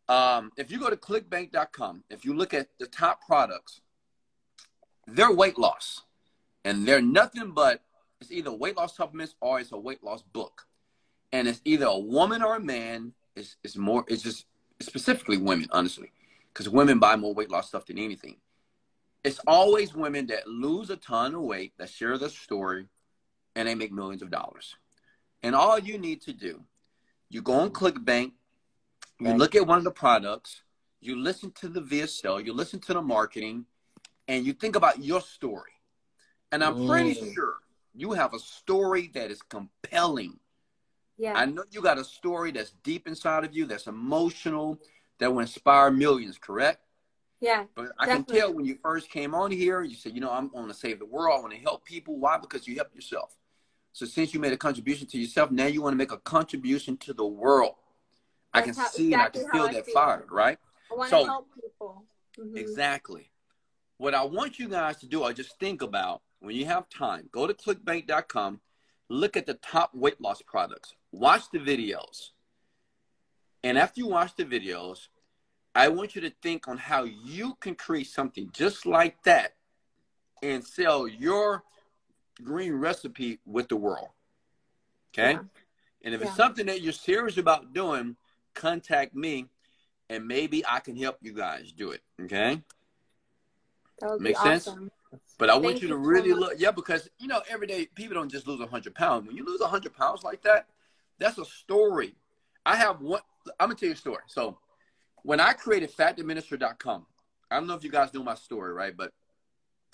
[0.08, 3.82] Um, if you go to clickbank.com, if you look at the top products,
[5.08, 6.04] they're weight loss,
[6.64, 7.82] and they're nothing but
[8.22, 10.68] it's either weight loss supplements or it's a weight loss book,
[11.32, 13.14] and it's either a woman or a man.
[13.36, 14.06] It's, it's more.
[14.08, 14.46] It's just
[14.82, 16.12] specifically women, honestly,
[16.54, 18.38] because women buy more weight loss stuff than anything
[19.26, 22.86] it's always women that lose a ton of weight that share their story
[23.56, 24.76] and they make millions of dollars.
[25.42, 26.62] And all you need to do,
[27.32, 28.34] you go on ClickBank,
[29.20, 30.62] you look at one of the products,
[31.00, 33.66] you listen to the VSL, you listen to the marketing,
[34.28, 35.72] and you think about your story.
[36.52, 37.34] And I'm pretty Mm.
[37.34, 37.58] sure
[37.94, 40.40] you have a story that is compelling.
[41.18, 41.34] Yeah.
[41.36, 44.80] I know you got a story that's deep inside of you, that's emotional,
[45.20, 46.82] that will inspire millions, correct?
[47.42, 47.66] yeah.
[47.76, 50.48] But I can tell when you first came on here, you said, you know, I'm
[50.50, 51.38] going to save the world.
[51.38, 52.18] I want to help people.
[52.18, 52.38] Why?
[52.38, 53.38] Because you help yourself.
[53.94, 56.98] So since you made a contribution to yourself, now you want to make a contribution
[56.98, 57.76] to the world.
[58.56, 59.94] I can how- see and I can feel I that feel.
[59.94, 60.60] fire, right?
[60.92, 62.06] I want So- to help people.
[62.38, 62.58] Mhm.
[62.58, 63.32] Exactly.
[63.98, 67.30] What I want you guys to do, I just think about when you have time,
[67.32, 68.62] go to clickbank.com,
[69.10, 72.32] look at the top weight loss products, watch the videos.
[73.64, 75.08] And after you watch the videos,
[75.74, 79.56] I want you to think on how you can create something just like that
[80.44, 81.64] and sell your
[82.44, 84.10] green recipe with the world.
[85.14, 85.34] Okay?
[85.34, 85.44] Yeah.
[86.04, 86.28] And if Yeah.
[86.28, 88.18] it's something that you're serious about doing,
[88.56, 89.48] contact me
[90.10, 92.02] and maybe I can help you guys do it.
[92.22, 92.62] Okay?
[94.00, 94.68] That would Make sense?
[94.68, 94.92] awesome.
[95.38, 97.68] But I want Thank you to you so really look, yeah, because you know, every
[97.68, 99.28] day people don't just lose hundred pounds.
[99.28, 100.68] When you lose hundred pounds like that,
[101.20, 102.16] that's a story.
[102.66, 103.22] I have one.
[103.60, 104.24] I'm gonna tell you a story.
[104.28, 104.58] So,
[105.24, 107.06] when I created FatDiminisher.com,
[107.50, 108.96] I don't know if you guys know my story, right?
[108.96, 109.12] But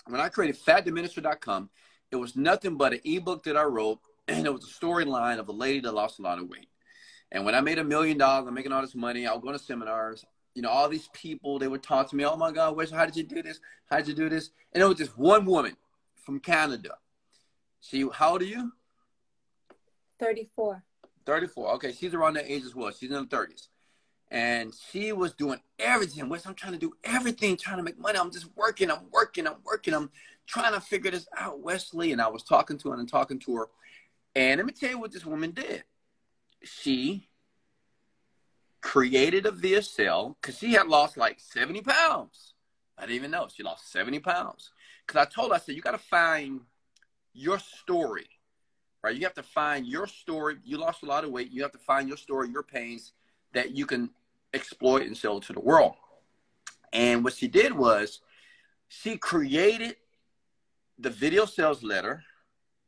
[0.07, 1.69] when I created FatDiminisher.com,
[2.11, 5.49] it was nothing but an ebook that I wrote, and it was a storyline of
[5.49, 6.67] a lady that lost a lot of weight.
[7.31, 9.25] And when I made a million dollars, I'm making all this money.
[9.25, 10.25] I was going to seminars.
[10.53, 12.25] You know, all these people they would talk to me.
[12.25, 13.59] Oh my God, Wes, how did you do this?
[13.89, 14.49] How did you do this?
[14.73, 15.77] And it was just one woman
[16.15, 16.95] from Canada.
[17.79, 18.71] She, how old are you?
[20.19, 20.83] 34.
[21.25, 21.73] 34.
[21.75, 22.91] Okay, she's around that age as well.
[22.91, 23.69] She's in her 30s.
[24.29, 26.29] And she was doing everything.
[26.29, 28.17] Wes, I'm trying to do everything, trying to make money.
[28.19, 29.93] I'm just working, I'm working, I'm working.
[29.93, 30.09] I'm
[30.47, 32.11] trying to figure this out, Wesley.
[32.11, 33.67] And I was talking to her and talking to her.
[34.35, 35.83] And let me tell you what this woman did.
[36.63, 37.27] She
[38.81, 42.53] created a VSL because she had lost like 70 pounds.
[42.97, 43.47] I didn't even know.
[43.53, 44.71] She lost 70 pounds.
[45.05, 46.61] Because I told her, I said, you got to find
[47.33, 48.27] your story,
[49.03, 49.15] right?
[49.15, 50.57] You have to find your story.
[50.63, 51.51] You lost a lot of weight.
[51.51, 53.13] You have to find your story, your pains
[53.53, 54.09] that you can
[54.53, 55.95] exploit and sell to the world.
[56.93, 58.19] And what she did was
[58.89, 59.95] she created
[60.99, 62.23] the video sales letter,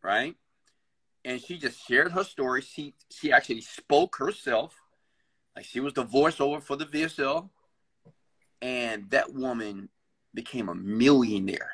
[0.04, 0.36] right?
[1.26, 2.62] And she just shared her story.
[2.62, 4.76] She she actually spoke herself.
[5.56, 7.50] Like she was the voiceover for the VSL.
[8.62, 9.90] And that woman
[10.34, 11.70] became a millionaire.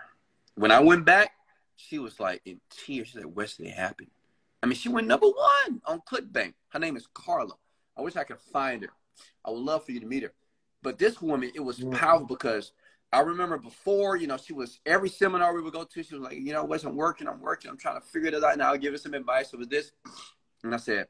[0.55, 1.31] When I went back,
[1.75, 3.09] she was like in tears.
[3.09, 4.09] She said, Wesley, it happened.
[4.61, 6.53] I mean, she went number one on ClickBank.
[6.69, 7.53] Her name is Carla.
[7.97, 8.89] I wish I could find her.
[9.45, 10.33] I would love for you to meet her.
[10.81, 11.93] But this woman, it was mm.
[11.93, 12.71] powerful because
[13.11, 16.23] I remember before, you know, she was every seminar we would go to, she was
[16.23, 18.71] like, you know, Wes, I'm working, I'm working, I'm trying to figure this out now.
[18.71, 19.91] I'll give her some advice over this.
[20.63, 21.07] And I said,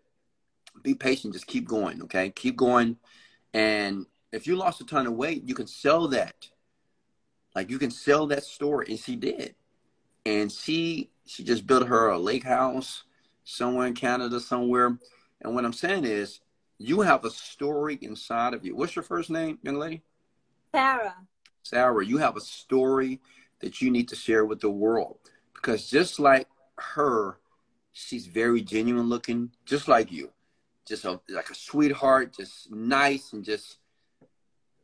[0.82, 2.30] be patient, just keep going, okay?
[2.30, 2.96] Keep going.
[3.54, 6.48] And if you lost a ton of weight, you can sell that.
[7.56, 8.86] Like you can sell that story.
[8.90, 9.56] And she did.
[10.26, 13.04] And she she just built her a lake house
[13.44, 14.98] somewhere in Canada, somewhere.
[15.42, 16.40] And what I'm saying is,
[16.78, 18.76] you have a story inside of you.
[18.76, 20.02] What's your first name, young lady?
[20.74, 21.16] Sarah.
[21.70, 23.20] Sarah, you have a story
[23.60, 25.20] that you need to share with the world
[25.54, 26.48] because just like
[26.78, 27.38] her,
[27.91, 30.32] she's very genuine looking, just like you,
[30.88, 33.78] just a, like a sweetheart, just nice and just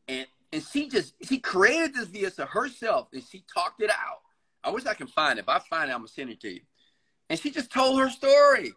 [0.08, 4.22] and and she just she created this via herself and she talked it out.
[4.64, 5.44] I wish I can find it.
[5.44, 6.62] If I find it, I'm gonna send it to you.
[7.32, 8.74] And she just told her story.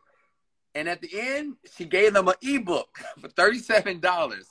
[0.75, 2.89] And at the end, she gave them an ebook
[3.21, 4.45] for $37.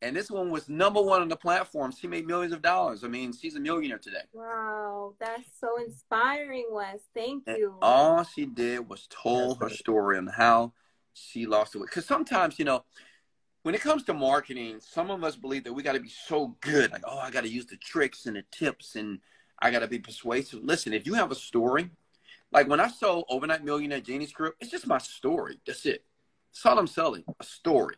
[0.00, 1.90] And this one was number one on the platform.
[1.92, 3.02] She made millions of dollars.
[3.02, 4.22] I mean, she's a millionaire today.
[4.32, 7.00] Wow, that's so inspiring, Wes.
[7.14, 7.74] Thank And you.
[7.82, 10.72] all she did was told her story and how
[11.14, 11.80] she lost it.
[11.80, 12.84] Because sometimes, you know,
[13.62, 16.56] when it comes to marketing, some of us believe that we got to be so
[16.60, 16.92] good.
[16.92, 19.18] Like, oh, I got to use the tricks and the tips and
[19.58, 20.60] I got to be persuasive.
[20.62, 21.90] Listen, if you have a story,
[22.52, 25.58] like when I sold Overnight Millionaire Genius Group, it's just my story.
[25.66, 26.04] That's it.
[26.52, 27.24] That's all I'm selling.
[27.40, 27.96] A story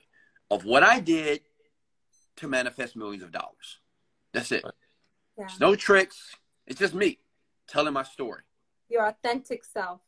[0.50, 1.42] of what I did
[2.40, 3.78] to manifest millions of dollars.
[4.32, 4.62] That's it.
[4.64, 4.70] Yeah.
[5.36, 6.36] There's no tricks.
[6.66, 7.18] It's just me
[7.68, 8.42] telling my story.
[8.88, 10.00] Your authentic self.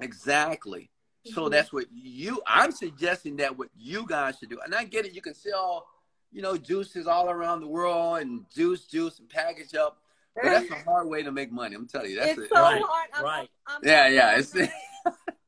[0.00, 0.90] Exactly.
[1.24, 1.50] So Mhm.
[1.52, 2.42] that's what you.
[2.46, 4.60] I'm suggesting that what you guys should do.
[4.64, 5.12] And I get it.
[5.12, 5.86] You can sell,
[6.32, 9.98] you know, juices all around the world and juice, juice, and package up.
[10.34, 11.76] But that's a hard way to make money.
[11.76, 12.16] I'm telling you.
[12.18, 12.48] That's it's it.
[12.48, 13.08] so Right, hard.
[13.14, 13.42] I'm right.
[13.66, 14.70] Up, I'm Yeah, yeah, it's- night.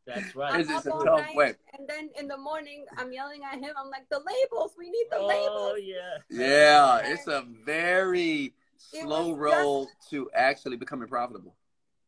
[0.07, 0.49] That's right.
[0.49, 0.61] I'm right.
[0.61, 1.55] It's just up a all tough night, way.
[1.79, 3.75] And then in the morning, I'm yelling at him.
[3.77, 4.73] I'm like, the labels.
[4.79, 5.81] We need the Oh labels.
[5.83, 6.19] yeah.
[6.31, 11.55] Yeah, it's a very slow was road to actually becoming profitable.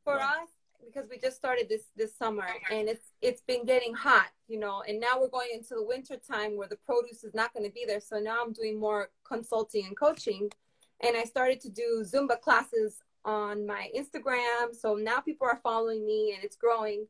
[0.04, 0.42] For Right.
[0.42, 0.48] us,
[0.84, 4.82] because we just started this this summer, and it's it's been getting hot, you know.
[4.86, 7.72] And now we're going into the winter time where the produce is not going to
[7.72, 8.00] be there.
[8.00, 10.50] So now I'm doing more consulting and coaching,
[11.00, 14.74] and I started to do Zumba classes on my Instagram.
[14.78, 17.06] So now people are following me, and it's growing.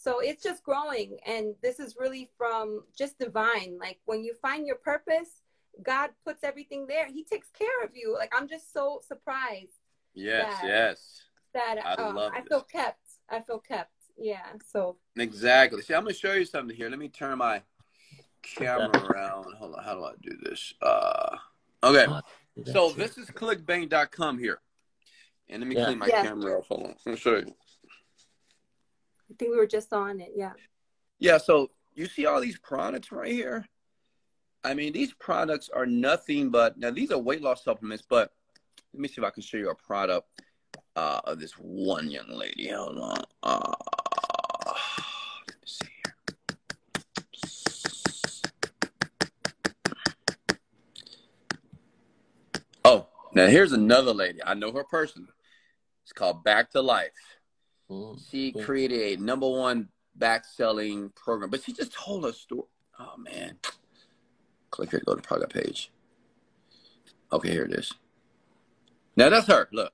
[0.00, 3.76] So it's just growing, and this is really from just divine.
[3.80, 5.42] Like when you find your purpose,
[5.82, 7.06] God puts everything there.
[7.08, 8.14] He takes care of you.
[8.14, 9.72] Like I'm just so surprised
[10.14, 10.68] Yes, Yeah.
[10.68, 11.22] yes.
[11.52, 13.00] that I um, love I feel kept.
[13.28, 13.90] I feel kept.
[14.16, 14.46] Yeah.
[14.64, 15.82] So Exactly.
[15.82, 16.88] See, I'm gonna show you something here.
[16.88, 17.62] Let me turn my
[18.42, 19.52] camera around.
[19.58, 19.84] Hold on.
[19.84, 20.74] How do I do this?
[20.80, 21.36] Uh,
[21.82, 22.06] okay.
[22.72, 24.60] So this is clickbank.com here.
[25.48, 25.86] And let me Yeah.
[25.86, 26.22] clean my Yeah.
[26.22, 26.68] camera off.
[26.68, 26.94] Hold on.
[27.04, 27.54] Let me show you.
[29.30, 30.32] I think we were just on it.
[30.34, 30.52] Yeah.
[31.18, 33.66] Yeah, so you see all these products right here?
[34.64, 38.32] I mean, these products are nothing but now these are weight loss supplements, but
[38.92, 40.28] let me see if I can show you a product
[40.96, 42.68] uh, of this one young lady.
[42.68, 43.22] Hold on.
[43.42, 43.72] Uh,
[45.46, 46.14] let me see here.
[52.84, 54.40] Oh, now here's another lady.
[54.44, 55.28] I know her personally.
[56.04, 57.37] It's called Back to Life.
[57.90, 58.20] Mm.
[58.30, 62.68] She created a number one back selling program, but she just told a story.
[62.98, 63.56] Oh man.
[64.70, 65.90] Click here to go to the product page.
[67.32, 67.92] Okay, here it is.
[69.16, 69.68] Now that's her.
[69.72, 69.92] Look.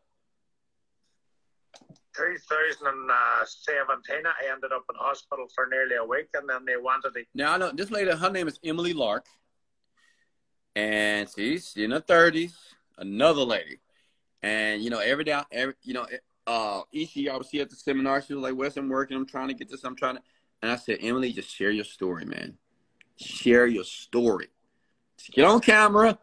[2.16, 7.24] 2017, I ended up in hospital for nearly a week, and then they wanted to
[7.34, 9.26] Now I know this lady, her name is Emily Lark.
[10.76, 12.56] And she's in her thirties,
[12.98, 13.78] another lady.
[14.42, 16.06] And you know, every day every you know,
[16.46, 19.16] uh each year I would see at the seminar, she was like, Wes, I'm working,
[19.16, 20.22] I'm trying to get this, I'm trying to
[20.62, 22.56] and I said, Emily, just share your story, man.
[23.16, 24.48] Share your story.
[25.18, 26.18] Just get on camera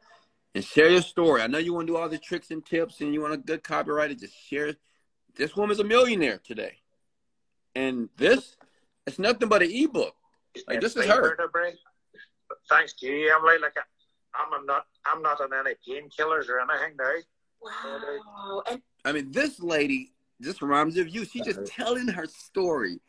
[0.55, 1.41] and share your story.
[1.41, 3.37] I know you want to do all the tricks and tips and you want a
[3.37, 4.73] good copywriter, just share
[5.35, 6.77] this woman's a millionaire today.
[7.75, 8.57] And this
[9.05, 10.15] it's nothing but an ebook.
[10.67, 11.35] Like, this is her.
[11.35, 11.47] to
[12.69, 13.59] thanks to you, Emily.
[13.61, 13.77] Like
[14.33, 17.11] I'm, I'm not, I'm not on any painkillers or anything now.
[17.61, 18.63] Wow.
[18.69, 20.11] And I mean, this lady
[20.41, 21.25] just reminds me of you.
[21.25, 22.99] She's just telling her story.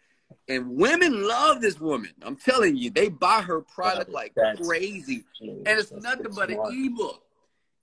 [0.48, 2.10] And women love this woman.
[2.22, 5.24] I'm telling you, they buy her product like That's- crazy.
[5.40, 6.72] And it's nothing good but an smart.
[6.74, 7.22] ebook.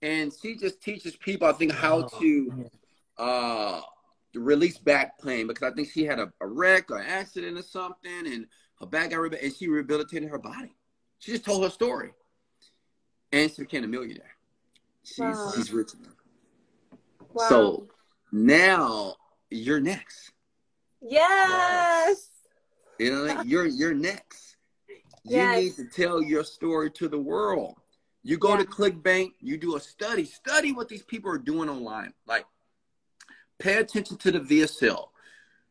[0.02, 2.70] And she just teaches people, I think, how to
[3.18, 3.82] uh
[4.34, 8.26] release back pain because I think she had a, a wreck or accident or something
[8.26, 8.46] and
[8.78, 10.72] her back got rehabil- and she rehabilitated her body.
[11.18, 12.12] She just told her story.
[13.32, 14.34] And she became a millionaire.
[15.04, 15.52] She's Wow.
[15.54, 16.96] she's rich now.
[17.32, 17.48] wow.
[17.48, 17.88] So
[18.32, 19.16] now
[19.50, 20.32] you're next.
[21.00, 22.28] yes.
[22.98, 24.56] You know, you're you're next.
[25.24, 25.58] You Yes.
[25.62, 27.76] need to tell your story to the world.
[28.22, 32.12] You go to ClickBank, you do a study, study what these people are doing online.
[32.26, 32.44] Like,
[33.58, 35.08] pay attention to the VSL,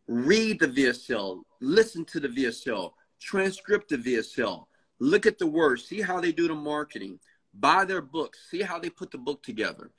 [0.07, 4.65] read the VSL, listen to the VSL, transcript the VSL,
[4.99, 7.19] look at the words, see how they do the marketing,
[7.53, 9.91] buy their books, see how they put the book together.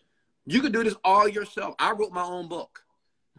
[0.51, 1.77] You could do this all yourself.
[1.79, 2.83] I wrote my own book.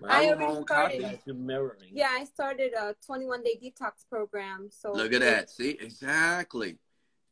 [0.07, 1.01] I wrote my already own started.
[1.01, 1.03] copy.
[1.13, 1.89] That's the mirroring.
[1.91, 4.69] Yeah, I started a 21 day detox program.
[4.71, 5.49] So Look at that.
[5.49, 6.77] See, exactly.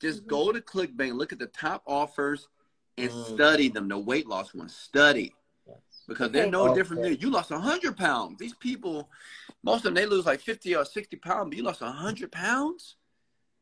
[0.01, 0.27] Just Mhm.
[0.27, 2.49] go to ClickBank, look at the top offers,
[2.97, 3.33] and Mm.
[3.35, 3.87] study them.
[3.87, 5.33] The weight loss ones, study
[5.65, 5.77] Yes.
[6.07, 6.73] because they're no Okay.
[6.73, 7.17] different than you.
[7.19, 8.37] You lost hundred pounds.
[8.37, 9.09] These people,
[9.63, 12.97] most of them, they lose like fifty or sixty pounds, but you lost hundred pounds.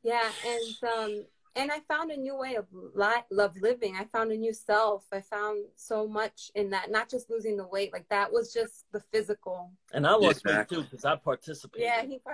[0.02, 1.26] Yeah, and um,
[1.58, 3.96] and I found a new way of li- love living.
[4.00, 5.06] I found a new self.
[5.12, 6.92] I found so much in that.
[6.92, 9.72] Not just losing the weight, like that was just the physical.
[9.92, 12.22] And I lost weight too because I participated Yeah, he.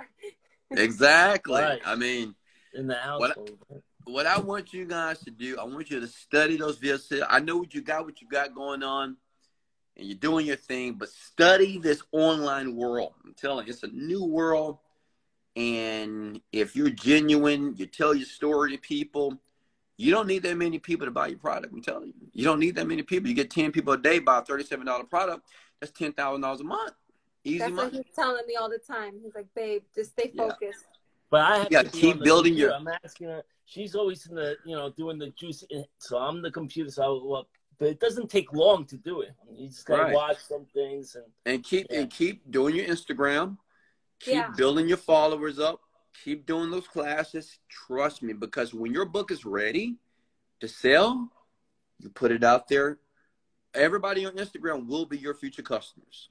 [0.70, 1.60] Exactly.
[1.60, 1.80] Right.
[1.84, 2.34] I mean,
[2.74, 3.58] in the household.
[4.04, 7.22] what I want you guys to do, I want you to study those videos.
[7.28, 9.16] I know what you got, what you got going on,
[9.96, 13.12] and you're doing your thing, but study this online world.
[13.24, 14.78] I'm telling you, it's a new world.
[15.56, 19.40] And if you're genuine, you tell your story to people,
[19.96, 21.72] you don't need that many people to buy your product.
[21.72, 22.14] I'm telling you.
[22.32, 23.28] You don't need that many people.
[23.28, 25.46] You get 10 people a day buy a $37 product,
[25.80, 26.92] that's $10,000 a month.
[27.44, 27.98] Easy That's what money.
[27.98, 29.20] he's telling me all the time.
[29.22, 30.48] He's like, "Babe, just stay Yeah.
[30.48, 30.86] focused."
[31.30, 32.70] But I have Yeah, to keep building computer.
[32.70, 33.44] your- I'm asking her.
[33.66, 35.62] She's always in the, you know, doing the juice.
[35.98, 36.90] So I'm the computer.
[36.90, 37.48] So I, well,
[37.78, 39.34] but it doesn't take long to do it.
[39.52, 40.14] You just gotta Right.
[40.14, 42.00] watch some things and and keep Yeah.
[42.00, 43.58] and keep doing your Instagram.
[44.20, 44.50] Keep Yeah.
[44.56, 45.80] building your followers up.
[46.24, 47.58] Keep doing those classes.
[47.68, 49.98] Trust me, because when your book is ready
[50.60, 51.30] to sell,
[51.98, 52.98] you put it out there.
[53.74, 56.30] Everybody on Instagram will be your future customers.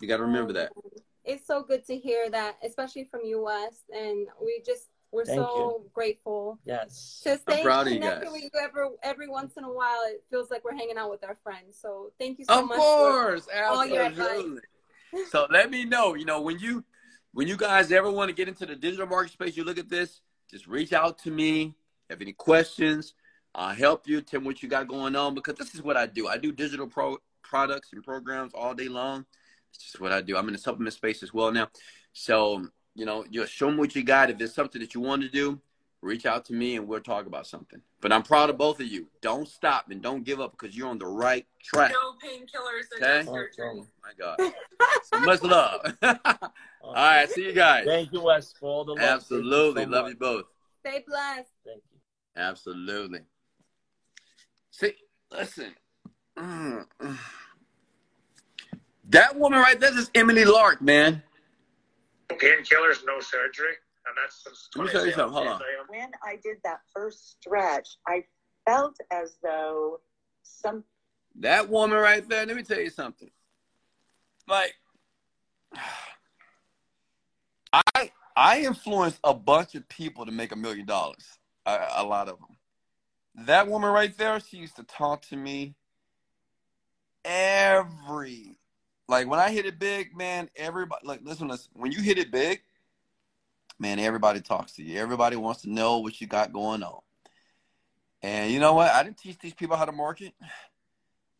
[0.00, 0.72] You got to remember that.
[0.76, 0.90] Oh,
[1.24, 5.84] it's so good to hear that, especially from US, and we just we're Thank so
[5.94, 7.20] grateful yes.
[7.22, 8.32] to stay proud of you connected guys.
[8.32, 10.00] with you every every once in a while.
[10.06, 11.78] It feels like we're hanging out with our friends.
[11.80, 12.78] So thank you so Of much.
[12.78, 14.60] course, all your absolutely.
[15.30, 16.14] So let me know.
[16.14, 16.84] You know when you
[17.34, 19.90] when you guys ever want to get into the digital market space, you look at
[19.90, 20.20] this.
[20.50, 21.74] Just reach out to me.
[22.08, 23.14] Have any questions?
[23.54, 24.20] I'll help you.
[24.20, 26.28] Tell me what you got going on because this is what I do.
[26.28, 29.26] I do digital pro products and programs all day long.
[29.70, 30.36] It's just what I do.
[30.36, 31.68] I'm in the supplement space as well now.
[32.12, 34.30] So you know, just show me what you got.
[34.30, 35.60] If there's something that you want to do,
[36.04, 37.80] reach out to me and we'll talk about something.
[38.00, 39.08] But I'm proud of both of you.
[39.22, 41.92] Don't stop and don't give up because you're on the right track.
[41.92, 43.24] No painkillers Okay.
[43.26, 43.82] no surgery.
[44.02, 44.38] My God.
[45.04, 45.80] So much love.
[46.82, 47.28] All right.
[47.30, 47.84] See you guys.
[47.86, 48.98] Thank you, Wes, for all the love.
[49.00, 49.84] Thank you Absolutely.
[49.84, 50.10] so Love much.
[50.12, 50.44] you both.
[50.80, 51.50] Stay blessed.
[51.64, 51.98] Thank you.
[52.36, 53.20] Absolutely.
[54.70, 54.94] See,
[55.30, 55.74] listen.
[56.38, 57.18] Mm, mm.
[59.10, 61.22] That woman right there is Emily Lark, man.
[62.30, 63.74] Painkillers, no surgery,
[64.06, 65.60] and that's since Let me tell you something, hold on.
[65.88, 68.24] When I did that first stretch, I
[68.66, 70.00] felt as though
[70.42, 70.84] some
[71.40, 73.30] That woman right there, let me tell you something.
[74.48, 74.74] Like,
[77.72, 81.24] I I influenced a bunch of people to make a million dollars.
[81.66, 82.56] A, a lot of them.
[83.46, 85.74] That woman right there, she used to talk to me
[87.24, 88.58] every
[89.08, 91.70] like when I hit it big, man, everybody like listen, listen.
[91.74, 92.60] When you hit it big,
[93.78, 94.98] man, everybody talks to you.
[94.98, 97.00] Everybody wants to know what you got going on.
[98.22, 98.90] And you know what?
[98.90, 100.32] I didn't teach these people how to market.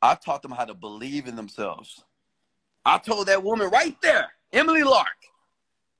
[0.02, 2.04] I taught them how to believe in themselves.
[2.84, 5.06] I told that woman right there, Emily Lark.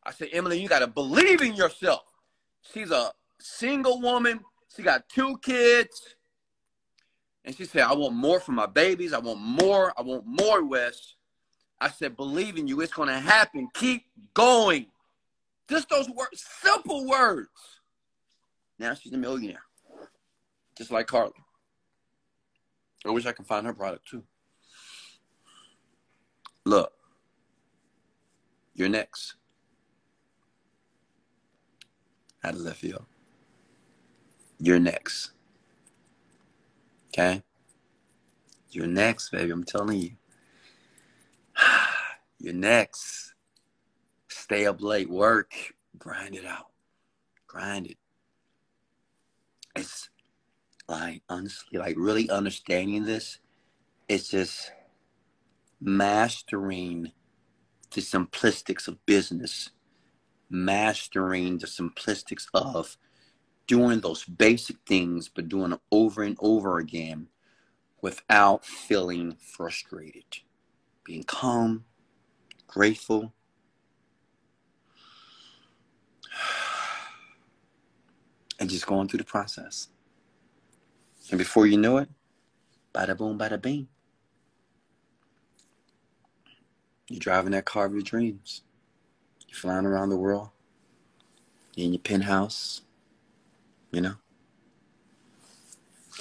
[0.05, 2.03] I said, Emily, you got to believe in yourself.
[2.61, 4.41] She's a single woman.
[4.77, 6.17] She got two kids.
[7.45, 9.13] And she said, I want more for my babies.
[9.15, 9.95] I want more.
[9.97, 11.15] I want more, Wes.
[11.81, 12.81] I said, believe in you.
[12.81, 13.69] It's going to happen.
[13.75, 14.05] Keep
[14.35, 14.87] going.
[15.69, 17.49] Just those words, simple words.
[18.79, 19.63] Now she's a millionaire,
[20.77, 21.31] just like Carla.
[23.07, 24.25] I wish I could find her product too.
[26.65, 26.93] Look,
[28.75, 29.37] you're next.
[32.43, 33.07] How does that feel?
[34.59, 35.31] You're next.
[37.09, 37.43] Okay?
[38.71, 39.51] You're next, baby.
[39.51, 40.11] I'm telling you.
[42.39, 43.34] You're next.
[44.45, 45.55] Stay up late, work,
[45.99, 46.67] grind it out.
[47.47, 47.97] Grind it.
[49.75, 50.11] It's
[50.87, 53.39] like honestly, like really understanding this,
[54.07, 54.71] it's just
[55.81, 57.11] mastering
[57.95, 59.71] the simplistics of business,
[60.51, 62.99] mastering the simplistics of
[63.67, 67.29] doing those basic things, but doing them over and over again
[68.03, 70.41] without feeling frustrated,
[71.03, 71.87] being calm,
[72.67, 73.33] grateful.
[78.61, 79.89] And just going through the process.
[81.31, 82.09] And before you know it,
[82.95, 83.89] bada boom, bada bing.
[87.09, 88.63] You're driving that car of your dreams.
[89.49, 90.51] You're flying around the world.
[91.75, 92.83] You're in your penthouse,
[93.91, 94.15] you know?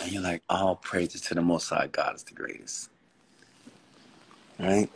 [0.02, 2.90] And you're like, all praises to the Most High God is the greatest.
[4.60, 4.90] Right?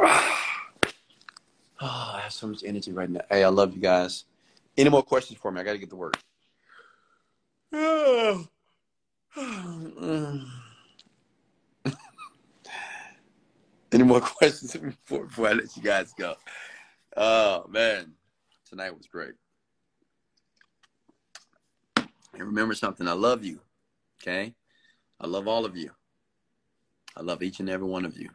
[1.86, 3.20] Oh, I have so much energy right now.
[3.30, 4.24] Hey, I love you guys.
[4.74, 5.60] Any more questions for me?
[5.60, 6.16] I got to get to work.
[13.92, 16.36] Any more questions before, before I let you guys go?
[17.18, 18.14] Oh man,
[18.66, 19.34] tonight was great.
[21.96, 23.60] And remember something, I love you.
[24.22, 24.54] Okay?
[25.20, 25.90] I love all of you.
[27.14, 28.30] I love each and every one of you.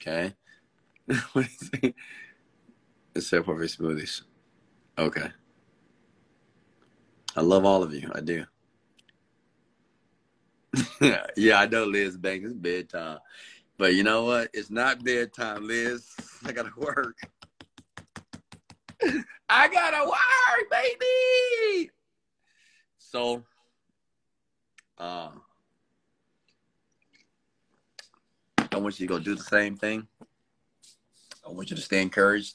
[0.00, 0.34] Okay?
[3.20, 4.22] Except for fish smoothies.
[4.96, 5.28] Okay.
[7.36, 8.10] I love all of you.
[8.14, 8.46] I do.
[11.36, 12.46] yeah, I know Liz Banks.
[12.46, 13.18] It's bedtime.
[13.76, 14.48] But you know what?
[14.54, 16.08] It's not bedtime, Liz.
[16.46, 17.18] I gotta work.
[19.50, 21.90] I gotta work, baby.
[22.96, 23.42] So,
[24.96, 25.28] uh,
[28.72, 30.08] I want you to go do the same thing.
[31.46, 32.54] I want you to stay encouraged.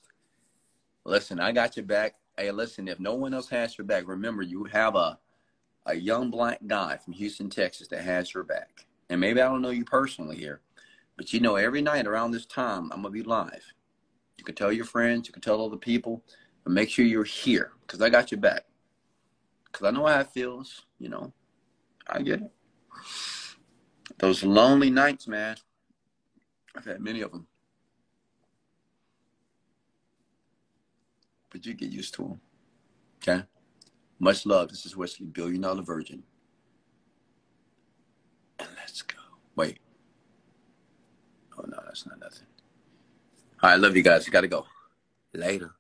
[1.05, 2.15] Listen, I got your back.
[2.37, 5.19] Hey, listen, if no one else has your back, remember you have a
[5.87, 8.87] a young black guy from Houston, Texas that has your back.
[9.09, 10.61] And maybe I don't know you personally here,
[11.15, 13.63] but you know every night around this time I'm gonna be live.
[14.39, 16.23] You can tell your friends, you can tell other people,
[16.63, 18.65] but make sure you're here because I got your back.
[19.65, 21.31] Because I know how it feels, you know.
[22.07, 22.51] I get it.
[24.17, 25.57] Those lonely nights, man.
[26.75, 27.47] I've had many of them.
[31.55, 32.41] But you get used to them.
[33.23, 33.45] Okay?
[34.19, 34.67] Much love.
[34.67, 36.21] This is Wesley, Billion Dollar Virgin.
[38.59, 39.15] And let's go.
[39.55, 39.79] Wait.
[41.57, 42.47] Oh, no, that's not nothing.
[43.63, 44.27] All right, love you guys.
[44.27, 44.65] You gotta go.
[45.33, 45.71] Later.